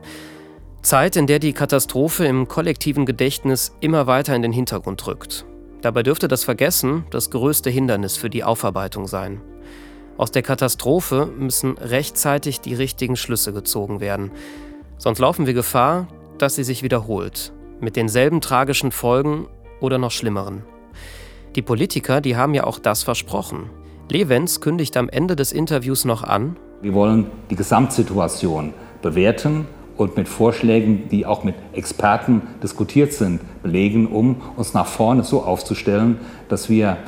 Zeit, 0.83 1.17
in 1.17 1.27
der 1.27 1.39
die 1.39 1.55
Katastrophe 1.55 2.27
im 2.27 2.47
kollektiven 2.47 3.07
Gedächtnis 3.07 3.75
immer 3.81 4.07
weiter 4.07 4.37
in 4.37 4.43
den 4.43 4.53
Hintergrund 4.53 5.07
rückt. 5.07 5.47
Dabei 5.81 6.03
dürfte 6.03 6.29
das 6.29 6.45
Vergessen 6.45 7.05
das 7.11 7.31
größte 7.31 7.71
Hindernis 7.71 8.19
für 8.19 8.29
die 8.29 8.45
Aufarbeitung 8.45 9.07
sein. 9.07 9.41
Aus 10.19 10.31
der 10.31 10.43
Katastrophe 10.43 11.27
müssen 11.27 11.79
rechtzeitig 11.79 12.61
die 12.61 12.75
richtigen 12.75 13.17
Schlüsse 13.17 13.53
gezogen 13.53 14.01
werden. 14.01 14.31
Sonst 14.97 15.19
laufen 15.19 15.47
wir 15.47 15.55
Gefahr, 15.55 16.09
dass 16.39 16.55
sie 16.55 16.65
sich 16.65 16.83
wiederholt, 16.83 17.53
mit 17.81 17.97
denselben 17.97 18.41
tragischen 18.41 18.93
Folgen 18.93 19.47
oder 19.81 19.99
noch 19.99 20.11
schlimmeren. 20.11 20.63
Die 21.57 21.63
Politiker, 21.63 22.21
die 22.21 22.37
haben 22.37 22.55
ja 22.55 22.65
auch 22.65 22.79
das 22.79 23.03
versprochen. 23.03 23.71
Levens 24.11 24.61
kündigt 24.61 24.97
am 24.97 25.09
Ende 25.09 25.37
des 25.37 25.53
Interviews 25.53 26.05
noch 26.05 26.23
an, 26.23 26.57
wir 26.85 26.93
wollen 26.93 27.29
die 27.49 27.57
Gesamtsituation 27.57 28.75
bewerten 29.01 29.67
und 29.97 30.19
mit 30.19 30.29
Vorschlägen, 30.29 31.09
die 31.09 31.25
auch 31.25 31.43
mit 31.43 31.55
Experten 31.73 32.43
diskutiert 32.63 33.15
sind, 33.15 33.41
belegen, 33.63 34.07
um 34.07 34.43
uns 34.57 34.75
nach 34.75 34.87
vorne 34.87 35.25
so 35.25 35.43
aufzustellen, 35.43 36.19
dass 36.51 36.69
wir 36.69 36.99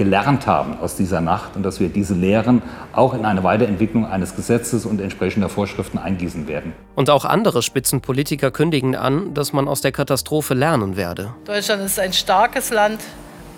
gelernt 0.00 0.46
haben 0.46 0.78
aus 0.80 0.96
dieser 0.96 1.20
Nacht 1.20 1.56
und 1.56 1.62
dass 1.62 1.78
wir 1.78 1.90
diese 1.90 2.14
Lehren 2.14 2.62
auch 2.94 3.12
in 3.12 3.26
eine 3.26 3.44
Weiterentwicklung 3.44 4.06
eines 4.06 4.34
Gesetzes 4.34 4.86
und 4.86 4.98
entsprechender 4.98 5.50
Vorschriften 5.50 5.98
eingießen 5.98 6.48
werden. 6.48 6.72
Und 6.94 7.10
auch 7.10 7.26
andere 7.26 7.60
Spitzenpolitiker 7.60 8.50
kündigen 8.50 8.96
an, 8.96 9.34
dass 9.34 9.52
man 9.52 9.68
aus 9.68 9.82
der 9.82 9.92
Katastrophe 9.92 10.54
lernen 10.54 10.96
werde. 10.96 11.34
Deutschland 11.44 11.82
ist 11.82 12.00
ein 12.00 12.14
starkes 12.14 12.70
Land 12.70 13.02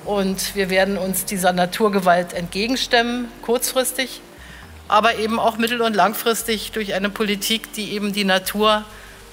und 0.05 0.57
wir 0.57 0.69
werden 0.69 0.99
uns 0.99 1.25
dieser 1.27 1.53
Naturgewalt 1.53 2.33
entgegenstemmen, 2.33 3.27
kurzfristig, 3.43 4.21
aber 4.89 5.15
eben 5.19 5.39
auch 5.39 5.59
mittel- 5.59 5.81
und 5.81 5.95
langfristig 5.95 6.73
durch 6.73 6.95
eine 6.95 7.09
Politik, 7.09 7.73
die 7.75 7.93
eben 7.93 8.13
die 8.13 8.25
Natur 8.25 8.83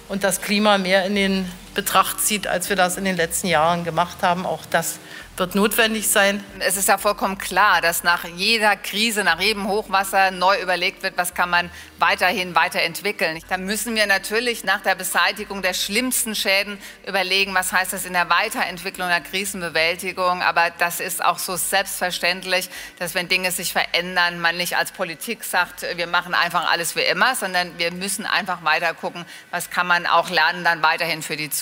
und 0.09 0.23
das 0.23 0.41
Klima 0.41 0.77
mehr 0.77 1.05
in 1.05 1.15
den 1.15 1.45
Betracht 1.73 2.19
zieht, 2.19 2.47
als 2.47 2.69
wir 2.69 2.75
das 2.75 2.97
in 2.97 3.05
den 3.05 3.15
letzten 3.15 3.47
Jahren 3.47 3.83
gemacht 3.83 4.17
haben. 4.21 4.45
Auch 4.45 4.65
das 4.69 4.99
wird 5.39 5.55
notwendig 5.55 6.07
sein. 6.09 6.43
Es 6.59 6.75
ist 6.75 6.89
ja 6.89 6.97
vollkommen 6.97 7.37
klar, 7.37 7.81
dass 7.81 8.03
nach 8.03 8.25
jeder 8.25 8.75
Krise, 8.75 9.23
nach 9.23 9.39
jedem 9.39 9.67
Hochwasser 9.67 10.31
neu 10.31 10.59
überlegt 10.61 11.01
wird, 11.01 11.17
was 11.17 11.33
kann 11.33 11.49
man 11.49 11.71
weiterhin 11.97 12.55
weiterentwickeln. 12.55 13.41
Da 13.47 13.57
müssen 13.57 13.95
wir 13.95 14.05
natürlich 14.05 14.63
nach 14.63 14.81
der 14.81 14.95
Beseitigung 14.95 15.61
der 15.61 15.73
schlimmsten 15.73 16.35
Schäden 16.35 16.77
überlegen, 17.07 17.55
was 17.55 17.71
heißt 17.71 17.93
das 17.93 18.05
in 18.05 18.13
der 18.13 18.29
Weiterentwicklung 18.29 19.07
der 19.07 19.21
Krisenbewältigung. 19.21 20.41
Aber 20.41 20.71
das 20.77 20.99
ist 20.99 21.23
auch 21.23 21.39
so 21.39 21.55
selbstverständlich, 21.55 22.69
dass 22.99 23.15
wenn 23.15 23.29
Dinge 23.29 23.51
sich 23.51 23.71
verändern, 23.71 24.41
man 24.41 24.57
nicht 24.57 24.75
als 24.75 24.91
Politik 24.91 25.43
sagt, 25.45 25.85
wir 25.95 26.07
machen 26.07 26.33
einfach 26.33 26.69
alles 26.69 26.95
wie 26.95 27.01
immer, 27.01 27.35
sondern 27.35 27.77
wir 27.77 27.91
müssen 27.91 28.25
einfach 28.25 28.63
weiter 28.65 28.93
gucken, 28.93 29.25
was 29.51 29.69
kann 29.69 29.87
man 29.87 30.05
auch 30.05 30.29
lernen 30.29 30.63
dann 30.63 30.83
weiterhin 30.83 31.21
für 31.21 31.37
die 31.37 31.49
Zukunft. 31.49 31.58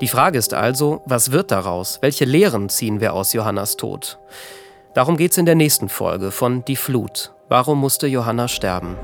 Die 0.00 0.08
Frage 0.08 0.38
ist 0.38 0.54
also, 0.54 1.02
was 1.04 1.30
wird 1.30 1.50
daraus? 1.50 1.98
Welche 2.00 2.24
Lehren 2.24 2.68
ziehen 2.68 3.00
wir 3.00 3.12
aus 3.12 3.32
Johannas 3.32 3.76
Tod? 3.76 4.18
Darum 4.94 5.16
geht 5.16 5.32
es 5.32 5.38
in 5.38 5.46
der 5.46 5.54
nächsten 5.54 5.88
Folge 5.88 6.30
von 6.30 6.64
Die 6.64 6.76
Flut. 6.76 7.32
Warum 7.48 7.78
musste 7.78 8.06
Johanna 8.06 8.48
sterben? 8.48 8.96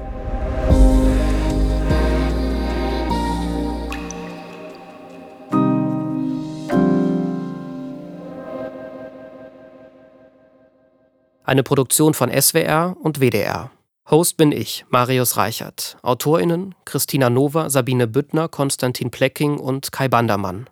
Eine 11.45 11.63
Produktion 11.63 12.15
von 12.15 12.29
SWR 12.31 12.97
und 13.01 13.21
WDR. 13.21 13.71
Host 14.09 14.37
bin 14.37 14.53
ich, 14.53 14.85
Marius 14.89 15.37
Reichert. 15.37 15.97
AutorInnen 16.03 16.77
Christina 16.85 17.29
Nova, 17.29 17.71
Sabine 17.71 18.07
Büttner, 18.07 18.47
Konstantin 18.47 19.11
Plecking 19.11 19.59
und 19.59 19.91
Kai 19.91 20.07
Bandermann. 20.07 20.71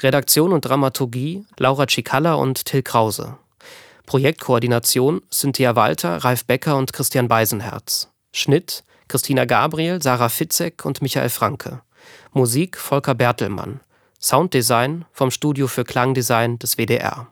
Redaktion 0.00 0.52
und 0.52 0.60
Dramaturgie 0.66 1.46
Laura 1.58 1.86
Cicalla 1.88 2.34
und 2.34 2.66
Till 2.66 2.82
Krause. 2.82 3.38
Projektkoordination 4.04 5.22
Cynthia 5.32 5.74
Walter, 5.74 6.18
Ralf 6.18 6.44
Becker 6.44 6.76
und 6.76 6.92
Christian 6.92 7.28
Beisenherz. 7.28 8.10
Schnitt 8.34 8.84
Christina 9.08 9.46
Gabriel, 9.46 10.02
Sarah 10.02 10.28
Fitzek 10.28 10.84
und 10.84 11.00
Michael 11.00 11.30
Franke. 11.30 11.80
Musik 12.34 12.76
Volker 12.76 13.14
Bertelmann. 13.14 13.80
Sounddesign 14.20 15.06
vom 15.12 15.30
Studio 15.30 15.66
für 15.66 15.84
Klangdesign 15.84 16.58
des 16.58 16.76
WDR. 16.76 17.26